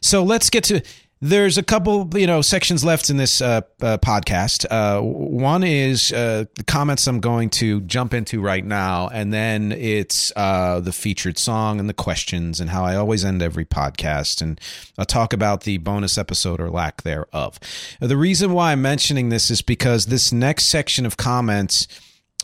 so 0.00 0.22
let's 0.22 0.50
get 0.50 0.62
to 0.62 0.82
there's 1.28 1.58
a 1.58 1.62
couple, 1.62 2.08
you 2.14 2.26
know, 2.26 2.40
sections 2.40 2.84
left 2.84 3.10
in 3.10 3.16
this 3.16 3.40
uh, 3.40 3.62
uh, 3.80 3.98
podcast. 3.98 4.66
Uh, 4.70 5.00
one 5.02 5.64
is 5.64 6.12
uh, 6.12 6.44
the 6.54 6.64
comments 6.64 7.06
I'm 7.06 7.20
going 7.20 7.50
to 7.50 7.80
jump 7.82 8.14
into 8.14 8.40
right 8.40 8.64
now, 8.64 9.08
and 9.08 9.32
then 9.32 9.72
it's 9.72 10.32
uh, 10.36 10.80
the 10.80 10.92
featured 10.92 11.38
song 11.38 11.80
and 11.80 11.88
the 11.88 11.94
questions, 11.94 12.60
and 12.60 12.70
how 12.70 12.84
I 12.84 12.96
always 12.96 13.24
end 13.24 13.42
every 13.42 13.64
podcast, 13.64 14.40
and 14.40 14.60
I'll 14.98 15.04
talk 15.04 15.32
about 15.32 15.62
the 15.62 15.78
bonus 15.78 16.16
episode 16.16 16.60
or 16.60 16.70
lack 16.70 17.02
thereof. 17.02 17.58
The 18.00 18.16
reason 18.16 18.52
why 18.52 18.72
I'm 18.72 18.82
mentioning 18.82 19.28
this 19.28 19.50
is 19.50 19.62
because 19.62 20.06
this 20.06 20.32
next 20.32 20.66
section 20.66 21.06
of 21.06 21.16
comments 21.16 21.88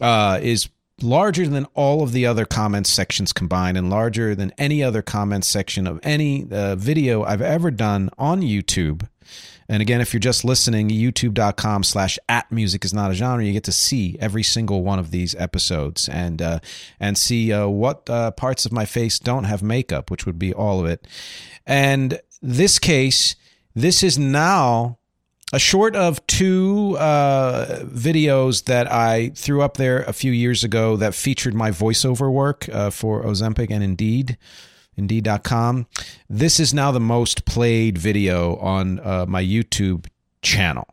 uh, 0.00 0.40
is 0.42 0.68
larger 1.02 1.46
than 1.46 1.66
all 1.74 2.02
of 2.02 2.12
the 2.12 2.26
other 2.26 2.44
comments 2.44 2.90
sections 2.90 3.32
combined 3.32 3.76
and 3.76 3.90
larger 3.90 4.34
than 4.34 4.52
any 4.58 4.82
other 4.82 5.02
comments 5.02 5.48
section 5.48 5.86
of 5.86 6.00
any 6.02 6.46
uh, 6.50 6.76
video 6.76 7.22
I've 7.24 7.42
ever 7.42 7.70
done 7.70 8.10
on 8.18 8.40
YouTube. 8.40 9.08
And 9.68 9.80
again, 9.80 10.00
if 10.00 10.12
you're 10.12 10.20
just 10.20 10.44
listening, 10.44 10.90
youtube.com 10.90 11.84
slash 11.84 12.18
at 12.28 12.50
music 12.50 12.84
is 12.84 12.92
not 12.92 13.10
a 13.10 13.14
genre, 13.14 13.44
you 13.44 13.52
get 13.52 13.64
to 13.64 13.72
see 13.72 14.16
every 14.20 14.42
single 14.42 14.82
one 14.82 14.98
of 14.98 15.10
these 15.10 15.34
episodes 15.36 16.08
and 16.08 16.42
uh, 16.42 16.58
and 17.00 17.16
see 17.16 17.52
uh, 17.52 17.68
what 17.68 18.08
uh, 18.10 18.32
parts 18.32 18.66
of 18.66 18.72
my 18.72 18.84
face 18.84 19.18
don't 19.18 19.44
have 19.44 19.62
makeup, 19.62 20.10
which 20.10 20.26
would 20.26 20.38
be 20.38 20.52
all 20.52 20.80
of 20.80 20.86
it. 20.86 21.06
And 21.66 22.20
this 22.42 22.78
case, 22.78 23.36
this 23.74 24.02
is 24.02 24.18
now 24.18 24.98
a 25.52 25.58
short 25.58 25.94
of 25.94 26.26
two 26.26 26.96
uh, 26.98 27.80
videos 27.84 28.64
that 28.64 28.90
I 28.90 29.30
threw 29.34 29.60
up 29.60 29.76
there 29.76 30.02
a 30.04 30.12
few 30.12 30.32
years 30.32 30.64
ago 30.64 30.96
that 30.96 31.14
featured 31.14 31.54
my 31.54 31.70
voiceover 31.70 32.32
work 32.32 32.68
uh, 32.70 32.88
for 32.88 33.22
Ozempic 33.22 33.70
and 33.70 33.84
Indeed, 33.84 34.38
Indeed.com. 34.96 35.86
This 36.28 36.58
is 36.58 36.72
now 36.72 36.90
the 36.90 37.00
most 37.00 37.44
played 37.44 37.98
video 37.98 38.56
on 38.56 38.98
uh, 39.00 39.26
my 39.28 39.44
YouTube 39.44 40.06
channel. 40.40 40.88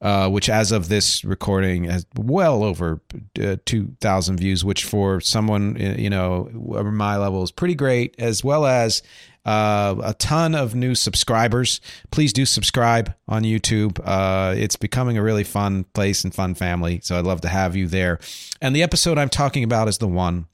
Uh, 0.00 0.28
which, 0.28 0.48
as 0.48 0.72
of 0.72 0.88
this 0.88 1.24
recording, 1.24 1.84
has 1.84 2.04
well 2.16 2.64
over 2.64 3.00
uh, 3.40 3.54
2,000 3.64 4.36
views, 4.36 4.64
which 4.64 4.84
for 4.84 5.20
someone, 5.20 5.76
you 5.96 6.10
know, 6.10 6.50
my 6.52 7.16
level 7.16 7.44
is 7.44 7.52
pretty 7.52 7.76
great, 7.76 8.12
as 8.18 8.42
well 8.42 8.66
as 8.66 9.00
uh, 9.44 9.96
a 10.02 10.14
ton 10.14 10.54
of 10.54 10.74
new 10.74 10.94
subscribers. 10.94 11.80
Please 12.10 12.32
do 12.32 12.46
subscribe 12.46 13.14
on 13.26 13.42
YouTube. 13.42 14.00
Uh, 14.04 14.54
it's 14.56 14.76
becoming 14.76 15.18
a 15.18 15.22
really 15.22 15.44
fun 15.44 15.84
place 15.94 16.24
and 16.24 16.34
fun 16.34 16.54
family. 16.54 17.00
So 17.02 17.18
I'd 17.18 17.24
love 17.24 17.40
to 17.42 17.48
have 17.48 17.74
you 17.74 17.86
there. 17.86 18.20
And 18.60 18.74
the 18.74 18.82
episode 18.82 19.18
I'm 19.18 19.28
talking 19.28 19.64
about 19.64 19.88
is 19.88 19.98
the 19.98 20.08
one 20.08 20.46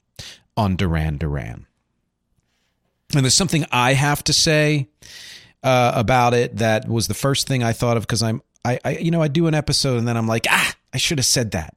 on 0.57 0.75
Duran 0.75 1.17
Duran. 1.17 1.67
And 3.15 3.23
there's 3.23 3.35
something 3.35 3.65
I 3.71 3.93
have 3.93 4.23
to 4.25 4.33
say 4.33 4.89
uh, 5.63 5.91
about 5.95 6.33
it 6.33 6.57
that 6.57 6.87
was 6.87 7.07
the 7.07 7.13
first 7.13 7.47
thing 7.47 7.63
I 7.63 7.73
thought 7.73 7.97
of 7.97 8.03
because 8.03 8.23
I'm, 8.23 8.41
I, 8.63 8.79
I, 8.83 8.97
you 8.97 9.11
know, 9.11 9.21
I 9.21 9.27
do 9.27 9.47
an 9.47 9.55
episode 9.55 9.97
and 9.97 10.07
then 10.07 10.17
I'm 10.17 10.27
like, 10.27 10.45
ah, 10.49 10.75
I 10.93 10.97
should 10.97 11.17
have 11.17 11.25
said 11.25 11.51
that. 11.51 11.75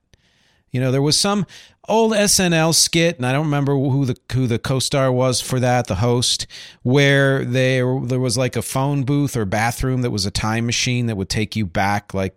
You 0.70 0.81
know, 0.81 0.90
there 0.90 1.03
was 1.03 1.18
some 1.18 1.46
old 1.88 2.12
SNL 2.12 2.75
skit, 2.75 3.16
and 3.16 3.27
I 3.27 3.33
don't 3.33 3.47
remember 3.47 3.75
who 3.75 4.05
the 4.05 4.16
who 4.33 4.47
the 4.47 4.59
co-star 4.59 5.11
was 5.11 5.40
for 5.40 5.61
that, 5.61 5.87
the 5.87 5.97
host, 5.97 6.47
where 6.83 7.45
there 7.45 8.01
there 8.03 8.21
was 8.21 8.38
like 8.38 8.57
a 8.57 8.62
phone 8.62 9.05
booth 9.05 9.37
or 9.37 9.45
bathroom 9.45 10.03
that 10.03 10.11
was 10.11 10.27
a 10.27 10.31
time 10.31 10.66
machine 10.66 11.07
that 11.07 11.16
would 11.16 11.29
take 11.29 11.57
you 11.57 11.66
back 11.66 12.14
like, 12.14 12.37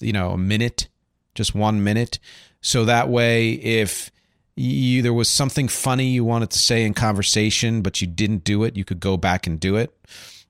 you 0.00 0.12
know, 0.12 0.30
a 0.30 0.38
minute, 0.38 0.88
just 1.34 1.54
one 1.54 1.84
minute, 1.84 2.18
so 2.60 2.84
that 2.84 3.08
way 3.08 3.52
if 3.52 4.10
you, 4.56 5.02
there 5.02 5.12
was 5.12 5.28
something 5.28 5.68
funny 5.68 6.06
you 6.08 6.24
wanted 6.24 6.50
to 6.50 6.58
say 6.58 6.84
in 6.84 6.92
conversation, 6.92 7.80
but 7.80 8.00
you 8.00 8.06
didn't 8.08 8.42
do 8.42 8.64
it, 8.64 8.76
you 8.76 8.84
could 8.84 8.98
go 8.98 9.16
back 9.16 9.46
and 9.46 9.60
do 9.60 9.76
it. 9.76 9.94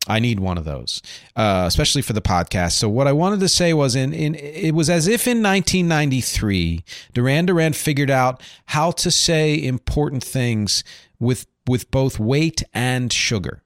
I 0.06 0.20
need 0.20 0.40
one 0.40 0.56
of 0.58 0.64
those, 0.64 1.02
uh, 1.36 1.64
especially 1.66 2.02
for 2.02 2.12
the 2.12 2.22
podcast. 2.22 2.72
So 2.72 2.88
what 2.88 3.06
I 3.06 3.12
wanted 3.12 3.40
to 3.40 3.48
say 3.48 3.74
was, 3.74 3.94
in 3.94 4.12
in 4.14 4.34
it 4.36 4.74
was 4.74 4.88
as 4.88 5.06
if 5.06 5.26
in 5.26 5.42
1993, 5.42 6.84
Duran 7.12 7.46
Duran 7.46 7.72
figured 7.72 8.10
out 8.10 8.42
how 8.66 8.90
to 8.92 9.10
say 9.10 9.62
important 9.62 10.24
things 10.24 10.84
with 11.18 11.46
with 11.66 11.90
both 11.90 12.18
weight 12.18 12.62
and 12.72 13.12
sugar, 13.12 13.62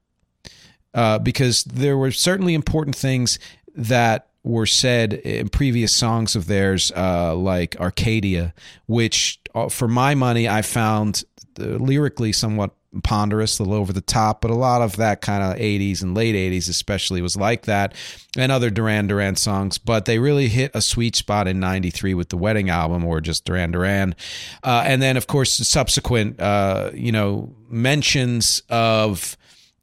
uh, 0.94 1.18
because 1.18 1.64
there 1.64 1.96
were 1.96 2.10
certainly 2.10 2.54
important 2.54 2.96
things 2.96 3.38
that 3.74 4.28
were 4.44 4.66
said 4.66 5.12
in 5.12 5.48
previous 5.48 5.92
songs 5.92 6.34
of 6.34 6.46
theirs, 6.46 6.90
uh, 6.96 7.34
like 7.34 7.76
Arcadia, 7.80 8.52
which, 8.86 9.38
uh, 9.54 9.68
for 9.68 9.86
my 9.86 10.14
money, 10.14 10.48
I 10.48 10.62
found 10.62 11.22
uh, 11.60 11.64
lyrically 11.64 12.32
somewhat 12.32 12.72
ponderous, 13.02 13.58
a 13.58 13.62
little 13.62 13.78
over 13.78 13.92
the 13.92 14.00
top, 14.00 14.40
but 14.40 14.50
a 14.50 14.54
lot 14.54 14.82
of 14.82 14.96
that 14.96 15.20
kind 15.20 15.42
of 15.42 15.56
80s 15.58 16.02
and 16.02 16.14
late 16.14 16.34
80s 16.34 16.68
especially 16.68 17.22
was 17.22 17.36
like 17.36 17.62
that, 17.66 17.94
and 18.36 18.52
other 18.52 18.70
Duran 18.70 19.06
Duran 19.06 19.36
songs. 19.36 19.78
But 19.78 20.04
they 20.04 20.18
really 20.18 20.48
hit 20.48 20.70
a 20.74 20.82
sweet 20.82 21.16
spot 21.16 21.48
in 21.48 21.60
93 21.60 22.14
with 22.14 22.28
the 22.28 22.36
Wedding 22.36 22.70
album 22.70 23.04
or 23.04 23.20
just 23.20 23.44
Duran 23.44 23.70
Duran. 23.70 24.14
Uh, 24.62 24.84
and 24.86 25.00
then, 25.00 25.16
of 25.16 25.26
course, 25.26 25.52
subsequent, 25.52 26.40
uh, 26.40 26.90
you 26.94 27.12
know, 27.12 27.54
mentions 27.68 28.62
of 28.68 29.36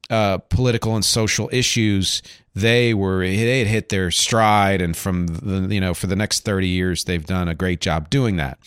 uh, 0.10 0.38
political 0.50 0.96
and 0.96 1.06
social 1.06 1.50
issues 1.52 2.22
they 2.60 2.94
were 2.94 3.26
they 3.26 3.60
had 3.60 3.68
hit 3.68 3.90
their 3.90 4.12
stride 4.12 4.82
and 4.82 4.96
from 4.96 5.28
the 5.28 5.74
you 5.74 5.82
know 5.82 5.94
for 5.94 6.08
the 6.08 6.16
next 6.16 6.46
30 6.46 6.68
years 6.68 7.04
they've 7.06 7.26
done 7.26 7.48
a 7.48 7.56
great 7.56 7.82
job 7.82 8.10
doing 8.10 8.38
that 8.38 8.58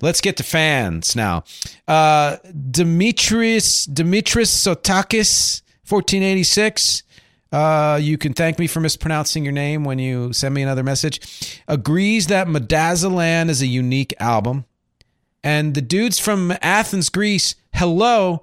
let's 0.00 0.20
get 0.20 0.36
to 0.36 0.42
fans 0.42 1.16
now 1.16 1.44
uh 1.86 2.36
demetrius 2.70 3.84
demetrius 3.86 4.50
sotakis 4.50 5.62
1486 5.88 7.02
uh, 7.50 7.98
you 8.00 8.18
can 8.18 8.34
thank 8.34 8.58
me 8.58 8.66
for 8.66 8.80
mispronouncing 8.80 9.42
your 9.42 9.52
name 9.52 9.84
when 9.84 9.98
you 9.98 10.32
send 10.34 10.54
me 10.54 10.62
another 10.62 10.82
message. 10.82 11.62
Agrees 11.66 12.26
that 12.26 12.46
Medazzaland 12.46 13.48
is 13.48 13.62
a 13.62 13.66
unique 13.66 14.12
album. 14.20 14.66
And 15.42 15.74
the 15.74 15.80
dudes 15.80 16.18
from 16.18 16.52
Athens, 16.60 17.08
Greece, 17.08 17.54
hello 17.72 18.42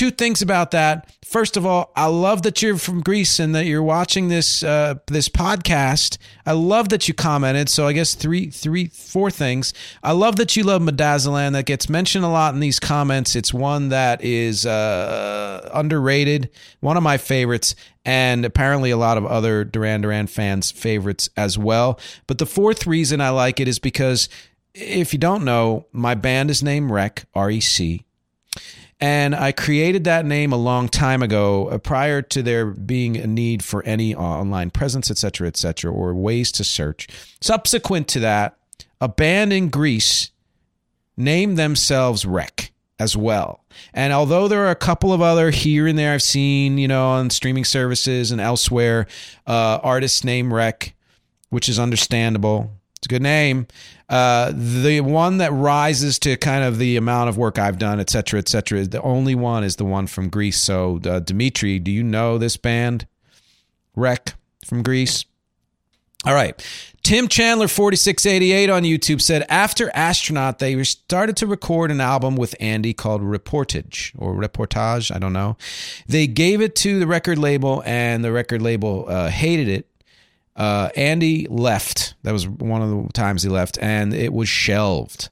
two 0.00 0.10
things 0.10 0.40
about 0.40 0.70
that. 0.70 1.14
First 1.22 1.58
of 1.58 1.66
all, 1.66 1.92
I 1.94 2.06
love 2.06 2.40
that 2.44 2.62
you're 2.62 2.78
from 2.78 3.02
Greece 3.02 3.38
and 3.38 3.54
that 3.54 3.66
you're 3.66 3.82
watching 3.82 4.28
this 4.28 4.62
uh, 4.62 4.94
this 5.08 5.28
podcast. 5.28 6.16
I 6.46 6.52
love 6.52 6.88
that 6.88 7.06
you 7.06 7.12
commented. 7.12 7.68
So 7.68 7.86
I 7.86 7.92
guess 7.92 8.14
three, 8.14 8.48
three, 8.48 8.86
four 8.86 9.30
things. 9.30 9.74
I 10.02 10.12
love 10.12 10.36
that 10.36 10.56
you 10.56 10.62
love 10.62 10.80
Medazzaland. 10.80 11.52
That 11.52 11.66
gets 11.66 11.90
mentioned 11.90 12.24
a 12.24 12.28
lot 12.28 12.54
in 12.54 12.60
these 12.60 12.80
comments. 12.80 13.36
It's 13.36 13.52
one 13.52 13.90
that 13.90 14.24
is 14.24 14.64
uh, 14.64 15.68
underrated. 15.74 16.48
One 16.80 16.96
of 16.96 17.02
my 17.02 17.18
favorites, 17.18 17.74
and 18.02 18.46
apparently 18.46 18.90
a 18.90 18.96
lot 18.96 19.18
of 19.18 19.26
other 19.26 19.64
Duran 19.64 20.00
Duran 20.00 20.28
fans' 20.28 20.70
favorites 20.70 21.28
as 21.36 21.58
well. 21.58 22.00
But 22.26 22.38
the 22.38 22.46
fourth 22.46 22.86
reason 22.86 23.20
I 23.20 23.28
like 23.28 23.60
it 23.60 23.68
is 23.68 23.78
because 23.78 24.30
if 24.72 25.12
you 25.12 25.18
don't 25.18 25.44
know, 25.44 25.88
my 25.92 26.14
band 26.14 26.50
is 26.50 26.62
named 26.62 26.90
Rec 26.90 27.26
R 27.34 27.50
E 27.50 27.60
C 27.60 28.06
and 29.00 29.34
I 29.34 29.52
created 29.52 30.04
that 30.04 30.26
name 30.26 30.52
a 30.52 30.56
long 30.56 30.88
time 30.88 31.22
ago, 31.22 31.68
uh, 31.68 31.78
prior 31.78 32.22
to 32.22 32.42
there 32.42 32.66
being 32.66 33.16
a 33.16 33.26
need 33.26 33.64
for 33.64 33.82
any 33.84 34.14
online 34.14 34.70
presence, 34.70 35.10
et 35.10 35.18
cetera, 35.18 35.48
et 35.48 35.56
cetera, 35.56 35.90
or 35.90 36.14
ways 36.14 36.52
to 36.52 36.64
search. 36.64 37.08
Subsequent 37.40 38.08
to 38.08 38.20
that, 38.20 38.56
a 39.00 39.08
band 39.08 39.52
in 39.52 39.70
Greece 39.70 40.30
named 41.16 41.56
themselves 41.56 42.26
Rec 42.26 42.72
as 42.98 43.16
well. 43.16 43.64
And 43.94 44.12
although 44.12 44.46
there 44.46 44.66
are 44.66 44.70
a 44.70 44.76
couple 44.76 45.12
of 45.12 45.22
other 45.22 45.50
here 45.50 45.86
and 45.86 45.98
there 45.98 46.12
I've 46.12 46.22
seen, 46.22 46.76
you 46.76 46.86
know, 46.86 47.08
on 47.08 47.30
streaming 47.30 47.64
services 47.64 48.30
and 48.30 48.40
elsewhere, 48.40 49.06
uh, 49.46 49.78
artists 49.82 50.22
named 50.22 50.52
Rec, 50.52 50.94
which 51.48 51.68
is 51.68 51.78
understandable. 51.78 52.70
It's 53.00 53.06
a 53.06 53.08
good 53.08 53.22
name. 53.22 53.66
Uh, 54.10 54.52
the 54.54 55.00
one 55.00 55.38
that 55.38 55.52
rises 55.52 56.18
to 56.18 56.36
kind 56.36 56.62
of 56.62 56.76
the 56.76 56.98
amount 56.98 57.30
of 57.30 57.38
work 57.38 57.58
I've 57.58 57.78
done, 57.78 57.98
et 57.98 58.10
cetera, 58.10 58.38
et 58.38 58.48
cetera, 58.48 58.84
the 58.84 59.00
only 59.00 59.34
one 59.34 59.64
is 59.64 59.76
the 59.76 59.86
one 59.86 60.06
from 60.06 60.28
Greece. 60.28 60.60
So, 60.60 61.00
uh, 61.06 61.20
Dimitri, 61.20 61.78
do 61.78 61.90
you 61.90 62.02
know 62.02 62.36
this 62.36 62.58
band? 62.58 63.06
Rec 63.96 64.34
from 64.66 64.82
Greece? 64.82 65.24
All 66.26 66.34
right. 66.34 66.62
Tim 67.02 67.28
Chandler 67.28 67.68
4688 67.68 68.68
on 68.68 68.82
YouTube 68.82 69.22
said 69.22 69.46
after 69.48 69.90
Astronaut 69.94 70.58
they 70.58 70.82
started 70.84 71.34
to 71.38 71.46
record 71.46 71.90
an 71.90 72.02
album 72.02 72.36
with 72.36 72.54
Andy 72.60 72.92
called 72.92 73.22
Reportage 73.22 74.12
or 74.18 74.34
Reportage, 74.34 75.14
I 75.14 75.18
don't 75.18 75.32
know. 75.32 75.56
They 76.06 76.26
gave 76.26 76.60
it 76.60 76.76
to 76.76 76.98
the 76.98 77.06
record 77.06 77.38
label 77.38 77.82
and 77.86 78.22
the 78.22 78.32
record 78.32 78.60
label 78.60 79.06
uh, 79.08 79.30
hated 79.30 79.68
it 79.68 79.86
uh, 80.56 80.90
Andy 80.96 81.46
left. 81.48 82.14
That 82.22 82.32
was 82.32 82.46
one 82.48 82.82
of 82.82 82.90
the 82.90 83.12
times 83.12 83.42
he 83.42 83.48
left, 83.48 83.78
and 83.80 84.12
it 84.12 84.32
was 84.32 84.48
shelved. 84.48 85.28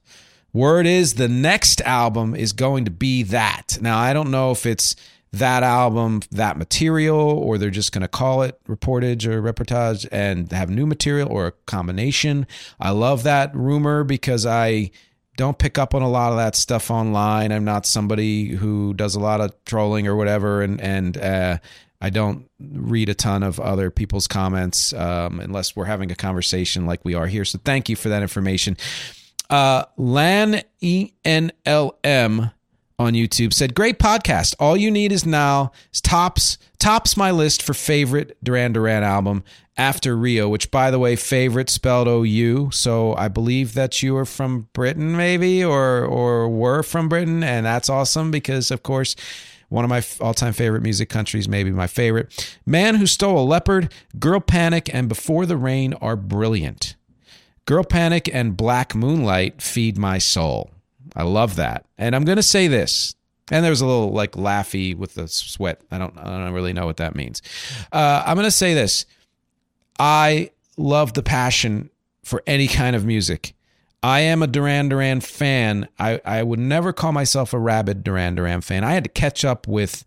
Word 0.53 0.87
is 0.87 1.15
the 1.15 1.29
next 1.29 1.81
album 1.83 2.35
is 2.35 2.53
going 2.53 2.85
to 2.87 2.91
be 2.91 3.23
that. 3.25 3.79
Now, 3.81 3.99
I 3.99 4.13
don't 4.13 4.31
know 4.31 4.51
if 4.51 4.65
it's 4.65 4.97
that 5.33 5.63
album, 5.63 6.23
that 6.31 6.57
material, 6.57 7.19
or 7.19 7.59
they're 7.59 7.71
just 7.71 7.93
going 7.93 8.03
to 8.03 8.09
call 8.09 8.43
it 8.43 8.59
reportage 8.65 9.27
or 9.27 9.43
reportage 9.43 10.09
and 10.11 10.51
have 10.53 10.71
new 10.71 10.87
material 10.87 11.29
or 11.31 11.49
a 11.49 11.53
combination. 11.67 12.47
I 12.81 12.91
love 12.91 13.25
that 13.25 13.55
rumor 13.55 14.05
because 14.05 14.47
I 14.47 14.91
don't 15.37 15.59
pick 15.59 15.79
up 15.79 15.95
on 15.95 16.03
a 16.03 16.09
lot 16.09 16.33
of 16.33 16.39
that 16.39 16.57
stuff 16.57 16.91
online. 16.91 17.53
I'm 17.53 17.65
not 17.65 17.87
somebody 17.87 18.49
who 18.49 18.95
does 18.95 19.15
a 19.15 19.21
lot 19.21 19.41
of 19.41 19.53
trolling 19.65 20.07
or 20.07 20.17
whatever, 20.17 20.63
and 20.63 20.81
and 20.81 21.17
uh, 21.17 21.59
I 22.01 22.11
don't 22.11 22.49
read 22.61 23.09
a 23.09 23.15
ton 23.15 23.43
of 23.43 23.59
other 23.59 23.91
people's 23.91 24.29
comments 24.29 24.93
um, 24.93 25.41
unless 25.41 25.75
we're 25.75 25.87
having 25.87 26.13
a 26.13 26.15
conversation 26.15 26.87
like 26.87 27.05
we 27.05 27.15
are 27.15 27.27
here. 27.27 27.45
So 27.45 27.59
thank 27.65 27.89
you 27.89 27.97
for 27.97 28.09
that 28.09 28.23
information. 28.23 28.77
Uh, 29.51 29.85
Lan 29.97 30.63
E 30.81 31.13
N 31.25 31.51
L 31.67 31.99
M 32.05 32.51
on 32.99 33.15
YouTube 33.15 33.53
said, 33.53 33.75
"Great 33.75 33.99
podcast. 33.99 34.55
All 34.61 34.77
you 34.77 34.91
need 34.91 35.11
is 35.11 35.25
now 35.25 35.73
tops 36.03 36.59
tops 36.79 37.17
my 37.17 37.31
list 37.31 37.63
for 37.63 37.75
favorite 37.75 38.37
Duran 38.45 38.73
Duran 38.73 39.03
album 39.03 39.43
after 39.77 40.17
Rio, 40.17 40.49
which 40.49 40.71
by 40.71 40.91
the 40.91 40.99
way, 40.99 41.17
favorite 41.17 41.71
spelled 41.71 42.09
O 42.09 42.23
U. 42.23 42.71
So 42.73 43.15
I 43.15 43.29
believe 43.29 43.75
that 43.75 44.03
you 44.03 44.17
are 44.17 44.27
from 44.27 44.69
Britain, 44.73 45.17
maybe, 45.17 45.65
or 45.65 46.05
or 46.05 46.49
were 46.49 46.83
from 46.83 47.09
Britain, 47.09 47.43
and 47.43 47.65
that's 47.67 47.89
awesome 47.89 48.31
because 48.31 48.71
of 48.71 48.83
course." 48.83 49.17
One 49.69 49.85
of 49.85 49.91
my 49.91 50.03
all 50.21 50.35
time 50.35 50.53
favorite 50.53 50.83
music 50.83 51.09
countries, 51.09 51.49
maybe 51.49 51.71
my 51.71 51.87
favorite. 51.87 52.49
Man 52.65 52.95
Who 52.97 53.07
Stole 53.07 53.39
a 53.39 53.45
Leopard, 53.45 53.93
Girl 54.19 54.41
Panic, 54.41 54.93
and 54.93 55.09
Before 55.09 55.45
the 55.47 55.57
Rain 55.57 55.95
are 55.95 56.17
brilliant. 56.17 56.97
Girl 57.67 57.85
Panic 57.85 58.31
and 58.33 58.57
Black 58.57 58.95
Moonlight 58.95 59.61
feed 59.61 59.99
my 59.99 60.17
soul. 60.17 60.71
I 61.15 61.23
love 61.23 61.57
that. 61.57 61.85
And 61.99 62.17
I'm 62.17 62.25
going 62.25 62.37
to 62.37 62.43
say 62.43 62.67
this. 62.67 63.15
And 63.51 63.63
there 63.65 63.71
was 63.71 63.81
a 63.81 63.87
little 63.87 64.11
like 64.11 64.33
laughy 64.33 64.97
with 64.97 65.15
the 65.15 65.29
sweat. 65.29 65.83
I 65.91 65.99
don't, 65.99 66.17
I 66.19 66.25
don't 66.25 66.53
really 66.53 66.73
know 66.73 66.87
what 66.87 66.99
that 66.99 67.15
means. 67.15 67.43
Uh, 67.93 68.23
I'm 68.25 68.37
going 68.37 68.47
to 68.47 68.51
say 68.51 68.73
this. 68.75 69.05
I 69.99 70.51
love 70.77 71.15
the 71.15 71.23
passion 71.23 71.91
for 72.25 72.43
any 72.47 72.69
kind 72.69 72.95
of 72.95 73.05
music. 73.05 73.55
I 74.03 74.21
am 74.21 74.43
a 74.43 74.47
Duran 74.47 74.89
Duran 74.89 75.21
fan. 75.21 75.89
I, 75.99 76.21
I 76.25 76.43
would 76.43 76.61
never 76.61 76.93
call 76.93 77.13
myself 77.13 77.53
a 77.53 77.59
rabid 77.59 78.05
Duran 78.05 78.37
Duran 78.37 78.61
fan. 78.61 78.85
I 78.85 78.93
had 78.93 79.05
to 79.05 79.11
catch 79.11 79.45
up 79.45 79.67
with 79.67 80.05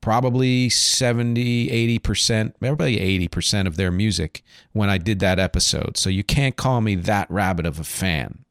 probably 0.00 0.68
70, 0.68 1.98
80%, 1.98 2.54
probably 2.60 2.96
80% 3.28 3.66
of 3.66 3.76
their 3.76 3.90
music 3.92 4.42
when 4.72 4.90
I 4.90 4.98
did 4.98 5.20
that 5.20 5.38
episode. 5.38 5.96
So 5.96 6.10
you 6.10 6.24
can't 6.24 6.56
call 6.56 6.80
me 6.80 6.94
that 6.96 7.30
rabid 7.30 7.66
of 7.66 7.78
a 7.78 7.84
fan. 7.84 8.44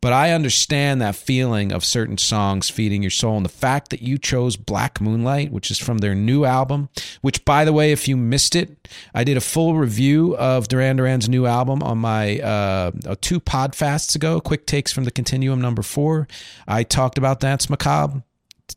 But 0.00 0.12
I 0.12 0.32
understand 0.32 1.00
that 1.00 1.16
feeling 1.16 1.72
of 1.72 1.84
certain 1.84 2.18
songs 2.18 2.70
feeding 2.70 3.02
your 3.02 3.10
soul. 3.10 3.36
And 3.36 3.44
the 3.44 3.50
fact 3.50 3.90
that 3.90 4.02
you 4.02 4.18
chose 4.18 4.56
Black 4.56 5.00
Moonlight, 5.00 5.50
which 5.50 5.70
is 5.70 5.78
from 5.78 5.98
their 5.98 6.14
new 6.14 6.44
album, 6.44 6.88
which, 7.22 7.44
by 7.44 7.64
the 7.64 7.72
way, 7.72 7.92
if 7.92 8.06
you 8.08 8.16
missed 8.16 8.54
it, 8.54 8.88
I 9.14 9.24
did 9.24 9.36
a 9.36 9.40
full 9.40 9.74
review 9.74 10.36
of 10.36 10.68
Duran 10.68 10.96
Duran's 10.96 11.28
new 11.28 11.46
album 11.46 11.82
on 11.82 11.98
my 11.98 12.38
uh, 12.40 12.92
two 13.20 13.40
podfasts 13.40 14.14
ago, 14.14 14.40
Quick 14.40 14.66
Takes 14.66 14.92
from 14.92 15.04
the 15.04 15.10
Continuum 15.10 15.60
number 15.60 15.82
four. 15.82 16.28
I 16.66 16.82
talked 16.82 17.18
about 17.18 17.40
Danse 17.40 17.68
Macabre. 17.68 18.22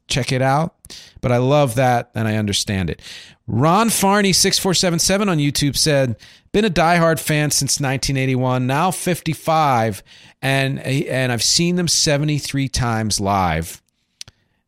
Check 0.07 0.31
it 0.31 0.41
out. 0.41 0.75
But 1.21 1.31
I 1.31 1.37
love 1.37 1.75
that 1.75 2.11
and 2.15 2.27
I 2.27 2.35
understand 2.35 2.89
it. 2.89 3.01
Ron 3.47 3.89
Farney, 3.89 4.31
6477 4.31 5.29
on 5.29 5.37
YouTube 5.37 5.75
said, 5.75 6.15
been 6.51 6.65
a 6.65 6.69
diehard 6.69 7.19
fan 7.19 7.51
since 7.51 7.79
1981, 7.79 8.65
now 8.65 8.91
55, 8.91 10.03
and 10.41 10.79
and 10.79 11.31
I've 11.31 11.43
seen 11.43 11.75
them 11.75 11.87
73 11.87 12.67
times 12.69 13.19
live. 13.19 13.81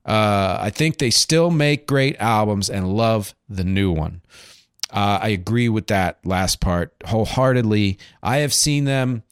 Uh, 0.06 0.58
I 0.60 0.70
think 0.72 0.98
they 0.98 1.10
still 1.10 1.52
make 1.52 1.88
great 1.88 2.16
albums 2.20 2.70
and 2.70 2.96
love 2.96 3.36
the 3.48 3.64
new 3.64 3.92
one. 3.92 4.22
Uh, 4.92 5.20
I 5.22 5.30
agree 5.30 5.70
with 5.70 5.88
that 5.88 6.20
last 6.26 6.60
part 6.60 6.94
wholeheartedly. 7.06 7.98
I 8.22 8.38
have 8.38 8.54
seen 8.54 8.86
them 8.86 9.24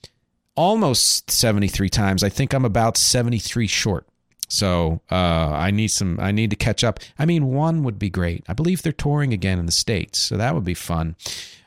almost 0.56 1.32
73 1.32 1.90
times. 1.90 2.24
I 2.24 2.30
think 2.30 2.54
I'm 2.54 2.66
about 2.66 2.98
73 2.98 3.68
short. 3.68 4.09
So 4.50 5.02
uh, 5.12 5.16
I 5.16 5.72
need 5.72 5.90
some. 5.90 6.20
I 6.20 6.32
need 6.32 6.50
to 6.50 6.56
catch 6.56 6.84
up. 6.84 7.00
I 7.18 7.26
mean, 7.26 7.46
one 7.46 7.84
would 7.84 8.00
be 8.00 8.10
great. 8.10 8.44
I 8.48 8.54
believe 8.54 8.82
they're 8.82 8.92
touring 8.92 9.32
again 9.32 9.60
in 9.60 9.66
the 9.66 9.72
states, 9.72 10.20
so 10.20 10.38
that 10.38 10.56
would 10.56 10.66
be 10.66 10.74
fun. 10.74 11.16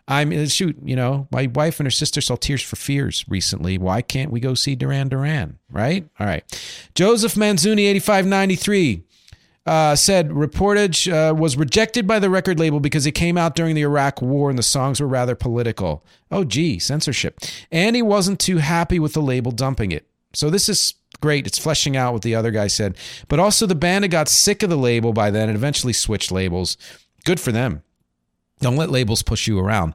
I'm 0.09 0.33
uh, 0.33 0.47
shoot. 0.47 0.77
You 0.85 0.97
know, 0.97 1.29
my 1.31 1.47
wife 1.47 1.79
and 1.79 1.87
her 1.87 1.93
sister 1.93 2.21
saw 2.21 2.35
Tears 2.37 2.63
for 2.63 2.77
Fears 2.77 3.25
recently. 3.29 3.79
Why 3.79 4.03
can't 4.03 4.33
we 4.33 4.41
go 4.41 4.55
see 4.55 4.75
Duran 4.75 5.09
Duran? 5.09 5.59
Right? 5.71 6.09
All 6.19 6.27
right. 6.27 6.45
Joseph 6.95 7.35
Manzuni, 7.35 7.87
eighty 7.87 8.01
five 8.01 8.27
ninety 8.27 8.57
three. 8.57 9.05
Uh, 9.65 9.95
said 9.95 10.31
reportage 10.31 11.07
uh, 11.07 11.33
was 11.33 11.57
rejected 11.57 12.05
by 12.05 12.19
the 12.19 12.29
record 12.29 12.59
label 12.59 12.81
because 12.81 13.07
it 13.07 13.13
came 13.13 13.39
out 13.39 13.55
during 13.55 13.77
the 13.77 13.83
Iraq 13.83 14.21
War 14.21 14.51
and 14.51 14.59
the 14.59 14.63
songs 14.65 15.01
were 15.01 15.07
rather 15.07 15.37
political. 15.37 16.05
Oh, 16.33 16.43
gee, 16.43 16.81
censorship. 16.81 17.39
And 17.71 17.95
he 17.95 18.03
wasn't 18.03 18.41
too 18.41 18.57
happy 18.57 18.99
with 18.99 19.13
the 19.13 19.23
label 19.23 19.53
dumping 19.53 19.93
it. 19.93 20.05
So 20.33 20.51
this 20.51 20.69
is 20.69 20.95
great. 21.23 21.47
It's 21.47 21.59
fleshing 21.59 21.97
out 21.97 22.13
what 22.13 22.23
the 22.23 22.35
other 22.35 22.51
guy 22.51 22.67
said. 22.67 22.97
But 23.29 23.39
also, 23.39 23.65
the 23.65 23.75
band 23.75 24.05
had 24.05 24.11
got 24.11 24.29
sick 24.29 24.63
of 24.63 24.69
the 24.69 24.77
label 24.77 25.15
by 25.15 25.31
then 25.31 25.49
and 25.49 25.57
eventually 25.57 25.95
switched 25.95 26.31
labels. 26.31 26.77
Good 27.25 27.41
for 27.41 27.53
them. 27.53 27.83
Don't 28.61 28.77
let 28.77 28.91
labels 28.91 29.23
push 29.23 29.49
you 29.49 29.59
around. 29.59 29.95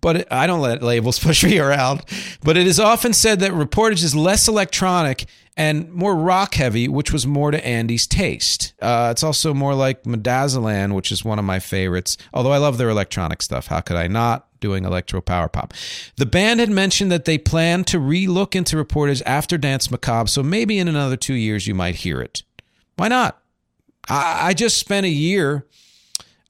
But 0.00 0.30
I 0.32 0.46
don't 0.46 0.60
let 0.60 0.82
labels 0.82 1.18
push 1.22 1.44
me 1.44 1.58
around. 1.58 2.02
But 2.42 2.56
it 2.56 2.66
is 2.66 2.80
often 2.80 3.12
said 3.12 3.40
that 3.40 3.52
Reportage 3.52 4.02
is 4.02 4.14
less 4.14 4.48
electronic 4.48 5.26
and 5.56 5.92
more 5.92 6.14
rock 6.14 6.54
heavy, 6.54 6.88
which 6.88 7.12
was 7.12 7.26
more 7.26 7.50
to 7.50 7.66
Andy's 7.66 8.06
taste. 8.06 8.74
Uh, 8.80 9.08
it's 9.10 9.24
also 9.24 9.52
more 9.52 9.74
like 9.74 10.04
Medazzaland, 10.04 10.94
which 10.94 11.10
is 11.10 11.24
one 11.24 11.38
of 11.38 11.44
my 11.44 11.58
favorites. 11.58 12.16
Although 12.32 12.52
I 12.52 12.58
love 12.58 12.78
their 12.78 12.88
electronic 12.88 13.42
stuff. 13.42 13.66
How 13.66 13.80
could 13.80 13.96
I 13.96 14.06
not? 14.06 14.47
Doing 14.60 14.84
electro 14.84 15.20
power 15.20 15.48
pop. 15.48 15.72
The 16.16 16.26
band 16.26 16.60
had 16.60 16.70
mentioned 16.70 17.12
that 17.12 17.24
they 17.24 17.38
plan 17.38 17.84
to 17.84 17.98
re-look 17.98 18.56
into 18.56 18.76
Reportage 18.76 19.22
after 19.24 19.56
Danse 19.56 19.90
Macabre, 19.90 20.28
so 20.28 20.42
maybe 20.42 20.78
in 20.78 20.88
another 20.88 21.16
two 21.16 21.34
years 21.34 21.66
you 21.66 21.74
might 21.74 21.96
hear 21.96 22.20
it. 22.20 22.42
Why 22.96 23.08
not? 23.08 23.40
I, 24.08 24.48
I 24.48 24.54
just 24.54 24.78
spent 24.78 25.06
a 25.06 25.10
year 25.10 25.64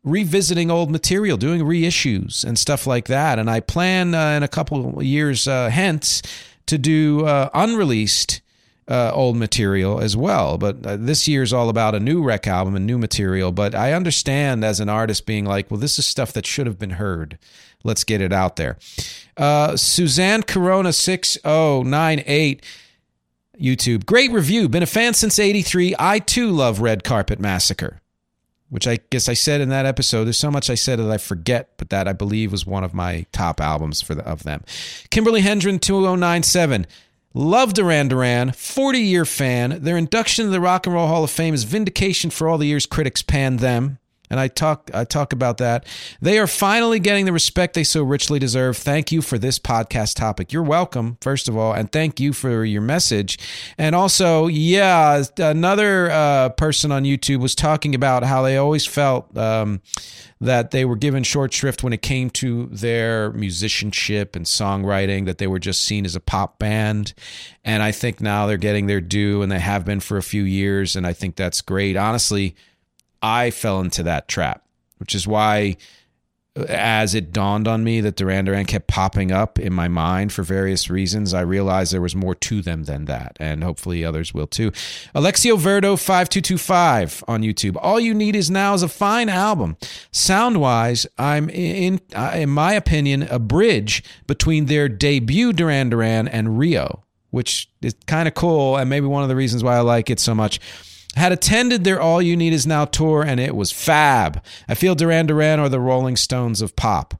revisiting 0.05 0.71
old 0.71 0.91
material, 0.91 1.37
doing 1.37 1.61
reissues 1.61 2.45
and 2.45 2.59
stuff 2.59 2.87
like 2.87 3.07
that. 3.07 3.39
And 3.39 3.51
I 3.51 3.61
plan 3.61 4.15
uh, 4.15 4.31
in 4.31 4.43
a 4.43 4.49
couple 4.49 5.03
years 5.03 5.47
uh, 5.47 5.69
hence 5.71 6.23
to 6.67 6.79
do 6.79 7.27
uh, 7.27 7.51
unreleased 7.55 8.41
uh, 8.89 9.11
old 9.13 9.37
material 9.37 10.01
as 10.01 10.17
well. 10.17 10.57
But 10.57 10.85
uh, 10.87 10.97
this 10.97 11.29
is 11.29 11.53
all 11.53 11.69
about 11.69 11.95
a 11.95 12.01
new 12.01 12.23
rec 12.23 12.47
album 12.47 12.75
and 12.75 12.87
new 12.87 12.99
material. 12.99 13.53
But 13.53 13.75
I 13.75 13.93
understand 13.93 14.65
as 14.65 14.81
an 14.81 14.89
artist 14.89 15.27
being 15.27 15.45
like, 15.45 15.71
well, 15.71 15.81
this 15.81 15.99
is 15.99 16.07
stuff 16.07 16.33
that 16.33 16.47
should 16.47 16.67
have 16.67 16.79
been 16.79 16.91
heard. 16.91 17.39
Let's 17.89 18.05
get 18.05 18.21
it 18.21 18.35
out 18.35 18.57
there. 18.57 18.77
Uh, 19.37 19.77
Suzanne 19.77 20.43
Corona 20.43 20.93
6098 20.93 22.63
YouTube. 23.59 24.05
Great 24.05 24.31
review. 24.31 24.69
Been 24.69 24.83
a 24.83 24.87
fan 24.87 25.15
since 25.15 25.39
83. 25.39 25.95
I 25.99 26.19
too 26.19 26.51
love 26.51 26.81
Red 26.81 27.03
Carpet 27.03 27.41
Massacre, 27.41 28.03
which 28.69 28.87
I 28.87 28.99
guess 29.09 29.27
I 29.27 29.33
said 29.33 29.63
in 29.63 29.71
that 29.71 29.87
episode. 29.87 30.25
There's 30.25 30.37
so 30.37 30.51
much 30.51 30.69
I 30.69 30.75
said 30.75 30.99
that 30.99 31.11
I 31.11 31.17
forget, 31.17 31.71
but 31.79 31.89
that 31.89 32.07
I 32.07 32.13
believe 32.13 32.53
was 32.53 32.67
one 32.67 32.85
of 32.85 32.93
my 32.93 33.25
top 33.33 33.59
albums 33.59 34.03
for 34.03 34.15
the, 34.15 34.23
of 34.25 34.43
them. 34.43 34.65
Kimberly 35.11 35.41
Hendren 35.41 35.79
2097. 35.79 36.87
Love 37.35 37.73
Duran 37.73 38.09
Duran, 38.09 38.53
40 38.53 38.99
year 38.99 39.25
fan. 39.25 39.83
Their 39.83 39.97
induction 39.97 40.45
to 40.45 40.51
the 40.51 40.61
Rock 40.61 40.87
and 40.87 40.95
Roll 40.95 41.07
Hall 41.07 41.25
of 41.25 41.31
Fame 41.31 41.55
is 41.55 41.65
vindication 41.65 42.31
for 42.31 42.49
all 42.49 42.59
the 42.59 42.67
years 42.67 42.85
critics 42.85 43.23
panned 43.23 43.61
them 43.61 43.99
and 44.31 44.39
I 44.39 44.49
talk 44.49 44.91
I 44.93 45.05
talk 45.05 45.33
about 45.33 45.59
that. 45.59 45.87
They 46.21 46.39
are 46.39 46.47
finally 46.47 46.99
getting 47.01 47.25
the 47.25 47.33
respect 47.33 47.75
they 47.75 47.85
so 47.85 48.03
richly 48.03 48.39
deserve. 48.39 48.77
Thank 48.77 49.13
you 49.13 49.23
for 49.23 49.39
this 49.39 49.59
podcast 49.59 50.17
topic. 50.17 50.53
You're 50.53 50.63
welcome, 50.63 51.19
first 51.21 51.49
of 51.49 51.57
all, 51.57 51.73
and 51.73 51.91
thank 51.91 52.21
you 52.21 52.33
for 52.33 52.65
your 52.65 52.83
message. 52.83 53.39
And 53.77 53.95
also, 53.95 54.47
yeah, 54.47 55.23
another 55.39 56.11
uh, 56.11 56.49
person 56.51 56.93
on 56.93 57.05
YouTube 57.05 57.41
was 57.41 57.55
talking 57.55 57.95
about 57.95 58.25
how 58.25 58.43
they 58.43 58.57
always 58.57 58.87
felt 58.87 59.37
um, 59.37 59.81
that 60.41 60.71
they 60.71 60.85
were 60.85 60.97
given 60.97 61.23
short 61.23 61.53
shrift 61.53 61.83
when 61.83 61.93
it 61.93 62.03
came 62.03 62.31
to 62.31 62.67
their 62.67 63.33
musicianship 63.33 64.37
and 64.37 64.47
songwriting. 64.47 65.27
That 65.27 65.39
they 65.39 65.47
were 65.47 65.59
just 65.59 65.85
seen 65.85 66.05
as 66.05 66.15
a 66.15 66.21
pop 66.21 66.59
band, 66.59 67.15
and 67.65 67.83
I 67.83 67.93
think 67.93 68.21
now 68.21 68.47
they're 68.47 68.57
getting 68.57 68.87
their 68.87 69.01
due, 69.01 69.43
and 69.43 69.51
they 69.51 69.61
have 69.61 69.85
been 69.85 70.01
for 70.01 70.17
a 70.17 70.23
few 70.23 70.43
years, 70.43 70.97
and 70.97 71.07
I 71.07 71.13
think 71.13 71.37
that's 71.37 71.61
great. 71.61 71.97
Honestly 71.97 72.55
I 73.23 73.51
fell 73.51 73.81
into 73.81 74.03
that 74.05 74.29
trap, 74.29 74.65
which 74.99 75.15
is 75.15 75.27
why 75.27 75.77
as 76.69 77.15
it 77.15 77.33
dawned 77.33 77.69
on 77.69 77.85
me 77.85 78.01
that 78.01 78.17
Duran 78.17 78.45
Duran 78.45 78.65
kept 78.65 78.87
popping 78.89 79.31
up 79.31 79.59
in 79.59 79.73
my 79.73 79.89
mind 79.89 80.33
for 80.33 80.43
various 80.43 80.91
reasons, 80.91 81.35
I 81.35 81.43
realized 81.43 81.93
there 81.93 82.01
was 82.01 82.17
more 82.17 82.35
to 82.35 82.63
them 82.63 82.85
than 82.85 83.05
that, 83.05 83.37
and 83.39 83.63
hopefully 83.63 84.05
others 84.05 84.35
will 84.35 84.47
too. 84.47 84.71
Alexio 85.15 85.57
Verdo 85.57 85.99
five 85.99 86.29
two 86.29 86.41
two 86.41 86.59
five 86.59 87.23
on 87.29 87.43
YouTube. 87.43 87.77
All 87.81 88.01
you 88.01 88.15
need 88.15 88.35
is 88.35 88.51
now 88.51 88.75
is 88.75 88.83
a 88.83 88.89
fine 88.89 89.29
album. 89.29 89.77
Sound 90.11 90.61
wise, 90.61 91.07
I'm 91.19 91.49
in 91.51 92.01
in 92.15 92.51
my 92.51 92.73
opinion 92.73 93.23
a 93.25 93.39
bridge 93.39 94.03
between 94.27 94.67
their 94.67 94.89
debut 94.89 95.53
Duran 95.53 95.91
Duran 95.91 96.29
and 96.29 96.59
Rio, 96.59 97.05
which 97.31 97.71
is 97.83 97.95
kind 98.07 98.27
of 98.27 98.35
cool, 98.35 98.77
and 98.77 98.91
maybe 98.91 99.07
one 99.07 99.23
of 99.23 99.29
the 99.29 99.37
reasons 99.37 99.63
why 99.63 99.77
I 99.77 99.81
like 99.81 100.11
it 100.11 100.21
so 100.21 100.35
much 100.35 100.61
had 101.17 101.33
attended 101.33 101.85
their 101.85 102.01
All 102.01 102.21
You 102.23 102.37
Need 102.37 102.53
Is 102.53 102.67
Now 102.67 102.85
tour, 102.85 103.23
and 103.23 103.41
it 103.41 103.57
was 103.57 103.73
fab. 103.73 104.43
I 104.69 104.75
feel 104.75 104.95
Duran 104.95 105.27
Duran 105.27 105.61
are 105.61 105.69
the 105.69 105.81
Rolling 105.81 106.17
Stones 106.17 106.63
of 106.63 106.77
pop. 106.77 107.15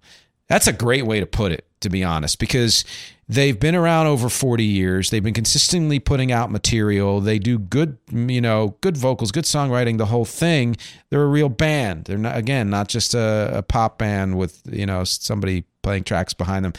That's 0.49 0.67
a 0.67 0.73
great 0.73 1.07
way 1.07 1.21
to 1.21 1.27
put 1.27 1.53
it, 1.53 1.67
to 1.81 1.91
be 1.91 2.03
honest, 2.05 2.39
because 2.39 2.85
they've 3.29 3.59
been 3.59 3.75
around 3.75 4.07
over 4.07 4.29
40 4.29 4.65
years. 4.65 5.11
They've 5.11 5.23
been 5.23 5.35
consistently 5.35 5.99
putting 5.99 6.33
out 6.33 6.51
material. 6.51 7.21
They 7.21 7.39
do 7.39 7.59
good, 7.59 7.99
you 8.11 8.41
know, 8.41 8.77
good 8.81 8.97
vocals, 8.97 9.31
good 9.31 9.45
songwriting, 9.45 9.99
the 9.99 10.07
whole 10.07 10.25
thing. 10.25 10.77
They're 11.11 11.23
a 11.23 11.27
real 11.27 11.51
band. 11.51 12.05
They're 12.05 12.19
not, 12.19 12.37
again, 12.37 12.71
not 12.71 12.89
just 12.89 13.15
a, 13.15 13.59
a 13.59 13.63
pop 13.63 13.99
band 13.99 14.39
with, 14.39 14.63
you 14.71 14.87
know, 14.87 15.05
somebody 15.05 15.65
playing 15.83 16.05
tracks 16.05 16.35
behind 16.35 16.65
them. 16.65 16.73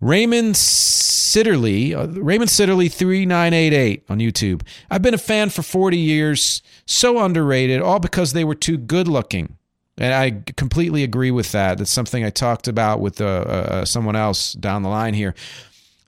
Raymond 0.00 0.54
Sitterly, 0.54 1.94
uh, 1.94 2.08
Raymond 2.20 2.50
Sitterly 2.50 2.90
3988 2.90 4.04
on 4.08 4.18
YouTube. 4.18 4.62
I've 4.90 5.02
been 5.02 5.14
a 5.14 5.18
fan 5.18 5.50
for 5.50 5.62
40 5.62 5.96
years, 5.96 6.62
so 6.86 7.18
underrated, 7.18 7.80
all 7.82 8.00
because 8.00 8.32
they 8.32 8.44
were 8.44 8.54
too 8.54 8.78
good 8.78 9.06
looking. 9.06 9.56
And 9.98 10.14
I 10.14 10.42
completely 10.56 11.02
agree 11.02 11.30
with 11.30 11.52
that. 11.52 11.76
That's 11.76 11.90
something 11.90 12.24
I 12.24 12.30
talked 12.30 12.68
about 12.68 13.00
with 13.00 13.20
uh, 13.20 13.24
uh, 13.24 13.84
someone 13.84 14.16
else 14.16 14.54
down 14.54 14.82
the 14.82 14.88
line 14.88 15.12
here. 15.12 15.34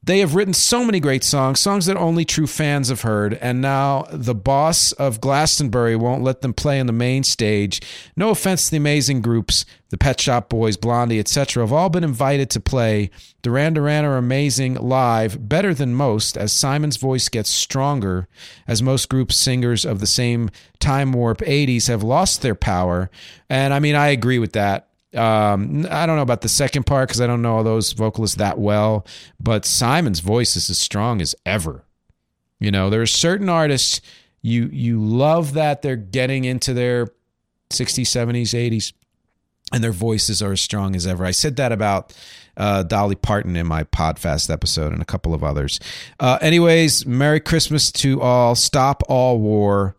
They 0.04 0.18
have 0.18 0.34
written 0.34 0.52
so 0.52 0.84
many 0.84 0.98
great 0.98 1.22
songs, 1.22 1.60
songs 1.60 1.86
that 1.86 1.96
only 1.96 2.24
true 2.24 2.48
fans 2.48 2.88
have 2.88 3.02
heard, 3.02 3.34
and 3.34 3.60
now 3.60 4.06
the 4.10 4.34
boss 4.34 4.90
of 4.90 5.20
Glastonbury 5.20 5.94
won't 5.94 6.24
let 6.24 6.40
them 6.40 6.52
play 6.52 6.80
on 6.80 6.86
the 6.86 6.92
main 6.92 7.22
stage. 7.22 7.80
No 8.16 8.30
offense 8.30 8.64
to 8.64 8.72
the 8.72 8.78
amazing 8.78 9.20
groups, 9.20 9.64
the 9.90 9.98
Pet 9.98 10.20
Shop 10.20 10.48
Boys, 10.48 10.76
Blondie, 10.76 11.20
etc., 11.20 11.62
have 11.62 11.72
all 11.72 11.88
been 11.88 12.02
invited 12.02 12.50
to 12.50 12.58
play. 12.58 13.10
Duran 13.42 13.74
Duran 13.74 14.04
are 14.04 14.16
amazing 14.16 14.74
live, 14.74 15.48
better 15.48 15.72
than 15.72 15.94
most, 15.94 16.36
as 16.36 16.52
Simon's 16.52 16.96
voice 16.96 17.28
gets 17.28 17.50
stronger, 17.50 18.26
as 18.66 18.82
most 18.82 19.08
group 19.08 19.30
singers 19.30 19.84
of 19.84 20.00
the 20.00 20.06
same 20.08 20.50
time 20.80 21.12
warp 21.12 21.38
80s 21.38 21.86
have 21.86 22.02
lost 22.02 22.42
their 22.42 22.56
power. 22.56 23.08
And 23.48 23.72
I 23.72 23.78
mean, 23.78 23.94
I 23.94 24.08
agree 24.08 24.40
with 24.40 24.52
that. 24.54 24.88
Um, 25.14 25.86
I 25.90 26.06
don't 26.06 26.16
know 26.16 26.22
about 26.22 26.40
the 26.40 26.48
second 26.48 26.84
part 26.84 27.08
because 27.08 27.20
I 27.20 27.26
don't 27.26 27.42
know 27.42 27.56
all 27.56 27.64
those 27.64 27.92
vocalists 27.92 28.36
that 28.36 28.58
well, 28.58 29.06
but 29.38 29.64
Simon's 29.64 30.20
voice 30.20 30.56
is 30.56 30.70
as 30.70 30.78
strong 30.78 31.20
as 31.20 31.34
ever. 31.44 31.84
You 32.58 32.70
know, 32.70 32.90
there 32.90 33.02
are 33.02 33.06
certain 33.06 33.48
artists 33.48 34.00
you 34.40 34.68
you 34.72 35.00
love 35.00 35.54
that 35.54 35.82
they're 35.82 35.96
getting 35.96 36.44
into 36.44 36.74
their 36.74 37.06
60s, 37.70 38.02
70s, 38.02 38.54
80s, 38.54 38.92
and 39.72 39.82
their 39.82 39.92
voices 39.92 40.42
are 40.42 40.52
as 40.52 40.60
strong 40.60 40.94
as 40.94 41.06
ever. 41.06 41.24
I 41.24 41.30
said 41.30 41.56
that 41.56 41.72
about 41.72 42.14
uh, 42.56 42.82
Dolly 42.82 43.14
Parton 43.14 43.56
in 43.56 43.66
my 43.66 43.84
Podfast 43.84 44.50
episode 44.50 44.92
and 44.92 45.00
a 45.00 45.06
couple 45.06 45.32
of 45.32 45.42
others. 45.42 45.80
Uh, 46.20 46.38
anyways, 46.40 47.06
Merry 47.06 47.40
Christmas 47.40 47.90
to 47.92 48.20
all. 48.20 48.54
Stop 48.54 49.02
all 49.08 49.38
war. 49.38 49.96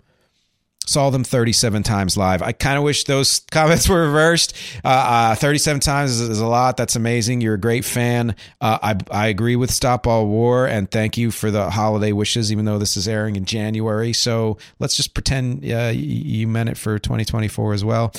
Saw 0.86 1.10
them 1.10 1.24
37 1.24 1.84
times 1.84 2.18
live. 2.18 2.42
I 2.42 2.52
kind 2.52 2.78
of 2.78 2.84
wish 2.84 3.06
those 3.06 3.40
comments 3.52 3.88
were 3.88 4.06
reversed. 4.06 4.54
Uh, 4.84 5.32
uh, 5.34 5.36
37 5.36 5.80
times 5.80 6.12
is, 6.12 6.30
is, 6.30 6.40
a 6.40 6.48
lot. 6.48 6.76
That's 6.76 6.96
amazing. 6.96 7.40
You're 7.40 7.54
a 7.54 7.60
great 7.60 7.86
fan. 7.86 8.36
Uh, 8.60 8.80
I, 8.82 8.98
I 9.12 9.28
agree 9.28 9.56
with 9.56 9.72
Stop 9.72 10.08
All 10.08 10.28
War 10.28 10.68
and 10.68 10.92
thank 10.92 11.18
you 11.18 11.32
for 11.32 11.52
the 11.52 11.70
holiday 11.70 12.12
wishes, 12.12 12.52
even 12.52 12.66
though 12.66 12.78
this 12.78 12.98
is 12.98 13.08
airing 13.08 13.38
in 13.38 13.46
January. 13.46 14.12
So 14.12 14.58
let's 14.80 14.98
just 14.98 15.14
pretend 15.14 15.64
uh, 15.72 15.92
you 15.94 16.48
meant 16.48 16.70
it 16.70 16.78
for 16.78 17.00
2024 17.00 17.74
as 17.74 17.86
well. 17.86 18.12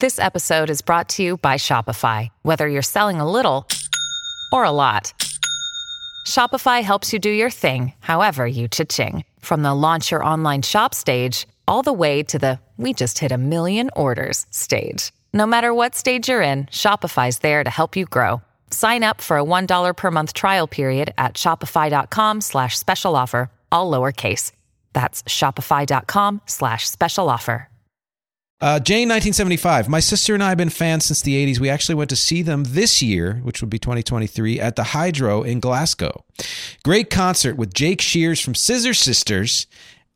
This 0.00 0.18
episode 0.18 0.68
is 0.68 0.82
brought 0.82 1.08
to 1.10 1.22
you 1.22 1.36
by 1.36 1.54
Shopify. 1.54 2.28
Whether 2.42 2.68
you're 2.68 2.82
selling 2.82 3.20
a 3.20 3.30
little 3.30 3.66
or 4.52 4.64
a 4.64 4.72
lot, 4.72 5.12
Shopify 6.26 6.82
helps 6.82 7.12
you 7.12 7.18
do 7.18 7.30
your 7.30 7.50
thing, 7.50 7.94
however 8.00 8.46
you 8.46 8.68
cha-ching. 8.68 9.24
From 9.40 9.62
the 9.62 9.74
launch 9.74 10.10
your 10.10 10.24
online 10.24 10.62
shop 10.62 10.92
stage 10.92 11.46
all 11.66 11.82
the 11.82 11.92
way 11.92 12.22
to 12.24 12.38
the 12.38 12.58
we 12.76 12.92
just 12.92 13.18
hit 13.18 13.32
a 13.32 13.38
million 13.38 13.90
orders 13.94 14.46
stage. 14.50 15.12
No 15.32 15.46
matter 15.46 15.72
what 15.72 15.94
stage 15.94 16.28
you're 16.28 16.42
in, 16.42 16.64
Shopify's 16.66 17.38
there 17.38 17.62
to 17.62 17.70
help 17.70 17.96
you 17.96 18.04
grow. 18.06 18.42
Sign 18.70 19.04
up 19.04 19.20
for 19.20 19.38
a 19.38 19.44
$1 19.44 19.96
per 19.96 20.10
month 20.10 20.32
trial 20.34 20.66
period 20.66 21.14
at 21.16 21.34
shopify.com 21.34 22.40
slash 22.40 22.78
special 22.78 23.14
offer, 23.16 23.50
all 23.70 23.90
lowercase. 23.90 24.52
That's 24.92 25.22
shopify.com 25.24 26.42
slash 26.46 26.88
special 26.88 27.28
offer. 27.28 27.68
Uh, 28.62 28.78
Jane, 28.78 29.08
1975. 29.08 29.88
My 29.88 29.98
sister 29.98 30.34
and 30.34 30.42
I 30.42 30.50
have 30.50 30.58
been 30.58 30.70
fans 30.70 31.06
since 31.06 31.20
the 31.20 31.34
80s. 31.34 31.58
We 31.58 31.68
actually 31.68 31.96
went 31.96 32.10
to 32.10 32.16
see 32.16 32.42
them 32.42 32.62
this 32.62 33.02
year, 33.02 33.40
which 33.42 33.60
would 33.60 33.70
be 33.70 33.80
2023, 33.80 34.60
at 34.60 34.76
the 34.76 34.84
Hydro 34.84 35.42
in 35.42 35.58
Glasgow. 35.58 36.24
Great 36.84 37.10
concert 37.10 37.56
with 37.56 37.74
Jake 37.74 38.00
Shears 38.00 38.38
from 38.38 38.54
Scissor 38.54 38.94
Sisters 38.94 39.66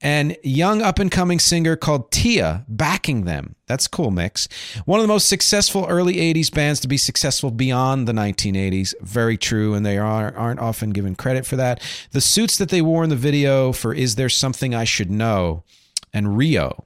and 0.03 0.37
young 0.43 0.83
up 0.83 0.99
and 0.99 1.11
coming 1.11 1.39
singer 1.39 1.75
called 1.75 2.11
Tia 2.11 2.65
backing 2.69 3.25
them. 3.25 3.57
That's 3.67 3.89
cool 3.89 4.11
mix. 4.11 4.49
One 4.85 5.01
of 5.01 5.05
the 5.05 5.13
most 5.13 5.29
successful 5.29 5.87
early 5.89 6.17
80s 6.17 6.53
bands 6.53 6.81
to 6.81 6.89
be 6.89 6.99
successful 6.99 7.51
beyond 7.51 8.07
the 8.07 8.13
1980s. 8.13 8.95
Very 9.01 9.39
true, 9.39 9.75
and 9.75 9.87
they 9.87 9.99
are, 9.99 10.37
aren't 10.37 10.61
often 10.61 10.91
given 10.91 11.15
credit 11.15 11.47
for 11.47 11.57
that. 11.57 11.83
The 12.13 12.21
suits 12.21 12.59
that 12.59 12.69
they 12.69 12.83
wore 12.83 13.05
in 13.05 13.11
the 13.11 13.17
video 13.17 13.73
for 13.73 13.95
Is 13.95 14.17
There 14.17 14.29
Something 14.29 14.75
I 14.75 14.85
Should 14.85 15.11
Know 15.11 15.65
and 16.13 16.37
Rio 16.37 16.85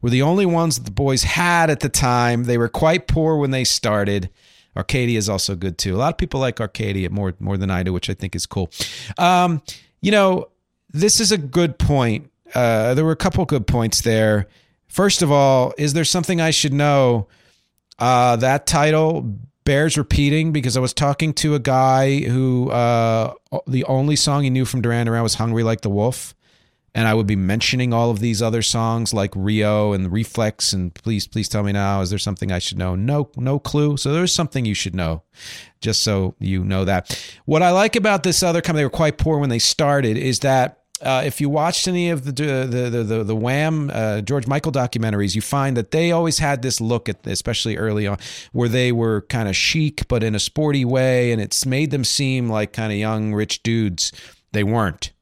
were 0.00 0.10
the 0.10 0.22
only 0.22 0.46
ones 0.46 0.76
that 0.76 0.84
the 0.84 0.90
boys 0.90 1.22
had 1.22 1.68
at 1.68 1.80
the 1.80 1.88
time. 1.88 2.44
They 2.44 2.58
were 2.58 2.68
quite 2.68 3.06
poor 3.06 3.36
when 3.36 3.50
they 3.50 3.64
started. 3.64 4.30
Arcadia 4.76 5.18
is 5.18 5.28
also 5.28 5.54
good 5.54 5.78
too. 5.78 5.94
A 5.94 5.98
lot 5.98 6.14
of 6.14 6.18
people 6.18 6.40
like 6.40 6.60
Arcadia 6.60 7.10
more 7.10 7.34
more 7.38 7.56
than 7.56 7.70
I 7.70 7.82
do, 7.82 7.92
which 7.92 8.08
I 8.08 8.14
think 8.14 8.34
is 8.34 8.46
cool. 8.46 8.70
Um, 9.18 9.62
you 10.00 10.10
know, 10.10 10.48
this 10.90 11.20
is 11.20 11.30
a 11.30 11.38
good 11.38 11.78
point 11.78 12.31
uh, 12.54 12.94
there 12.94 13.04
were 13.04 13.12
a 13.12 13.16
couple 13.16 13.44
good 13.44 13.66
points 13.66 14.02
there. 14.02 14.48
First 14.88 15.22
of 15.22 15.32
all, 15.32 15.72
is 15.78 15.92
there 15.94 16.04
something 16.04 16.40
I 16.40 16.50
should 16.50 16.72
know? 16.72 17.28
Uh, 17.98 18.36
that 18.36 18.66
title 18.66 19.38
bears 19.64 19.96
repeating 19.96 20.52
because 20.52 20.76
I 20.76 20.80
was 20.80 20.92
talking 20.92 21.32
to 21.34 21.54
a 21.54 21.58
guy 21.58 22.20
who 22.20 22.70
uh, 22.70 23.34
the 23.66 23.84
only 23.84 24.16
song 24.16 24.42
he 24.44 24.50
knew 24.50 24.64
from 24.64 24.82
Duran 24.82 25.06
Duran 25.06 25.22
was 25.22 25.34
"Hungry 25.34 25.62
Like 25.62 25.82
the 25.82 25.90
Wolf," 25.90 26.34
and 26.94 27.08
I 27.08 27.14
would 27.14 27.26
be 27.26 27.36
mentioning 27.36 27.92
all 27.92 28.10
of 28.10 28.20
these 28.20 28.42
other 28.42 28.60
songs 28.60 29.14
like 29.14 29.32
Rio 29.34 29.92
and 29.92 30.12
Reflex 30.12 30.72
and 30.72 30.92
please, 30.94 31.26
please 31.26 31.48
tell 31.48 31.62
me 31.62 31.72
now, 31.72 32.00
is 32.02 32.10
there 32.10 32.18
something 32.18 32.52
I 32.52 32.58
should 32.58 32.78
know? 32.78 32.94
No, 32.94 33.30
no 33.36 33.58
clue. 33.58 33.96
So 33.96 34.12
there's 34.12 34.32
something 34.32 34.64
you 34.64 34.74
should 34.74 34.94
know, 34.94 35.22
just 35.80 36.02
so 36.02 36.34
you 36.38 36.64
know 36.64 36.84
that. 36.84 37.18
What 37.46 37.62
I 37.62 37.70
like 37.70 37.96
about 37.96 38.24
this 38.24 38.42
other 38.42 38.60
company, 38.60 38.80
they 38.80 38.86
were 38.86 38.90
quite 38.90 39.16
poor 39.16 39.38
when 39.38 39.48
they 39.48 39.58
started, 39.58 40.18
is 40.18 40.40
that 40.40 40.81
uh, 41.02 41.22
if 41.24 41.40
you 41.40 41.48
watched 41.48 41.88
any 41.88 42.10
of 42.10 42.24
the 42.24 42.32
the 42.32 42.90
the 42.90 43.02
the, 43.02 43.24
the 43.24 43.36
Wham 43.36 43.90
uh, 43.92 44.20
George 44.20 44.46
Michael 44.46 44.72
documentaries, 44.72 45.34
you 45.34 45.42
find 45.42 45.76
that 45.76 45.90
they 45.90 46.12
always 46.12 46.38
had 46.38 46.62
this 46.62 46.80
look 46.80 47.08
at, 47.08 47.26
especially 47.26 47.76
early 47.76 48.06
on, 48.06 48.18
where 48.52 48.68
they 48.68 48.92
were 48.92 49.22
kind 49.22 49.48
of 49.48 49.56
chic 49.56 50.06
but 50.08 50.22
in 50.22 50.34
a 50.34 50.40
sporty 50.40 50.84
way, 50.84 51.32
and 51.32 51.40
it's 51.40 51.66
made 51.66 51.90
them 51.90 52.04
seem 52.04 52.48
like 52.48 52.72
kind 52.72 52.92
of 52.92 52.98
young 52.98 53.34
rich 53.34 53.62
dudes. 53.62 54.12
They 54.52 54.64
weren't. 54.64 55.12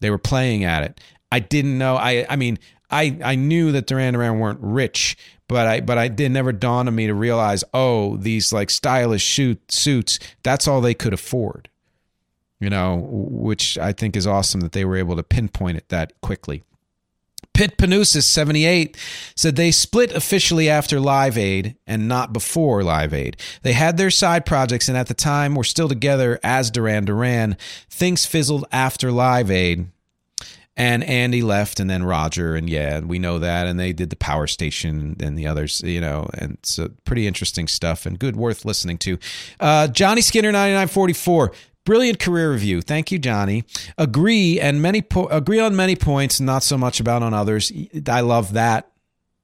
They 0.00 0.10
were 0.10 0.18
playing 0.18 0.64
at 0.64 0.84
it. 0.84 1.00
I 1.32 1.40
didn't 1.40 1.78
know. 1.78 1.96
I 1.96 2.26
I 2.28 2.36
mean, 2.36 2.58
I 2.90 3.18
I 3.24 3.34
knew 3.34 3.72
that 3.72 3.86
Duran 3.86 4.14
Duran 4.14 4.38
weren't 4.38 4.60
rich, 4.62 5.16
but 5.48 5.66
I 5.66 5.80
but 5.80 5.98
I 5.98 6.08
did 6.08 6.32
never 6.32 6.52
dawn 6.52 6.88
on 6.88 6.94
me 6.94 7.06
to 7.06 7.14
realize, 7.14 7.64
oh, 7.74 8.16
these 8.16 8.52
like 8.52 8.70
stylish 8.70 9.22
shoot 9.22 9.72
suits, 9.72 10.18
that's 10.42 10.68
all 10.68 10.80
they 10.80 10.94
could 10.94 11.12
afford. 11.12 11.68
You 12.60 12.70
know, 12.70 13.06
which 13.10 13.76
I 13.76 13.92
think 13.92 14.16
is 14.16 14.26
awesome 14.26 14.60
that 14.62 14.72
they 14.72 14.84
were 14.84 14.96
able 14.96 15.16
to 15.16 15.22
pinpoint 15.22 15.76
it 15.76 15.88
that 15.90 16.18
quickly. 16.22 16.62
Pit 17.52 17.78
Panusis, 17.78 18.24
78, 18.24 18.98
said 19.34 19.56
they 19.56 19.70
split 19.70 20.12
officially 20.12 20.68
after 20.68 21.00
Live 21.00 21.38
Aid 21.38 21.76
and 21.86 22.06
not 22.06 22.32
before 22.32 22.82
Live 22.82 23.14
Aid. 23.14 23.38
They 23.62 23.72
had 23.72 23.96
their 23.96 24.10
side 24.10 24.44
projects 24.44 24.88
and 24.88 24.96
at 24.98 25.06
the 25.06 25.14
time 25.14 25.54
were 25.54 25.64
still 25.64 25.88
together 25.88 26.38
as 26.42 26.70
Duran 26.70 27.06
Duran. 27.06 27.56
Things 27.88 28.26
fizzled 28.26 28.66
after 28.72 29.10
Live 29.10 29.50
Aid 29.50 29.86
and 30.76 31.02
Andy 31.04 31.40
left, 31.40 31.80
and 31.80 31.88
then 31.88 32.04
Roger, 32.04 32.54
and 32.54 32.68
yeah, 32.68 33.00
we 33.00 33.18
know 33.18 33.38
that, 33.38 33.66
and 33.66 33.80
they 33.80 33.94
did 33.94 34.10
the 34.10 34.16
Power 34.16 34.46
Station 34.46 35.16
and 35.20 35.38
the 35.38 35.46
others, 35.46 35.80
you 35.80 36.00
know, 36.00 36.28
and 36.34 36.58
so 36.62 36.90
pretty 37.06 37.26
interesting 37.26 37.66
stuff 37.66 38.04
and 38.04 38.18
good, 38.18 38.36
worth 38.36 38.66
listening 38.66 38.98
to. 38.98 39.18
Uh, 39.58 39.88
Johnny 39.88 40.20
Skinner, 40.20 40.52
ninety 40.52 40.74
nine 40.74 40.88
forty 40.88 41.14
four. 41.14 41.52
Brilliant 41.86 42.18
career 42.18 42.50
review. 42.50 42.82
Thank 42.82 43.12
you, 43.12 43.18
Johnny. 43.20 43.64
Agree 43.96 44.58
and 44.60 44.82
many 44.82 45.02
po- 45.02 45.28
agree 45.28 45.60
on 45.60 45.76
many 45.76 45.94
points, 45.94 46.40
not 46.40 46.64
so 46.64 46.76
much 46.76 46.98
about 46.98 47.22
on 47.22 47.32
others. 47.32 47.72
I 48.08 48.20
love 48.20 48.54
that. 48.54 48.90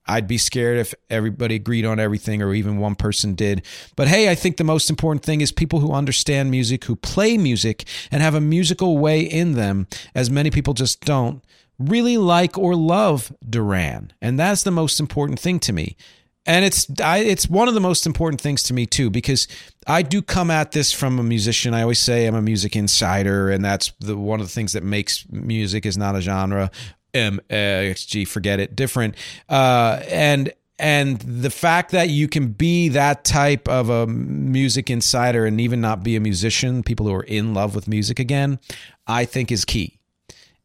I'd 0.06 0.26
be 0.26 0.38
scared 0.38 0.78
if 0.78 0.92
everybody 1.08 1.54
agreed 1.54 1.86
on 1.86 2.00
everything 2.00 2.42
or 2.42 2.52
even 2.52 2.78
one 2.78 2.96
person 2.96 3.36
did. 3.36 3.64
But 3.94 4.08
hey, 4.08 4.28
I 4.28 4.34
think 4.34 4.56
the 4.56 4.64
most 4.64 4.90
important 4.90 5.24
thing 5.24 5.40
is 5.40 5.52
people 5.52 5.78
who 5.78 5.92
understand 5.92 6.50
music, 6.50 6.84
who 6.84 6.96
play 6.96 7.38
music 7.38 7.86
and 8.10 8.20
have 8.22 8.34
a 8.34 8.40
musical 8.40 8.98
way 8.98 9.20
in 9.20 9.52
them, 9.52 9.86
as 10.12 10.28
many 10.28 10.50
people 10.50 10.74
just 10.74 11.02
don't, 11.02 11.44
really 11.78 12.18
like 12.18 12.58
or 12.58 12.74
love 12.74 13.32
Duran. 13.48 14.12
And 14.20 14.36
that's 14.36 14.64
the 14.64 14.72
most 14.72 14.98
important 14.98 15.38
thing 15.38 15.60
to 15.60 15.72
me. 15.72 15.96
And 16.44 16.64
it's 16.64 16.88
I, 17.00 17.18
it's 17.18 17.48
one 17.48 17.68
of 17.68 17.74
the 17.74 17.80
most 17.80 18.04
important 18.04 18.40
things 18.40 18.64
to 18.64 18.74
me 18.74 18.84
too 18.86 19.10
because 19.10 19.46
I 19.86 20.02
do 20.02 20.20
come 20.20 20.50
at 20.50 20.72
this 20.72 20.92
from 20.92 21.18
a 21.18 21.22
musician. 21.22 21.72
I 21.72 21.82
always 21.82 22.00
say 22.00 22.26
I'm 22.26 22.34
a 22.34 22.42
music 22.42 22.74
insider, 22.74 23.50
and 23.50 23.64
that's 23.64 23.92
the 24.00 24.16
one 24.16 24.40
of 24.40 24.46
the 24.46 24.52
things 24.52 24.72
that 24.72 24.82
makes 24.82 25.24
music 25.30 25.86
is 25.86 25.96
not 25.96 26.16
a 26.16 26.20
genre 26.20 26.70
MXG, 27.14 28.26
forget 28.26 28.60
it, 28.60 28.74
different. 28.74 29.14
Uh, 29.48 30.02
and 30.08 30.52
and 30.78 31.20
the 31.20 31.50
fact 31.50 31.92
that 31.92 32.08
you 32.08 32.26
can 32.26 32.48
be 32.48 32.88
that 32.88 33.24
type 33.24 33.68
of 33.68 33.88
a 33.88 34.06
music 34.06 34.90
insider 34.90 35.46
and 35.46 35.60
even 35.60 35.80
not 35.80 36.02
be 36.02 36.16
a 36.16 36.20
musician, 36.20 36.82
people 36.82 37.06
who 37.06 37.14
are 37.14 37.22
in 37.22 37.54
love 37.54 37.74
with 37.74 37.86
music 37.86 38.18
again, 38.18 38.58
I 39.06 39.24
think 39.24 39.52
is 39.52 39.64
key. 39.64 40.00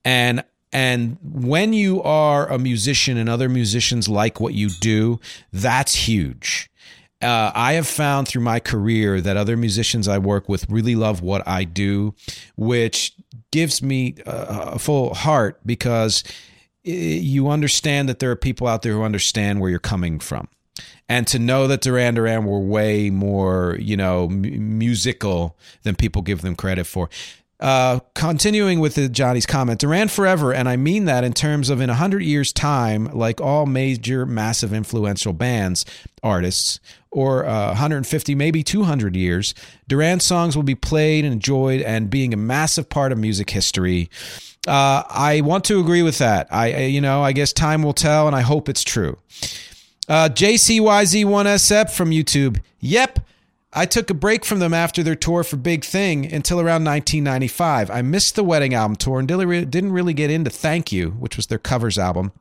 And 0.04 0.44
and 0.78 1.18
when 1.24 1.74
you 1.74 2.04
are 2.04 2.48
a 2.52 2.60
musician 2.60 3.18
and 3.18 3.28
other 3.28 3.50
musicians 3.50 4.08
like 4.08 4.40
what 4.40 4.54
you 4.54 4.70
do, 4.70 5.20
that's 5.52 5.96
huge. 5.96 6.70
Uh, 7.20 7.52
I 7.56 7.74
have 7.74 7.88
found 7.88 8.28
through 8.28 8.44
my 8.44 8.60
career 8.60 9.20
that 9.20 9.38
other 9.38 9.58
musicians 9.58 10.08
I 10.08 10.20
work 10.20 10.48
with 10.48 10.70
really 10.70 10.94
love 10.94 11.24
what 11.24 11.48
I 11.48 11.64
do, 11.64 12.14
which 12.58 13.14
gives 13.52 13.82
me 13.82 14.18
a 14.28 14.78
full 14.78 15.16
heart 15.16 15.60
because 15.66 16.24
you 16.84 17.50
understand 17.50 18.08
that 18.08 18.20
there 18.20 18.30
are 18.30 18.36
people 18.36 18.68
out 18.68 18.84
there 18.84 18.94
who 18.94 19.02
understand 19.02 19.60
where 19.60 19.72
you're 19.72 19.80
coming 19.80 20.20
from. 20.20 20.48
And 21.10 21.26
to 21.26 21.40
know 21.40 21.66
that 21.66 21.82
Duran 21.82 22.14
Duran 22.14 22.46
were 22.46 22.60
way 22.60 23.10
more, 23.10 23.78
you 23.80 23.98
know, 23.98 24.26
m- 24.26 24.78
musical 24.78 25.58
than 25.82 25.96
people 25.96 26.22
give 26.22 26.44
them 26.44 26.56
credit 26.56 26.86
for. 26.86 27.10
Uh, 27.60 28.00
continuing 28.14 28.80
with 28.80 28.94
the 28.94 29.10
Johnny's 29.10 29.48
comment, 29.48 29.80
Duran 29.80 30.10
forever, 30.10 30.54
and 30.54 30.70
I 30.70 30.78
mean 30.78 31.06
that 31.06 31.24
in 31.24 31.34
terms 31.34 31.72
of 31.72 31.82
in 31.82 31.90
hundred 31.90 32.22
years' 32.22 32.54
time, 32.54 33.06
like 33.06 33.42
all 33.42 33.66
major, 33.66 34.28
massive, 34.28 34.74
influential 34.74 35.34
bands, 35.34 35.84
artists, 36.22 36.80
or 37.10 37.48
uh, 37.48 37.70
150, 37.70 38.36
maybe 38.36 38.62
200 38.62 39.16
years, 39.16 39.56
Duran 39.88 40.20
songs 40.20 40.56
will 40.56 40.64
be 40.64 40.76
played 40.76 41.26
and 41.26 41.34
enjoyed 41.34 41.82
and 41.82 42.12
being 42.12 42.32
a 42.32 42.38
massive 42.38 42.90
part 42.90 43.12
of 43.12 43.18
music 43.18 43.50
history. 43.50 44.10
Uh, 44.68 45.02
I 45.10 45.42
want 45.42 45.64
to 45.66 45.80
agree 45.80 46.04
with 46.04 46.20
that. 46.20 46.48
I, 46.52 46.84
you 46.84 47.02
know, 47.02 47.24
I 47.24 47.32
guess 47.32 47.54
time 47.54 47.82
will 47.82 47.94
tell, 47.94 48.28
and 48.28 48.36
I 48.36 48.42
hope 48.42 48.70
it's 48.70 48.84
true. 48.84 49.18
Uh, 50.08 50.30
JCYZ1SF 50.30 51.90
from 51.90 52.12
YouTube. 52.12 52.62
Yep. 52.82 53.20
I 53.74 53.86
took 53.86 54.10
a 54.10 54.14
break 54.14 54.46
from 54.46 54.60
them 54.60 54.74
after 54.74 55.04
their 55.04 55.16
tour 55.16 55.44
for 55.44 55.58
Big 55.58 55.84
Thing 55.84 56.32
until 56.32 56.60
around 56.60 56.86
1995. 56.86 57.92
I 57.92 58.02
missed 58.02 58.36
the 58.36 58.44
Wedding 58.44 58.74
album 58.74 58.96
tour 58.96 59.20
and 59.20 59.28
didn't 59.28 59.92
really 59.92 60.14
get 60.14 60.32
into 60.32 60.50
Thank 60.50 60.92
You, 60.92 61.12
which 61.12 61.36
was 61.36 61.48
their 61.48 61.60
covers 61.60 61.98
album. 61.98 62.32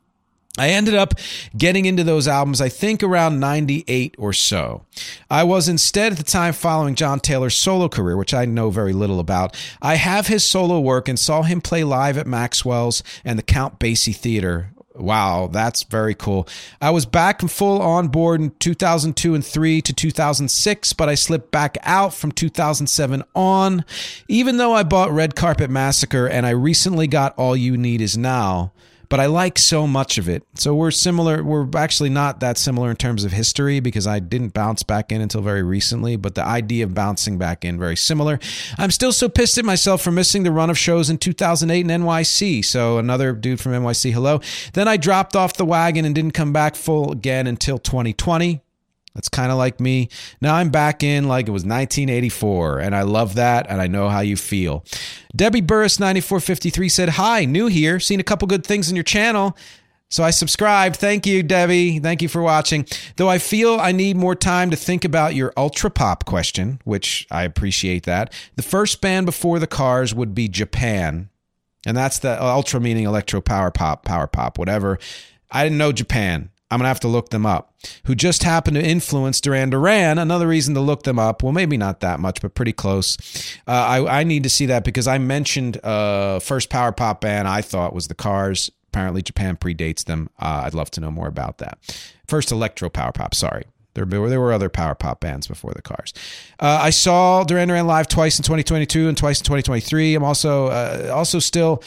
I 0.58 0.70
ended 0.70 0.94
up 0.94 1.14
getting 1.56 1.84
into 1.84 2.02
those 2.02 2.26
albums, 2.26 2.62
I 2.62 2.70
think 2.70 3.02
around 3.02 3.40
98 3.40 4.14
or 4.18 4.32
so. 4.32 4.86
I 5.30 5.44
was 5.44 5.68
instead 5.68 6.12
at 6.12 6.18
the 6.18 6.24
time 6.24 6.54
following 6.54 6.94
John 6.94 7.20
Taylor's 7.20 7.56
solo 7.56 7.88
career, 7.88 8.16
which 8.16 8.32
I 8.32 8.46
know 8.46 8.70
very 8.70 8.94
little 8.94 9.20
about. 9.20 9.54
I 9.82 9.96
have 9.96 10.28
his 10.28 10.44
solo 10.44 10.80
work 10.80 11.08
and 11.08 11.18
saw 11.18 11.42
him 11.42 11.60
play 11.60 11.84
live 11.84 12.16
at 12.16 12.26
Maxwell's 12.26 13.02
and 13.24 13.38
the 13.38 13.42
Count 13.42 13.78
Basie 13.78 14.16
Theater. 14.16 14.70
Wow, 14.98 15.48
that's 15.52 15.82
very 15.82 16.14
cool. 16.14 16.48
I 16.80 16.90
was 16.90 17.06
back 17.06 17.42
and 17.42 17.50
full 17.50 17.82
on 17.82 18.08
board 18.08 18.40
in 18.40 18.50
2002 18.58 19.34
and 19.34 19.44
3 19.44 19.82
to 19.82 19.92
2006, 19.92 20.92
but 20.94 21.08
I 21.08 21.14
slipped 21.14 21.50
back 21.50 21.76
out 21.82 22.14
from 22.14 22.32
2007 22.32 23.22
on. 23.34 23.84
Even 24.28 24.56
though 24.56 24.72
I 24.72 24.82
bought 24.82 25.10
Red 25.10 25.36
Carpet 25.36 25.70
Massacre 25.70 26.26
and 26.26 26.46
I 26.46 26.50
recently 26.50 27.06
got 27.06 27.36
All 27.36 27.56
You 27.56 27.76
Need 27.76 28.00
Is 28.00 28.16
Now, 28.16 28.72
but 29.08 29.20
I 29.20 29.26
like 29.26 29.58
so 29.58 29.86
much 29.86 30.18
of 30.18 30.28
it. 30.28 30.42
So 30.54 30.74
we're 30.74 30.90
similar. 30.90 31.42
We're 31.42 31.68
actually 31.76 32.10
not 32.10 32.40
that 32.40 32.58
similar 32.58 32.90
in 32.90 32.96
terms 32.96 33.24
of 33.24 33.32
history 33.32 33.80
because 33.80 34.06
I 34.06 34.18
didn't 34.18 34.54
bounce 34.54 34.82
back 34.82 35.12
in 35.12 35.20
until 35.20 35.42
very 35.42 35.62
recently, 35.62 36.16
but 36.16 36.34
the 36.34 36.44
idea 36.44 36.84
of 36.84 36.94
bouncing 36.94 37.38
back 37.38 37.64
in 37.64 37.78
very 37.78 37.96
similar. 37.96 38.38
I'm 38.78 38.90
still 38.90 39.12
so 39.12 39.28
pissed 39.28 39.58
at 39.58 39.64
myself 39.64 40.02
for 40.02 40.10
missing 40.10 40.42
the 40.42 40.52
run 40.52 40.70
of 40.70 40.78
shows 40.78 41.10
in 41.10 41.18
2008 41.18 41.80
in 41.80 42.02
NYC. 42.02 42.64
So 42.64 42.98
another 42.98 43.32
dude 43.32 43.60
from 43.60 43.72
NYC, 43.72 44.12
hello. 44.12 44.40
Then 44.72 44.88
I 44.88 44.96
dropped 44.96 45.36
off 45.36 45.54
the 45.54 45.64
wagon 45.64 46.04
and 46.04 46.14
didn't 46.14 46.32
come 46.32 46.52
back 46.52 46.74
full 46.74 47.12
again 47.12 47.46
until 47.46 47.78
2020. 47.78 48.62
That's 49.16 49.30
kind 49.30 49.50
of 49.50 49.56
like 49.56 49.80
me. 49.80 50.10
Now 50.42 50.54
I'm 50.54 50.68
back 50.68 51.02
in 51.02 51.26
like 51.26 51.48
it 51.48 51.52
was 51.52 51.64
1984, 51.64 52.80
and 52.80 52.94
I 52.94 53.02
love 53.02 53.34
that, 53.36 53.66
and 53.68 53.80
I 53.80 53.86
know 53.86 54.10
how 54.10 54.20
you 54.20 54.36
feel. 54.36 54.84
Debbie 55.34 55.62
Burris 55.62 55.98
9453 55.98 56.88
said, 56.90 57.08
Hi, 57.10 57.46
new 57.46 57.66
here. 57.66 57.98
Seen 57.98 58.20
a 58.20 58.24
couple 58.24 58.46
good 58.46 58.64
things 58.64 58.90
in 58.90 58.94
your 58.94 59.02
channel. 59.02 59.56
So 60.08 60.22
I 60.22 60.30
subscribed. 60.30 60.96
Thank 60.96 61.26
you, 61.26 61.42
Debbie. 61.42 61.98
Thank 61.98 62.22
you 62.22 62.28
for 62.28 62.42
watching. 62.42 62.86
Though 63.16 63.28
I 63.28 63.38
feel 63.38 63.80
I 63.80 63.90
need 63.90 64.16
more 64.16 64.36
time 64.36 64.70
to 64.70 64.76
think 64.76 65.04
about 65.04 65.34
your 65.34 65.52
ultra 65.56 65.90
pop 65.90 66.26
question, 66.26 66.80
which 66.84 67.26
I 67.30 67.42
appreciate 67.42 68.04
that. 68.04 68.32
The 68.54 68.62
first 68.62 69.00
band 69.00 69.26
before 69.26 69.58
the 69.58 69.66
Cars 69.66 70.14
would 70.14 70.34
be 70.34 70.46
Japan. 70.46 71.30
And 71.86 71.96
that's 71.96 72.18
the 72.18 72.40
ultra 72.42 72.80
meaning 72.80 73.04
electro 73.04 73.40
power 73.40 73.70
pop, 73.70 74.04
power 74.04 74.26
pop, 74.26 74.58
whatever. 74.58 74.98
I 75.50 75.64
didn't 75.64 75.78
know 75.78 75.92
Japan. 75.92 76.50
I'm 76.70 76.78
going 76.78 76.84
to 76.84 76.88
have 76.88 77.00
to 77.00 77.08
look 77.08 77.28
them 77.30 77.46
up, 77.46 77.74
who 78.06 78.14
just 78.16 78.42
happened 78.42 78.74
to 78.74 78.84
influence 78.84 79.40
Duran 79.40 79.70
Duran. 79.70 80.18
Another 80.18 80.48
reason 80.48 80.74
to 80.74 80.80
look 80.80 81.04
them 81.04 81.18
up. 81.18 81.42
Well, 81.42 81.52
maybe 81.52 81.76
not 81.76 82.00
that 82.00 82.18
much, 82.18 82.42
but 82.42 82.54
pretty 82.54 82.72
close. 82.72 83.16
Uh, 83.68 83.70
I, 83.70 84.20
I 84.20 84.24
need 84.24 84.42
to 84.42 84.50
see 84.50 84.66
that 84.66 84.82
because 84.82 85.06
I 85.06 85.18
mentioned 85.18 85.84
uh, 85.84 86.40
first 86.40 86.68
power 86.68 86.90
pop 86.90 87.20
band 87.20 87.46
I 87.46 87.62
thought 87.62 87.94
was 87.94 88.08
the 88.08 88.14
Cars. 88.14 88.70
Apparently, 88.88 89.22
Japan 89.22 89.56
predates 89.56 90.04
them. 90.04 90.28
Uh, 90.40 90.62
I'd 90.64 90.74
love 90.74 90.90
to 90.92 91.00
know 91.00 91.10
more 91.10 91.28
about 91.28 91.58
that. 91.58 91.78
First 92.26 92.50
electro 92.50 92.88
power 92.88 93.12
pop, 93.12 93.34
sorry. 93.34 93.64
There, 93.94 94.04
were, 94.04 94.28
there 94.28 94.40
were 94.40 94.52
other 94.52 94.68
power 94.68 94.94
pop 94.94 95.20
bands 95.20 95.46
before 95.46 95.72
the 95.72 95.82
Cars. 95.82 96.12
Uh, 96.58 96.80
I 96.82 96.90
saw 96.90 97.44
Duran 97.44 97.68
Duran 97.68 97.86
live 97.86 98.08
twice 98.08 98.38
in 98.38 98.42
2022 98.42 99.08
and 99.08 99.16
twice 99.16 99.40
in 99.40 99.44
2023. 99.44 100.14
I'm 100.14 100.24
also 100.24 100.66
uh, 100.66 101.12
also 101.14 101.38
still 101.38 101.82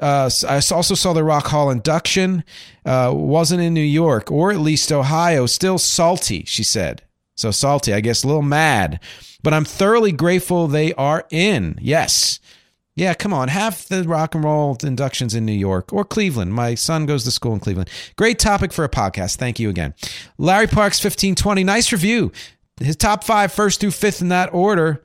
uh, 0.00 0.30
I 0.48 0.60
also 0.72 0.94
saw 0.94 1.12
the 1.12 1.24
Rock 1.24 1.46
Hall 1.48 1.70
induction. 1.70 2.42
Uh, 2.84 3.12
wasn't 3.14 3.62
in 3.62 3.74
New 3.74 3.80
York 3.80 4.30
or 4.30 4.50
at 4.50 4.58
least 4.58 4.90
Ohio. 4.90 5.46
Still 5.46 5.78
salty, 5.78 6.44
she 6.46 6.64
said. 6.64 7.02
So 7.36 7.50
salty, 7.50 7.92
I 7.92 8.00
guess, 8.00 8.22
a 8.22 8.26
little 8.26 8.42
mad. 8.42 9.00
But 9.42 9.54
I'm 9.54 9.64
thoroughly 9.64 10.12
grateful 10.12 10.66
they 10.66 10.92
are 10.94 11.26
in. 11.30 11.78
Yes. 11.80 12.40
Yeah, 12.96 13.14
come 13.14 13.32
on. 13.32 13.48
Half 13.48 13.86
the 13.88 14.02
rock 14.04 14.34
and 14.34 14.44
roll 14.44 14.76
inductions 14.82 15.34
in 15.34 15.46
New 15.46 15.52
York 15.52 15.92
or 15.92 16.04
Cleveland. 16.04 16.52
My 16.52 16.74
son 16.74 17.06
goes 17.06 17.24
to 17.24 17.30
school 17.30 17.54
in 17.54 17.60
Cleveland. 17.60 17.88
Great 18.16 18.38
topic 18.38 18.72
for 18.72 18.84
a 18.84 18.90
podcast. 18.90 19.36
Thank 19.36 19.58
you 19.58 19.70
again. 19.70 19.94
Larry 20.36 20.66
Parks, 20.66 20.98
1520. 21.02 21.64
Nice 21.64 21.92
review. 21.92 22.32
His 22.78 22.96
top 22.96 23.24
five, 23.24 23.52
first 23.52 23.80
through 23.80 23.92
fifth 23.92 24.20
in 24.20 24.28
that 24.28 24.52
order. 24.52 25.04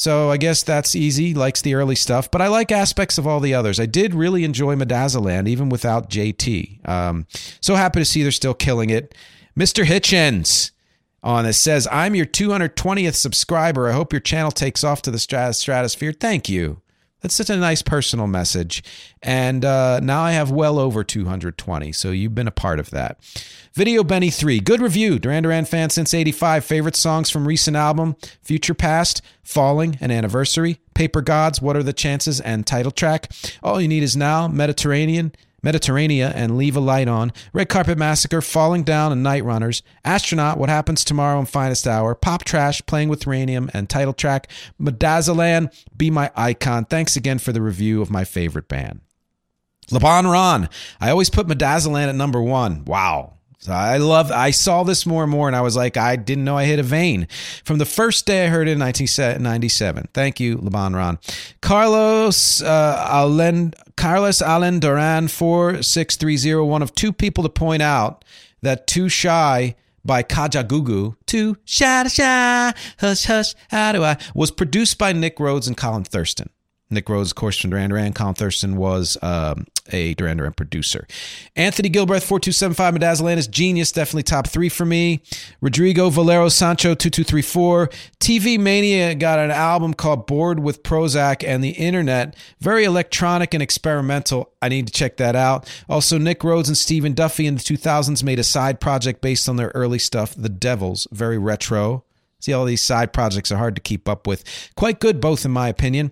So 0.00 0.30
I 0.30 0.38
guess 0.38 0.62
that's 0.62 0.96
easy, 0.96 1.34
likes 1.34 1.60
the 1.60 1.74
early 1.74 1.94
stuff, 1.94 2.30
but 2.30 2.40
I 2.40 2.48
like 2.48 2.72
aspects 2.72 3.18
of 3.18 3.26
all 3.26 3.38
the 3.38 3.52
others. 3.52 3.78
I 3.78 3.84
did 3.84 4.14
really 4.14 4.44
enjoy 4.44 4.74
Medazzaland, 4.74 5.46
even 5.46 5.68
without 5.68 6.08
JT. 6.08 6.88
Um, 6.88 7.26
so 7.60 7.74
happy 7.74 7.98
to 7.98 8.06
see 8.06 8.22
they're 8.22 8.32
still 8.32 8.54
killing 8.54 8.88
it. 8.88 9.14
Mr. 9.54 9.84
Hitchens 9.84 10.70
on 11.22 11.44
this 11.44 11.58
says, 11.58 11.86
I'm 11.92 12.14
your 12.14 12.24
220th 12.24 13.12
subscriber. 13.12 13.90
I 13.90 13.92
hope 13.92 14.10
your 14.10 14.20
channel 14.20 14.50
takes 14.50 14.82
off 14.82 15.02
to 15.02 15.10
the 15.10 15.18
stratosphere. 15.18 16.12
Thank 16.12 16.48
you. 16.48 16.80
That's 17.20 17.34
such 17.34 17.50
a 17.50 17.56
nice 17.56 17.82
personal 17.82 18.26
message. 18.26 18.82
And 19.22 19.64
uh, 19.64 20.00
now 20.00 20.22
I 20.22 20.32
have 20.32 20.50
well 20.50 20.78
over 20.78 21.04
220. 21.04 21.92
So 21.92 22.10
you've 22.10 22.34
been 22.34 22.48
a 22.48 22.52
part 22.52 22.80
of 22.80 22.90
that. 22.90 23.18
Video 23.74 24.02
Benny 24.02 24.30
3. 24.30 24.60
Good 24.60 24.80
review. 24.80 25.18
Duran 25.18 25.42
Duran 25.42 25.64
fan 25.64 25.90
since 25.90 26.14
85. 26.14 26.64
Favorite 26.64 26.96
songs 26.96 27.30
from 27.30 27.46
recent 27.46 27.76
album 27.76 28.16
Future 28.42 28.74
Past, 28.74 29.22
Falling, 29.42 29.98
and 30.00 30.10
Anniversary. 30.10 30.80
Paper 30.94 31.20
Gods, 31.20 31.62
What 31.62 31.76
Are 31.76 31.82
the 31.82 31.92
Chances, 31.92 32.40
and 32.40 32.66
title 32.66 32.90
track. 32.90 33.30
All 33.62 33.80
You 33.80 33.88
Need 33.88 34.02
Is 34.02 34.16
Now, 34.16 34.48
Mediterranean, 34.48 35.32
Mediterranea 35.62 36.32
and 36.34 36.56
Leave 36.56 36.76
a 36.76 36.80
Light 36.80 37.08
On, 37.08 37.32
Red 37.52 37.68
Carpet 37.68 37.98
Massacre, 37.98 38.40
Falling 38.40 38.82
Down 38.82 39.12
and 39.12 39.22
Night 39.22 39.44
Runners, 39.44 39.82
Astronaut, 40.04 40.58
What 40.58 40.68
Happens 40.68 41.04
Tomorrow 41.04 41.38
and 41.38 41.48
Finest 41.48 41.86
Hour, 41.86 42.14
Pop 42.14 42.44
Trash, 42.44 42.82
Playing 42.86 43.08
with 43.08 43.26
Uranium, 43.26 43.70
and 43.72 43.88
title 43.88 44.12
track, 44.12 44.50
Medazzaland, 44.80 45.72
Be 45.96 46.10
My 46.10 46.30
Icon. 46.36 46.84
Thanks 46.84 47.16
again 47.16 47.38
for 47.38 47.52
the 47.52 47.62
review 47.62 48.00
of 48.02 48.10
my 48.10 48.24
favorite 48.24 48.68
band. 48.68 49.00
Laban 49.90 50.26
Ron, 50.26 50.68
I 51.00 51.10
always 51.10 51.30
put 51.30 51.48
Medazzaland 51.48 52.08
at 52.08 52.14
number 52.14 52.40
one. 52.40 52.84
Wow. 52.84 53.34
So 53.60 53.72
I 53.72 53.98
love. 53.98 54.32
I 54.32 54.52
saw 54.52 54.84
this 54.84 55.04
more 55.04 55.22
and 55.22 55.30
more, 55.30 55.46
and 55.46 55.54
I 55.54 55.60
was 55.60 55.76
like, 55.76 55.98
I 55.98 56.16
didn't 56.16 56.44
know 56.44 56.56
I 56.56 56.64
hit 56.64 56.78
a 56.78 56.82
vein 56.82 57.28
from 57.62 57.76
the 57.76 57.84
first 57.84 58.24
day 58.24 58.46
I 58.46 58.48
heard 58.48 58.68
it 58.68 58.72
in 58.72 58.78
1997. 58.78 60.08
Thank 60.14 60.40
you, 60.40 60.56
Laban 60.56 60.96
Ron. 60.96 61.18
Carlos 61.60 62.62
uh, 62.62 63.06
Alen, 63.10 63.74
Carlos 63.96 64.40
Allen 64.40 64.80
Duran 64.80 65.28
four 65.28 65.82
six 65.82 66.16
three 66.16 66.38
zero. 66.38 66.64
One 66.64 66.80
of 66.80 66.94
two 66.94 67.12
people 67.12 67.42
to 67.42 67.50
point 67.50 67.82
out 67.82 68.24
that 68.62 68.86
"Too 68.86 69.10
Shy" 69.10 69.74
by 70.06 70.22
Kajagoogoo, 70.22 71.16
"Too 71.26 71.58
Shy 71.66 72.04
to 72.04 72.08
Shy," 72.08 72.72
hush 72.98 73.24
hush, 73.26 73.54
how 73.68 73.92
do 73.92 74.02
I 74.02 74.16
was 74.34 74.50
produced 74.50 74.96
by 74.96 75.12
Nick 75.12 75.38
Rhodes 75.38 75.68
and 75.68 75.76
Colin 75.76 76.04
Thurston. 76.04 76.48
Nick 76.88 77.08
Rhodes, 77.10 77.30
of 77.30 77.36
course, 77.36 77.58
from 77.58 77.70
Duran 77.70 77.90
Duran. 77.90 78.14
Colin 78.14 78.34
Thurston 78.34 78.76
was 78.76 79.16
um, 79.22 79.66
a 79.92 80.14
Duran 80.14 80.36
Duran 80.36 80.52
producer. 80.52 81.06
Anthony 81.56 81.88
Gilbreth, 81.88 82.24
4275 82.24 82.94
Medazzaland 82.94 83.36
is 83.36 83.46
genius. 83.46 83.92
Definitely 83.92 84.24
top 84.24 84.46
three 84.46 84.68
for 84.68 84.84
me. 84.84 85.22
Rodrigo 85.60 86.10
Valero 86.10 86.48
Sancho, 86.48 86.94
2234. 86.94 87.88
TV 88.20 88.58
Mania 88.58 89.14
got 89.14 89.38
an 89.38 89.50
album 89.50 89.94
called 89.94 90.26
Bored 90.26 90.60
with 90.60 90.82
Prozac 90.82 91.46
and 91.46 91.62
the 91.62 91.70
Internet. 91.70 92.36
Very 92.60 92.84
electronic 92.84 93.54
and 93.54 93.62
experimental. 93.62 94.52
I 94.62 94.68
need 94.68 94.86
to 94.86 94.92
check 94.92 95.16
that 95.18 95.36
out. 95.36 95.68
Also, 95.88 96.18
Nick 96.18 96.44
Rhodes 96.44 96.68
and 96.68 96.78
Stephen 96.78 97.14
Duffy 97.14 97.46
in 97.46 97.54
the 97.54 97.60
2000s 97.60 98.22
made 98.22 98.38
a 98.38 98.44
side 98.44 98.80
project 98.80 99.20
based 99.20 99.48
on 99.48 99.56
their 99.56 99.72
early 99.74 99.98
stuff, 99.98 100.34
The 100.34 100.48
Devils. 100.48 101.06
Very 101.10 101.38
retro. 101.38 102.04
See, 102.40 102.54
all 102.54 102.64
these 102.64 102.82
side 102.82 103.12
projects 103.12 103.52
are 103.52 103.58
hard 103.58 103.74
to 103.76 103.82
keep 103.82 104.08
up 104.08 104.26
with. 104.26 104.44
Quite 104.74 104.98
good, 104.98 105.20
both, 105.20 105.44
in 105.44 105.50
my 105.50 105.68
opinion. 105.68 106.10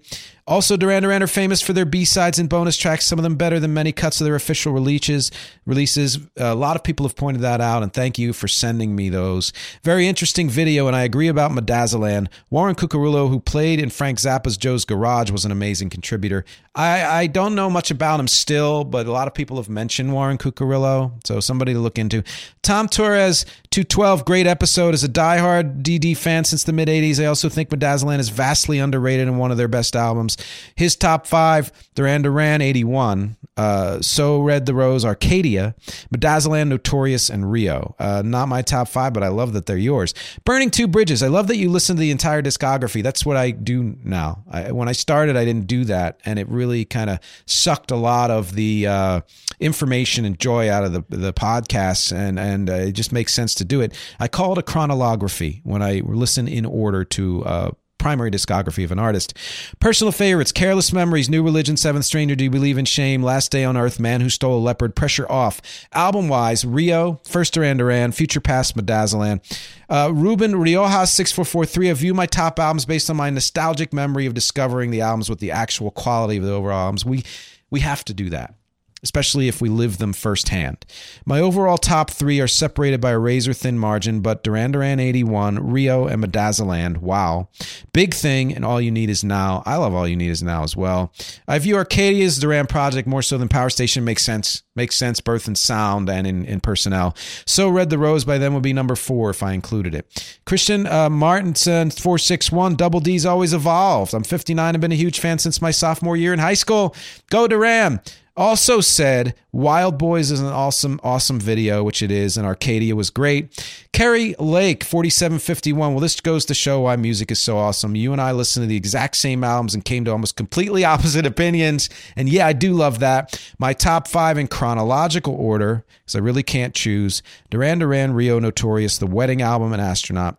Also, 0.49 0.79
Duran 0.79 1.03
Duran 1.03 1.23
are 1.23 1.27
famous 1.27 1.61
for 1.61 1.75
their 1.75 1.85
B-sides 1.85 2.39
and 2.39 2.49
bonus 2.49 2.79
tracks, 2.79 3.05
some 3.05 3.19
of 3.19 3.23
them 3.23 3.37
better 3.37 3.61
than 3.61 3.75
many 3.75 3.93
cuts 3.93 4.19
of 4.19 4.25
their 4.25 4.35
official 4.35 4.73
releases. 4.73 5.31
Releases. 5.67 6.19
A 6.39 6.55
lot 6.55 6.75
of 6.75 6.83
people 6.83 7.07
have 7.07 7.15
pointed 7.17 7.43
that 7.43 7.61
out, 7.61 7.83
and 7.83 7.93
thank 7.93 8.19
you 8.19 8.33
for 8.33 8.49
sending 8.49 8.97
me 8.97 9.11
those. 9.11 9.53
Very 9.83 10.09
interesting 10.09 10.49
video, 10.49 10.87
and 10.87 10.97
I 10.97 11.03
agree 11.03 11.29
about 11.29 11.51
Medazzaland. 11.51 12.29
Warren 12.49 12.75
Cuccurullo, 12.75 13.29
who 13.29 13.41
played 13.41 13.79
in 13.79 13.91
Frank 13.91 14.19
Zappa's 14.19 14.57
Joe's 14.57 14.87
Garage, 14.87 15.31
was 15.31 15.45
an 15.45 15.53
amazing 15.53 15.91
contributor. 15.91 16.47
I, 16.75 17.05
I 17.05 17.27
don't 17.27 17.55
know 17.55 17.69
much 17.69 17.91
about 17.91 18.19
him 18.19 18.29
still, 18.29 18.85
but 18.85 19.07
a 19.07 19.13
lot 19.13 19.29
of 19.29 19.35
people 19.35 19.59
have 19.59 19.69
mentioned 19.69 20.15
Warren 20.15 20.39
Cuccurullo, 20.39 21.13
so 21.27 21.41
somebody 21.41 21.75
to 21.75 21.79
look 21.79 21.99
into. 21.99 22.23
Tom 22.63 22.89
Torres, 22.89 23.45
212, 23.71 24.25
great 24.25 24.47
episode. 24.47 24.95
As 24.95 25.05
a 25.05 25.09
diehard 25.09 25.83
DD 25.83 26.17
fan 26.17 26.45
since 26.45 26.65
the 26.65 26.73
mid 26.73 26.89
80s, 26.89 27.23
I 27.23 27.27
also 27.27 27.51
think 27.51 27.69
Medazzaland 27.69 28.21
is 28.21 28.31
vastly 28.31 28.79
underrated 28.79 29.29
and 29.29 29.39
one 29.39 29.51
of 29.51 29.59
their 29.59 29.69
best 29.69 29.95
albums. 29.95 30.38
His 30.75 30.97
top 30.97 31.27
five 31.27 31.73
Duran 31.95 32.23
Duran 32.23 32.61
81, 32.61 33.37
uh, 33.57 34.01
So 34.01 34.41
Red 34.41 34.67
the 34.67 34.75
Rose, 34.75 35.05
Arcadia, 35.05 35.75
Medazzaland, 36.15 36.69
Notorious, 36.69 37.29
and 37.29 37.51
Rio. 37.51 37.97
Uh, 37.99 38.23
not 38.25 38.47
my 38.47 38.63
top 38.63 38.89
five, 38.89 39.13
but 39.13 39.23
I 39.23 39.29
love 39.29 39.53
that 39.55 39.67
they're 39.67 39.77
yours. 39.77 40.15
Burning 40.45 40.71
Two 40.71 40.87
Bridges. 40.87 41.23
I 41.23 41.29
love 41.29 41.49
that 41.49 41.57
you 41.57 41.71
listen 41.71 41.97
to 41.97 42.01
the 42.01 42.11
entire 42.11 42.41
discography. 42.41 43.03
That's 43.03 43.27
what 43.27 43.37
I 43.37 43.51
do 43.51 43.97
now. 44.05 44.45
I, 44.49 44.71
when 44.71 44.89
I 44.89 44.93
started, 44.93 45.37
I 45.37 45.45
didn't 45.45 45.67
do 45.67 45.85
that, 45.87 46.21
and 46.25 46.39
it 46.39 46.49
really 46.49 46.85
kind 46.85 47.11
of 47.11 47.19
sucked 47.47 47.91
a 47.91 47.97
lot 47.97 48.31
of 48.31 48.55
the 48.55 48.87
uh, 48.87 49.21
information 49.61 50.25
and 50.25 50.39
joy 50.39 50.71
out 50.71 50.85
of 50.85 50.93
the, 50.93 51.05
the 51.09 51.33
podcasts, 51.33 52.13
and, 52.13 52.39
and 52.39 52.71
uh, 52.71 52.75
it 52.75 52.93
just 52.93 53.13
makes 53.13 53.35
sense 53.35 53.55
to 53.57 53.65
do 53.65 53.81
it. 53.81 53.93
I 54.21 54.29
call 54.29 54.53
it 54.53 54.59
a 54.59 54.63
chronolography 54.63 55.63
when 55.65 55.83
I 55.83 56.03
listen 56.05 56.47
in 56.47 56.65
order 56.65 57.05
to 57.05 57.45
uh, 57.45 57.71
primary 57.99 58.31
discography 58.31 58.85
of 58.85 58.93
an 58.93 58.99
artist. 58.99 59.35
Personal 59.81 60.13
favorites 60.13 60.53
Careless 60.53 60.93
Memories, 60.93 61.29
New 61.29 61.43
Religion, 61.43 61.77
Seventh 61.77 62.05
Stranger, 62.05 62.35
Do 62.35 62.45
You 62.45 62.51
Believe 62.51 62.79
in 62.79 62.85
Shame, 62.85 63.23
Last 63.23 63.51
Day 63.51 63.65
on 63.65 63.77
Earth, 63.77 64.01
Man 64.01 64.21
Who 64.21 64.29
Stole 64.29 64.59
a 64.59 64.61
Leopard, 64.61 64.95
Pressure 64.95 65.31
Off. 65.31 65.61
Album 65.93 66.29
wise, 66.29 66.65
Rio, 66.65 67.21
First 67.25 67.55
Duran 67.55 67.77
Duran, 67.77 68.13
Future 68.13 68.41
Past, 68.41 68.77
Medazzaland. 68.77 69.41
Uh, 69.89 70.11
Ruben 70.15 70.53
Riojas, 70.53 71.09
6443. 71.09 71.91
I 71.91 71.93
view 71.95 72.15
my 72.15 72.27
top 72.27 72.59
albums 72.59 72.85
based 72.85 73.11
on 73.11 73.17
my 73.17 73.31
nostalgic 73.31 73.93
memory 73.93 74.27
of 74.27 74.35
discovering 74.35 74.91
the 74.91 75.01
albums 75.01 75.29
with 75.29 75.41
the 75.41 75.51
actual 75.51 75.91
quality 75.91 76.37
of 76.37 76.45
the 76.45 76.53
overall 76.53 76.87
albums. 76.87 77.05
We, 77.05 77.25
we 77.71 77.81
have 77.81 78.05
to 78.07 78.15
do 78.15 78.31
that 78.31 78.58
especially 79.03 79.49
if 79.49 79.61
we 79.61 79.69
live 79.69 79.99
them 79.99 80.13
firsthand. 80.13 80.85
My 81.25 81.41
overall 81.41 81.79
top 81.79 82.11
three 82.11 82.41
are 82.41 82.49
separated 82.49 83.01
by 83.01 83.11
a 83.11 83.19
razor 83.19 83.53
thin 83.53 83.79
margin, 83.79 84.21
but 84.21 84.43
Duran 84.43 84.73
Duran 84.73 85.01
81, 85.01 85.71
Rio, 85.71 86.07
and 86.07 86.23
Medazzaland, 86.23 86.99
wow. 86.99 87.49
Big 87.93 88.15
thing, 88.15 88.55
and 88.55 88.65
All 88.65 88.81
You 88.81 88.91
Need 88.91 89.11
Is 89.11 89.23
Now. 89.23 89.63
I 89.67 89.77
love 89.77 89.95
All 89.95 90.09
You 90.09 90.17
Need 90.17 90.31
Is 90.31 90.43
Now 90.43 90.63
as 90.63 90.77
well. 90.77 91.13
I 91.47 91.59
view 91.59 91.77
Arcadia's 91.77 92.39
Duran 92.39 92.67
project 92.67 93.07
more 93.07 93.23
so 93.23 93.39
than 93.39 93.49
Power 93.49 93.71
Station 93.71 94.05
makes 94.05 94.25
sense. 94.25 94.63
Makes 94.75 94.97
sense 94.97 95.21
both 95.21 95.49
in 95.49 95.57
sound 95.57 96.09
and 96.09 96.27
in, 96.27 96.45
in 96.45 96.61
personnel. 96.61 97.17
So 97.47 97.69
Red 97.69 97.91
the 97.91 97.99
Rose 97.99 98.25
by 98.25 98.39
them 98.39 98.55
would 98.55 98.63
be 98.63 98.73
number 98.73 98.95
four 98.95 99.31
if 99.31 99.43
I 99.43 99.53
included 99.53 99.95
it. 99.95 100.39
Christian 100.47 100.87
uh, 100.87 101.11
Martinson, 101.11 101.91
461, 101.91 102.77
Double 102.77 103.01
D's 103.01 103.27
always 103.27 103.53
evolved. 103.53 104.15
I'm 104.15 104.23
59 104.23 104.75
and 104.75 104.81
been 104.81 104.93
a 104.93 104.97
huge 104.97 105.19
fan 105.19 105.39
since 105.39 105.61
my 105.61 105.73
sophomore 105.73 106.17
year 106.17 106.33
in 106.33 106.39
high 106.39 106.55
school. 106.55 106.95
Go 107.29 107.49
Duran 107.49 108.01
also 108.39 108.81
said 108.81 109.35
Wild 109.51 109.99
Boys 109.99 110.31
is 110.31 110.39
an 110.41 110.47
awesome, 110.47 111.01
awesome 111.03 111.41
video, 111.41 111.83
which 111.83 112.03
it 112.03 112.11
is, 112.13 112.37
and 112.37 112.47
Arcadia 112.47 112.95
was 112.95 113.11
great. 113.11 113.53
Kerry 113.93 114.37
Lake, 114.39 114.85
4751. 114.85 115.93
Well, 115.93 116.01
this 116.01 116.21
goes 116.21 116.45
to 116.47 116.55
show 116.55 116.83
why 116.83 116.95
music 116.97 117.33
is 117.33 117.41
so 117.41 117.59
awesome. 117.59 117.97
You 117.97 118.13
and 118.13 118.21
I 118.21 118.31
listened 118.31 118.63
to 118.63 118.69
the 118.69 118.77
exact 118.77 119.17
same 119.17 119.43
albums 119.43 119.75
and 119.75 119.85
came 119.85 120.05
to 120.05 120.13
almost 120.13 120.37
completely 120.37 120.85
opposite 120.85 121.27
opinions. 121.27 121.91
And 122.15 122.29
yeah, 122.29 122.47
I 122.47 122.53
do 122.53 122.73
love 122.75 123.01
that. 123.01 123.39
My 123.59 123.73
top 123.73 124.07
five 124.07 124.39
in 124.39 124.47
chronological 124.47 125.35
order, 125.35 125.85
because 126.05 126.15
I 126.15 126.21
really 126.21 126.45
can't 126.45 126.75
choose 126.75 127.23
Duran 127.51 127.81
Duran, 127.81 128.15
Rio 128.15 128.39
Notorious, 128.39 128.99
The 128.99 129.07
Wedding 129.07 129.43
Album, 129.43 129.73
and 129.73 129.83
Astronaut. 129.83 130.39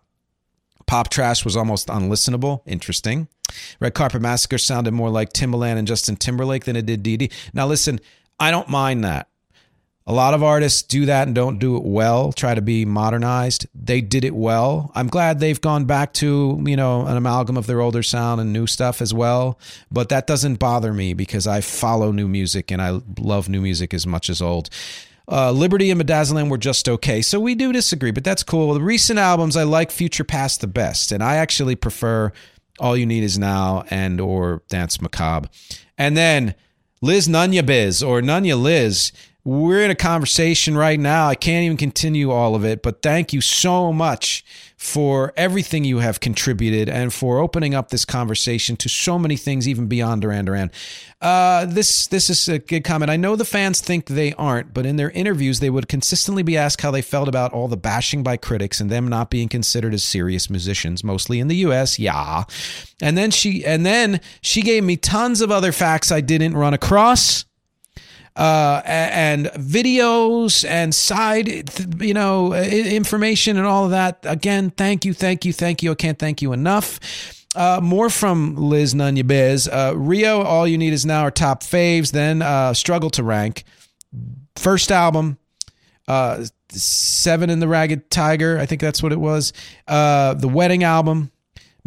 Pop 0.90 1.10
Trash 1.10 1.46
was 1.46 1.56
almost 1.56 1.88
unlistenable. 1.90 2.62
Interesting. 2.66 3.28
Red 3.80 3.94
Carpet 3.94 4.24
Massacre 4.24 4.58
sounded 4.58 4.92
more 4.92 5.12
like 5.12 5.32
Timbaland 5.32 5.78
and 5.78 5.88
Justin 5.88 6.16
Timberlake 6.16 6.66
than 6.66 6.76
it 6.76 6.88
did 6.88 7.04
Dee 7.04 7.30
Now, 7.54 7.68
listen, 7.68 8.00
I 8.40 8.50
don't 8.50 8.70
mind 8.70 9.04
that. 9.04 9.28
A 10.08 10.14
lot 10.14 10.34
of 10.34 10.42
artists 10.42 10.82
do 10.82 11.06
that 11.06 11.28
and 11.28 11.36
don't 11.36 11.60
do 11.60 11.78
it 11.78 11.84
well, 11.84 12.32
try 12.32 12.56
to 12.56 12.62
be 12.62 12.86
modernized. 12.86 13.68
They 13.76 14.02
did 14.02 14.26
it 14.26 14.34
well. 14.34 14.92
I'm 14.96 15.10
glad 15.10 15.40
they've 15.40 15.62
gone 15.62 15.86
back 15.86 16.12
to, 16.14 16.60
you 16.66 16.76
know, 16.76 17.06
an 17.06 17.16
amalgam 17.16 17.58
of 17.58 17.68
their 17.68 17.82
older 17.82 18.02
sound 18.02 18.42
and 18.42 18.52
new 18.52 18.66
stuff 18.66 19.00
as 19.00 19.14
well. 19.14 19.60
But 19.92 20.10
that 20.10 20.26
doesn't 20.26 20.56
bother 20.56 20.92
me 20.92 21.14
because 21.14 21.46
I 21.46 21.62
follow 21.62 22.12
new 22.12 22.28
music 22.28 22.72
and 22.72 22.82
I 22.82 23.00
love 23.20 23.48
new 23.48 23.62
music 23.62 23.94
as 23.94 24.08
much 24.08 24.28
as 24.28 24.42
old. 24.42 24.72
Uh, 25.32 25.52
Liberty 25.52 25.92
and 25.92 26.02
Medazzaland 26.02 26.50
were 26.50 26.58
just 26.58 26.90
okay. 26.90 27.22
So 27.22 27.40
we 27.40 27.54
do 27.54 27.72
disagree, 27.72 28.12
but 28.12 28.24
that's 28.24 28.42
cool. 28.42 28.74
The 28.74 28.82
recent 28.82 29.20
albums, 29.20 29.56
I 29.56 29.64
like 29.64 29.92
Future 29.92 30.24
Past 30.24 30.62
the 30.62 30.68
best. 30.68 31.12
And 31.12 31.24
I 31.24 31.36
actually 31.36 31.76
prefer 31.76 32.32
all 32.80 32.98
You 32.98 33.06
Need 33.06 33.24
Is 33.24 33.38
Now 33.38 33.84
and 33.90 34.20
or 34.20 34.64
Danse 34.70 35.00
Macabre. 35.02 35.50
And 35.98 36.18
then 36.18 36.56
Liz 37.02 37.28
Nunya 37.28 37.66
Biz 37.66 38.02
or 38.02 38.22
Nunya 38.22 38.60
Liz 38.60 39.12
we're 39.50 39.82
in 39.82 39.90
a 39.90 39.96
conversation 39.96 40.78
right 40.78 41.00
now. 41.00 41.28
I 41.28 41.34
can't 41.34 41.64
even 41.66 41.76
continue 41.76 42.30
all 42.30 42.54
of 42.54 42.64
it, 42.64 42.84
but 42.84 43.02
thank 43.02 43.34
you 43.34 43.42
so 43.42 43.92
much 43.92 44.46
for 44.78 45.34
everything 45.36 45.84
you 45.84 45.98
have 45.98 46.20
contributed 46.20 46.88
and 46.88 47.12
for 47.12 47.40
opening 47.40 47.74
up 47.74 47.90
this 47.90 48.06
conversation 48.06 48.78
to 48.78 48.88
so 48.88 49.18
many 49.18 49.36
things, 49.36 49.68
even 49.68 49.88
beyond 49.88 50.22
Duran 50.22 50.46
Duran. 50.46 50.70
Uh, 51.20 51.66
this 51.66 52.06
this 52.06 52.30
is 52.30 52.48
a 52.48 52.60
good 52.60 52.84
comment. 52.84 53.10
I 53.10 53.18
know 53.18 53.36
the 53.36 53.44
fans 53.44 53.82
think 53.82 54.06
they 54.06 54.34
aren't, 54.34 54.72
but 54.72 54.86
in 54.86 54.98
their 54.98 55.10
interviews, 55.12 55.60
they 55.62 55.72
would 55.72 55.88
consistently 55.88 56.44
be 56.44 56.56
asked 56.56 56.82
how 56.82 56.92
they 56.92 57.02
felt 57.02 57.28
about 57.28 57.52
all 57.52 57.68
the 57.68 57.76
bashing 57.76 58.22
by 58.22 58.38
critics 58.38 58.80
and 58.80 58.92
them 58.92 59.08
not 59.08 59.32
being 59.32 59.50
considered 59.50 59.96
as 59.96 60.04
serious 60.04 60.52
musicians, 60.52 61.04
mostly 61.04 61.40
in 61.40 61.48
the 61.48 61.58
U.S. 61.58 61.98
Yeah, 61.98 62.44
and 63.02 63.18
then 63.18 63.32
she 63.32 63.66
and 63.66 63.84
then 63.84 64.22
she 64.42 64.62
gave 64.62 64.84
me 64.84 64.96
tons 64.96 65.42
of 65.42 65.50
other 65.50 65.72
facts 65.72 66.12
I 66.12 66.22
didn't 66.22 66.56
run 66.56 66.76
across 66.76 67.46
uh, 68.36 68.82
and 68.86 69.48
videos 69.48 70.68
and 70.68 70.94
side, 70.94 71.70
you 72.02 72.14
know, 72.14 72.54
information 72.54 73.58
and 73.58 73.66
all 73.66 73.86
of 73.86 73.92
that. 73.92 74.20
Again, 74.24 74.70
thank 74.72 75.06
you, 75.06 75.14
thank 75.14 75.46
you, 75.46 75.54
thank 75.54 75.84
you. 75.84 75.92
I 75.92 75.96
can't 75.96 76.20
thank 76.20 76.42
you 76.42 76.54
enough. 76.54 77.00
Uh, 77.56 77.80
more 77.82 78.10
from 78.10 78.56
Liz 78.56 78.94
Nunez. 78.94 79.68
Uh, 79.68 79.94
Rio, 79.96 80.42
all 80.42 80.68
you 80.68 80.78
need 80.78 80.94
is 80.94 81.06
now 81.06 81.22
our 81.22 81.32
top 81.32 81.64
faves. 81.64 82.12
Then 82.12 82.42
uh, 82.42 82.74
struggle 82.74 83.10
to 83.12 83.24
rank. 83.24 83.64
First 84.56 84.92
album, 84.92 85.38
uh, 86.08 86.46
Seven 86.72 87.50
in 87.50 87.60
the 87.60 87.68
Ragged 87.68 88.12
Tiger. 88.12 88.60
I 88.60 88.68
think 88.68 88.80
that's 88.82 89.02
what 89.02 89.12
it 89.12 89.20
was. 89.20 89.54
Uh, 89.88 90.36
the 90.36 90.48
Wedding 90.48 90.84
album, 90.84 91.32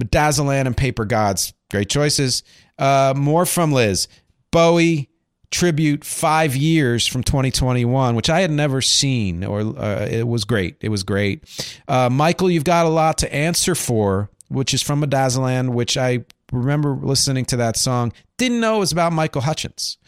Medazzaland 0.01 0.67
and 0.67 0.77
Paper 0.77 1.05
Gods. 1.05 1.55
Great 1.71 1.89
choices. 1.89 2.43
Uh, 2.79 3.15
more 3.17 3.47
from 3.47 3.71
Liz. 3.73 4.09
Bowie, 4.51 5.09
tribute 5.53 6.05
five 6.05 6.57
years 6.57 7.07
from 7.07 7.23
2021, 7.23 8.17
which 8.17 8.31
I 8.31 8.41
had 8.41 8.51
never 8.51 8.81
seen, 8.83 9.45
or 9.45 9.61
uh, 9.61 10.09
it 10.11 10.27
was 10.27 10.45
great. 10.45 10.77
It 10.81 10.89
was 10.89 11.05
great. 11.05 11.45
Uh, 11.87 12.09
Michael, 12.11 12.51
you've 12.51 12.65
got 12.65 12.87
a 12.87 12.89
lot 12.89 13.19
to 13.19 13.33
answer 13.33 13.75
for, 13.75 14.31
which 14.49 14.75
is 14.75 14.83
from 14.83 15.03
Medazzaland, 15.03 15.71
which 15.71 15.97
I 15.97 16.25
remember 16.51 16.99
listening 17.01 17.45
to 17.47 17.57
that 17.59 17.77
song. 17.77 18.13
Didn't 18.39 18.61
know 18.61 18.77
it 18.77 18.81
was 18.81 18.93
about 18.93 19.13
Michael 19.13 19.43
Hutchence. 19.43 19.99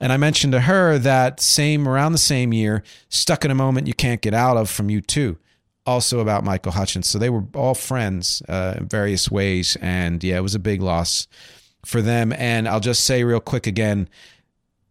And 0.00 0.12
I 0.12 0.16
mentioned 0.16 0.52
to 0.54 0.60
her 0.60 0.98
that 0.98 1.38
same 1.40 1.86
around 1.86 2.12
the 2.12 2.18
same 2.18 2.52
year, 2.52 2.82
Stuck 3.08 3.44
in 3.44 3.50
a 3.50 3.54
Moment 3.54 3.86
You 3.86 3.94
Can't 3.94 4.20
Get 4.20 4.34
Out 4.34 4.56
of 4.56 4.68
from 4.68 4.88
U2 4.88 5.36
also 5.86 6.20
about 6.20 6.44
Michael 6.44 6.72
Hutchence. 6.72 7.08
So 7.08 7.18
they 7.18 7.30
were 7.30 7.44
all 7.54 7.74
friends 7.74 8.42
uh, 8.48 8.76
in 8.78 8.88
various 8.88 9.30
ways. 9.30 9.76
And 9.80 10.22
yeah, 10.24 10.38
it 10.38 10.42
was 10.42 10.54
a 10.54 10.58
big 10.58 10.80
loss 10.80 11.28
for 11.84 12.00
them. 12.00 12.32
And 12.32 12.68
I'll 12.68 12.80
just 12.80 13.04
say 13.04 13.24
real 13.24 13.40
quick 13.40 13.66
again 13.66 14.08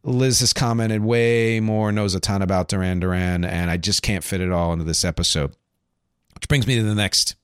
Liz 0.04 0.42
has 0.42 0.52
commented 0.52 1.04
way 1.04 1.60
more, 1.60 1.92
knows 1.92 2.14
a 2.14 2.20
ton 2.20 2.42
about 2.42 2.68
Duran 2.68 3.00
Duran, 3.00 3.46
and 3.46 3.72
I 3.72 3.78
just 3.78 4.02
can't 4.02 4.24
fit 4.24 4.42
it 4.42 4.52
all 4.52 4.74
into 4.74 4.84
this 4.84 5.06
episode. 5.06 5.56
Which 6.36 6.48
brings 6.48 6.68
me 6.68 6.76
to 6.76 6.84
the 6.84 6.96
next 6.96 7.36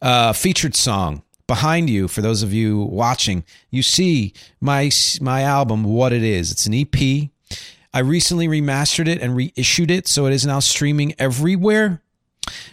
uh, 0.00 0.32
featured 0.32 0.74
song. 0.74 1.22
Behind 1.46 1.90
you, 1.90 2.08
for 2.08 2.22
those 2.22 2.42
of 2.42 2.54
you 2.54 2.80
watching, 2.80 3.44
you 3.70 3.82
see 3.82 4.32
my 4.62 4.90
my 5.20 5.42
album, 5.42 5.84
What 5.84 6.14
It 6.14 6.22
Is. 6.22 6.50
It's 6.50 6.66
an 6.66 6.72
EP. 6.72 7.28
I 7.92 7.98
recently 7.98 8.48
remastered 8.48 9.06
it 9.06 9.20
and 9.20 9.36
reissued 9.36 9.90
it, 9.90 10.08
so 10.08 10.24
it 10.24 10.32
is 10.32 10.46
now 10.46 10.60
streaming 10.60 11.14
everywhere. 11.18 12.00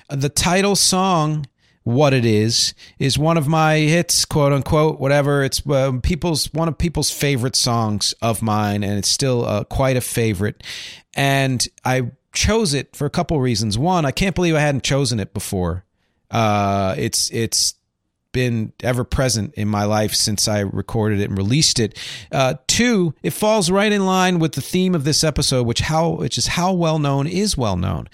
The 0.09 0.29
title 0.29 0.77
song 0.77 1.47
what 1.83 2.13
it 2.13 2.25
is 2.25 2.73
is 2.99 3.17
one 3.17 3.37
of 3.37 3.47
my 3.47 3.77
hits 3.77 4.25
quote 4.25 4.53
unquote 4.53 4.99
whatever. 4.99 5.43
It's 5.43 5.65
uh, 5.67 5.93
people's 6.03 6.51
one 6.53 6.67
of 6.67 6.77
people's 6.77 7.09
favorite 7.09 7.55
songs 7.55 8.13
of 8.21 8.41
mine 8.41 8.83
and 8.83 8.97
it's 8.97 9.09
still 9.09 9.45
uh, 9.45 9.63
quite 9.63 9.97
a 9.97 10.01
favorite. 10.01 10.63
And 11.15 11.67
i 11.83 12.11
chose 12.33 12.73
it 12.73 12.95
for 12.95 13.05
a 13.05 13.09
couple 13.09 13.39
reasons. 13.41 13.77
One 13.77 14.05
i 14.05 14.11
can't 14.11 14.35
believe 14.35 14.55
i 14.55 14.59
hadn't 14.59 14.83
chosen 14.83 15.19
it 15.19 15.33
before. 15.33 15.85
Uh, 16.29 16.95
it's 16.97 17.29
it's 17.31 17.75
been 18.31 18.71
ever 18.81 19.03
present 19.03 19.53
in 19.55 19.67
my 19.67 19.83
life 19.83 20.13
since 20.15 20.47
I 20.47 20.59
recorded 20.59 21.19
it 21.19 21.29
and 21.29 21.37
released 21.37 21.79
it. 21.79 21.97
Uh, 22.31 22.53
two, 22.65 23.13
it 23.23 23.31
falls 23.31 23.69
right 23.69 23.91
in 23.91 24.05
line 24.05 24.39
with 24.39 24.53
the 24.53 24.61
theme 24.61 24.95
of 24.95 25.03
this 25.03 25.21
episode, 25.23 25.67
which 25.67 25.81
how 25.81 26.11
which 26.11 26.37
is 26.37 26.47
how 26.47 26.71
well 26.71 26.99
known 26.99 27.27
is 27.27 27.57
well 27.57 27.75
known 27.75 28.07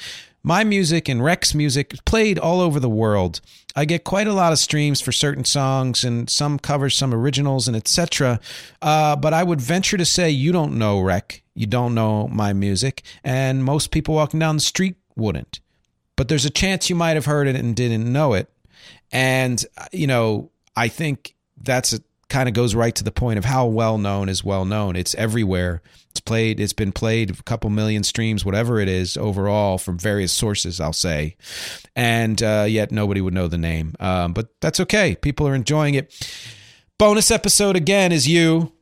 my 0.48 0.64
music 0.64 1.10
and 1.10 1.22
Rec's 1.22 1.54
music 1.54 1.94
played 2.06 2.40
all 2.40 2.62
over 2.62 2.80
the 2.80 2.90
world. 2.90 3.42
I 3.76 3.84
get 3.84 4.06
quite 4.06 4.28
a 4.28 4.34
lot 4.34 4.54
of 4.54 4.60
streams 4.60 5.02
for 5.02 5.12
certain 5.12 5.44
songs 5.44 6.06
and 6.06 6.30
some 6.30 6.58
covers, 6.58 6.96
some 6.96 7.14
originals, 7.14 7.68
and 7.68 7.76
etc. 7.76 8.40
Uh, 8.82 9.18
but 9.18 9.34
I 9.34 9.44
would 9.44 9.60
venture 9.60 9.98
to 9.98 10.06
say 10.06 10.30
you 10.30 10.54
don't 10.54 10.78
know 10.80 11.02
Rec, 11.02 11.44
you 11.54 11.68
don't 11.68 11.94
know 11.94 12.30
my 12.30 12.54
music, 12.54 13.04
and 13.26 13.62
most 13.62 13.92
people 13.92 14.16
walking 14.16 14.40
down 14.40 14.56
the 14.56 14.62
street 14.62 14.96
wouldn't. 15.18 15.60
But 16.16 16.30
there's 16.30 16.46
a 16.46 16.50
chance 16.50 16.90
you 16.90 16.96
might 16.96 17.16
have 17.16 17.26
heard 17.26 17.48
it 17.48 17.58
and 17.58 17.76
didn't 17.76 18.10
know 18.10 18.34
it. 18.34 18.50
And 19.12 19.64
you 19.92 20.08
know, 20.08 20.50
I 20.78 20.88
think 20.88 21.36
that's 21.62 21.92
a 21.92 22.00
kind 22.30 22.50
of 22.50 22.56
goes 22.56 22.76
right 22.76 22.96
to 22.96 23.04
the 23.04 23.12
point 23.12 23.38
of 23.38 23.46
how 23.46 23.66
well 23.66 23.98
known 23.98 24.30
is 24.30 24.44
well 24.44 24.66
known. 24.66 24.96
It's 24.96 25.16
everywhere. 25.16 25.82
It's 26.12 26.20
played. 26.20 26.60
It's 26.60 26.74
been 26.74 26.92
played 26.92 27.32
a 27.32 27.44
couple 27.44 27.70
million 27.70 28.04
streams, 28.04 28.44
whatever 28.44 28.80
it 28.80 28.90
is 28.90 29.18
overall 29.18 29.78
from 29.78 29.98
various 29.98 30.32
sources. 30.32 30.82
I'll 30.82 30.94
say, 30.94 31.36
and 31.96 32.42
uh, 32.42 32.66
yet 32.68 32.92
nobody 32.92 33.22
would 33.22 33.34
know 33.34 33.48
the 33.48 33.58
name. 33.58 33.96
Um, 34.00 34.34
but 34.34 34.50
that's 34.62 34.80
okay. 34.82 35.16
People 35.16 35.48
are 35.48 35.56
enjoying 35.56 35.96
it. 35.96 36.14
Bonus 36.98 37.30
episode 37.32 37.76
again 37.76 38.12
is 38.12 38.28
you. 38.28 38.74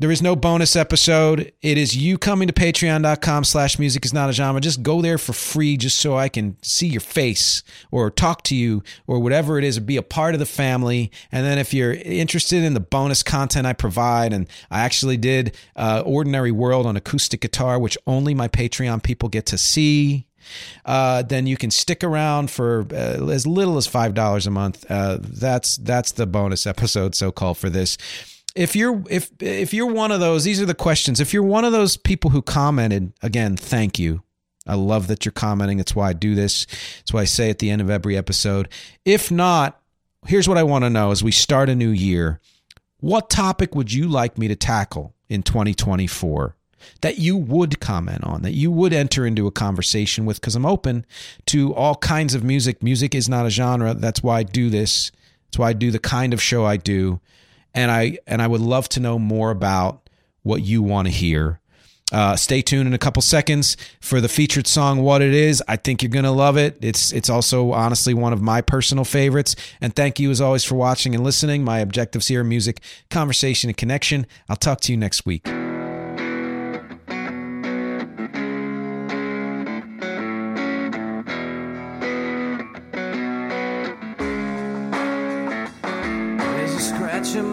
There 0.00 0.12
is 0.12 0.22
no 0.22 0.36
bonus 0.36 0.76
episode. 0.76 1.52
It 1.60 1.76
is 1.76 1.96
you 1.96 2.18
coming 2.18 2.46
to 2.46 2.54
patreon.com 2.54 3.42
slash 3.42 3.80
music 3.80 4.04
is 4.04 4.14
not 4.14 4.30
a 4.30 4.32
genre. 4.32 4.60
Just 4.60 4.84
go 4.84 5.02
there 5.02 5.18
for 5.18 5.32
free 5.32 5.76
just 5.76 5.98
so 5.98 6.16
I 6.16 6.28
can 6.28 6.56
see 6.62 6.86
your 6.86 7.00
face 7.00 7.64
or 7.90 8.08
talk 8.08 8.44
to 8.44 8.54
you 8.54 8.84
or 9.08 9.18
whatever 9.18 9.58
it 9.58 9.64
is 9.64 9.76
or 9.76 9.80
be 9.80 9.96
a 9.96 10.02
part 10.02 10.34
of 10.34 10.38
the 10.38 10.46
family. 10.46 11.10
And 11.32 11.44
then 11.44 11.58
if 11.58 11.74
you're 11.74 11.94
interested 11.94 12.62
in 12.62 12.74
the 12.74 12.80
bonus 12.80 13.24
content 13.24 13.66
I 13.66 13.72
provide, 13.72 14.32
and 14.32 14.46
I 14.70 14.82
actually 14.82 15.16
did 15.16 15.56
uh, 15.74 16.04
Ordinary 16.06 16.52
World 16.52 16.86
on 16.86 16.96
acoustic 16.96 17.40
guitar, 17.40 17.76
which 17.76 17.98
only 18.06 18.34
my 18.34 18.46
Patreon 18.46 19.02
people 19.02 19.28
get 19.28 19.46
to 19.46 19.58
see. 19.58 20.28
Uh, 20.84 21.22
then 21.22 21.48
you 21.48 21.56
can 21.56 21.72
stick 21.72 22.04
around 22.04 22.52
for 22.52 22.86
uh, 22.92 23.28
as 23.30 23.48
little 23.48 23.76
as 23.76 23.88
five 23.88 24.14
dollars 24.14 24.46
a 24.46 24.50
month. 24.50 24.88
Uh, 24.88 25.18
that's 25.20 25.76
that's 25.76 26.12
the 26.12 26.26
bonus 26.26 26.68
episode, 26.68 27.16
so 27.16 27.32
called 27.32 27.58
for 27.58 27.68
this 27.68 27.98
if 28.58 28.74
you're 28.74 29.04
if 29.08 29.30
if 29.40 29.72
you're 29.72 29.86
one 29.86 30.10
of 30.10 30.18
those 30.18 30.42
these 30.42 30.60
are 30.60 30.66
the 30.66 30.74
questions. 30.74 31.20
If 31.20 31.32
you're 31.32 31.44
one 31.44 31.64
of 31.64 31.70
those 31.72 31.96
people 31.96 32.30
who 32.30 32.42
commented 32.42 33.12
again 33.22 33.56
thank 33.56 33.98
you. 33.98 34.22
I 34.66 34.74
love 34.74 35.06
that 35.06 35.24
you're 35.24 35.32
commenting. 35.32 35.78
It's 35.80 35.94
why 35.94 36.10
i 36.10 36.12
do 36.12 36.34
this. 36.34 36.66
It's 37.00 37.12
why 37.12 37.20
i 37.20 37.24
say 37.24 37.50
at 37.50 37.60
the 37.60 37.70
end 37.70 37.80
of 37.80 37.88
every 37.88 38.16
episode. 38.16 38.68
If 39.04 39.30
not 39.30 39.80
here's 40.26 40.48
what 40.48 40.58
i 40.58 40.64
want 40.64 40.84
to 40.84 40.90
know 40.90 41.12
as 41.12 41.22
we 41.22 41.30
start 41.30 41.68
a 41.68 41.76
new 41.76 41.90
year. 41.90 42.40
What 43.00 43.30
topic 43.30 43.76
would 43.76 43.92
you 43.92 44.08
like 44.08 44.36
me 44.36 44.48
to 44.48 44.56
tackle 44.56 45.14
in 45.28 45.44
2024 45.44 46.56
that 47.02 47.18
you 47.18 47.36
would 47.36 47.78
comment 47.78 48.24
on 48.24 48.42
that 48.42 48.54
you 48.54 48.72
would 48.72 48.92
enter 48.92 49.24
into 49.24 49.46
a 49.46 49.52
conversation 49.52 50.26
with? 50.26 50.40
Because 50.40 50.56
i'm 50.56 50.66
open 50.66 51.06
to 51.46 51.72
all 51.76 51.94
kinds 51.94 52.34
of 52.34 52.42
music. 52.42 52.82
Music 52.82 53.14
is 53.14 53.28
not 53.28 53.46
a 53.46 53.50
genre. 53.50 53.94
That's 53.94 54.20
why 54.20 54.38
i 54.38 54.42
do 54.42 54.68
this. 54.68 55.12
That's 55.46 55.58
why 55.58 55.68
i 55.68 55.72
do 55.74 55.92
the 55.92 56.00
kind 56.00 56.34
of 56.34 56.42
show 56.42 56.64
i 56.64 56.76
do 56.76 57.20
and 57.74 57.90
I 57.90 58.18
and 58.26 58.42
I 58.42 58.46
would 58.46 58.60
love 58.60 58.88
to 58.90 59.00
know 59.00 59.18
more 59.18 59.50
about 59.50 60.08
what 60.42 60.62
you 60.62 60.82
want 60.82 61.06
to 61.06 61.12
hear. 61.12 61.60
Uh, 62.10 62.34
stay 62.36 62.62
tuned 62.62 62.86
in 62.86 62.94
a 62.94 62.98
couple 62.98 63.20
seconds 63.20 63.76
for 64.00 64.20
the 64.20 64.28
featured 64.28 64.66
song 64.66 65.02
"What 65.02 65.20
It 65.20 65.34
Is." 65.34 65.62
I 65.68 65.76
think 65.76 66.02
you're 66.02 66.10
gonna 66.10 66.32
love 66.32 66.56
it. 66.56 66.78
It's 66.80 67.12
it's 67.12 67.28
also 67.28 67.72
honestly 67.72 68.14
one 68.14 68.32
of 68.32 68.40
my 68.40 68.62
personal 68.62 69.04
favorites. 69.04 69.54
And 69.80 69.94
thank 69.94 70.18
you 70.18 70.30
as 70.30 70.40
always 70.40 70.64
for 70.64 70.74
watching 70.74 71.14
and 71.14 71.22
listening. 71.22 71.64
My 71.64 71.80
objectives 71.80 72.28
here: 72.28 72.42
music, 72.42 72.80
conversation, 73.10 73.68
and 73.68 73.76
connection. 73.76 74.26
I'll 74.48 74.56
talk 74.56 74.80
to 74.82 74.92
you 74.92 74.96
next 74.96 75.26
week. 75.26 75.46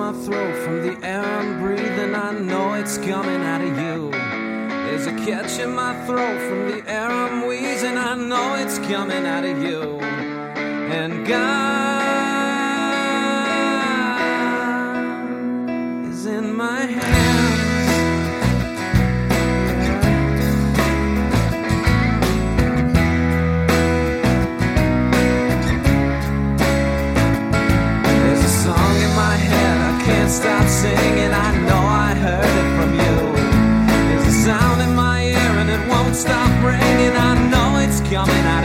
My 0.05 0.13
throat 0.23 0.55
from 0.63 0.81
the 0.83 1.03
air 1.03 1.23
I'm 1.23 1.59
breathing. 1.59 2.13
I 2.13 2.31
know 2.31 2.73
it's 2.75 2.97
coming 2.99 3.41
out 3.41 3.61
of 3.61 3.75
you. 3.75 4.11
There's 4.11 5.07
a 5.07 5.13
catch 5.25 5.57
in 5.57 5.73
my 5.73 5.95
throat 6.05 6.39
from 6.47 6.69
the 6.69 6.83
air 6.87 7.09
I'm 7.09 7.47
wheezing. 7.47 7.97
I 7.97 8.13
know 8.13 8.53
it's 8.53 8.77
coming 8.77 9.25
out 9.25 9.43
of 9.43 9.57
you. 9.63 9.99
And 10.99 11.25
God 11.25 11.39
is 16.11 16.25
in 16.27 16.55
my 16.55 16.81
hands. 16.81 17.34
Can't 30.25 30.41
stop 30.43 30.67
singing. 30.67 31.31
I 31.31 31.51
know 31.67 31.83
I 32.07 32.15
heard 32.15 32.53
it 32.61 32.69
from 32.77 32.91
you. 32.93 33.15
There's 34.07 34.27
a 34.27 34.43
sound 34.45 34.81
in 34.81 34.95
my 34.95 35.21
ear 35.23 35.51
and 35.61 35.69
it 35.69 35.87
won't 35.87 36.15
stop 36.15 36.49
ringing. 36.63 37.15
I 37.15 37.33
know 37.51 37.77
it's 37.77 37.99
coming 38.09 38.45
out 38.53 38.64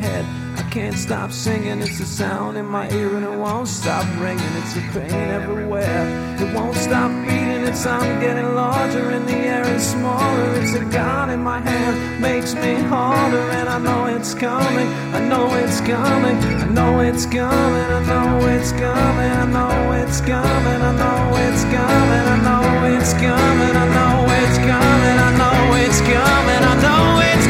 head. 0.00 0.24
I 0.58 0.62
can't 0.70 0.96
stop 0.96 1.32
singing. 1.32 1.80
It's 1.80 2.00
a 2.00 2.06
sound 2.06 2.56
in 2.56 2.66
my 2.66 2.90
ear 2.90 3.16
and 3.16 3.24
it 3.24 3.36
won't 3.38 3.68
stop 3.68 4.04
ringing. 4.20 4.52
It's 4.60 4.76
a 4.76 4.80
pain 4.92 5.28
everywhere. 5.38 6.02
It 6.40 6.54
won't 6.54 6.76
stop 6.76 7.10
beating. 7.26 7.64
It's 7.70 7.86
I'm 7.86 8.20
getting 8.20 8.54
larger 8.54 9.10
and 9.10 9.28
the 9.28 9.36
air 9.36 9.66
is 9.76 9.82
smaller. 9.82 10.54
It's 10.60 10.74
a 10.74 10.84
gun 10.84 11.30
in 11.30 11.42
my 11.42 11.60
hand 11.60 12.20
makes 12.20 12.54
me 12.54 12.74
harder 12.74 13.46
and 13.58 13.68
I 13.68 13.78
know 13.78 14.06
it's 14.06 14.34
coming. 14.34 14.88
I 15.14 15.20
know 15.30 15.46
it's 15.54 15.80
coming. 15.80 16.36
I 16.36 16.66
know 16.68 17.00
it's 17.00 17.26
coming. 17.26 17.88
I 17.96 18.00
know 18.10 18.46
it's 18.48 18.72
coming. 18.72 19.30
I 19.40 19.46
know 19.52 19.92
it's 19.98 20.20
coming. 20.20 20.80
I 20.80 20.92
know 20.96 21.34
it's 21.42 21.64
coming. 21.74 22.26
I 22.32 22.36
know 22.46 22.86
it's 22.96 23.12
coming. 23.14 23.76
I 23.84 23.96
know 23.96 24.16
it's 24.44 24.58
coming. 24.58 25.16
I 25.26 25.30
know 25.40 25.74
it's 25.84 26.00
coming. 26.00 26.62
I 26.72 26.74
know 26.82 27.20
it's 27.20 27.46
coming. 27.46 27.49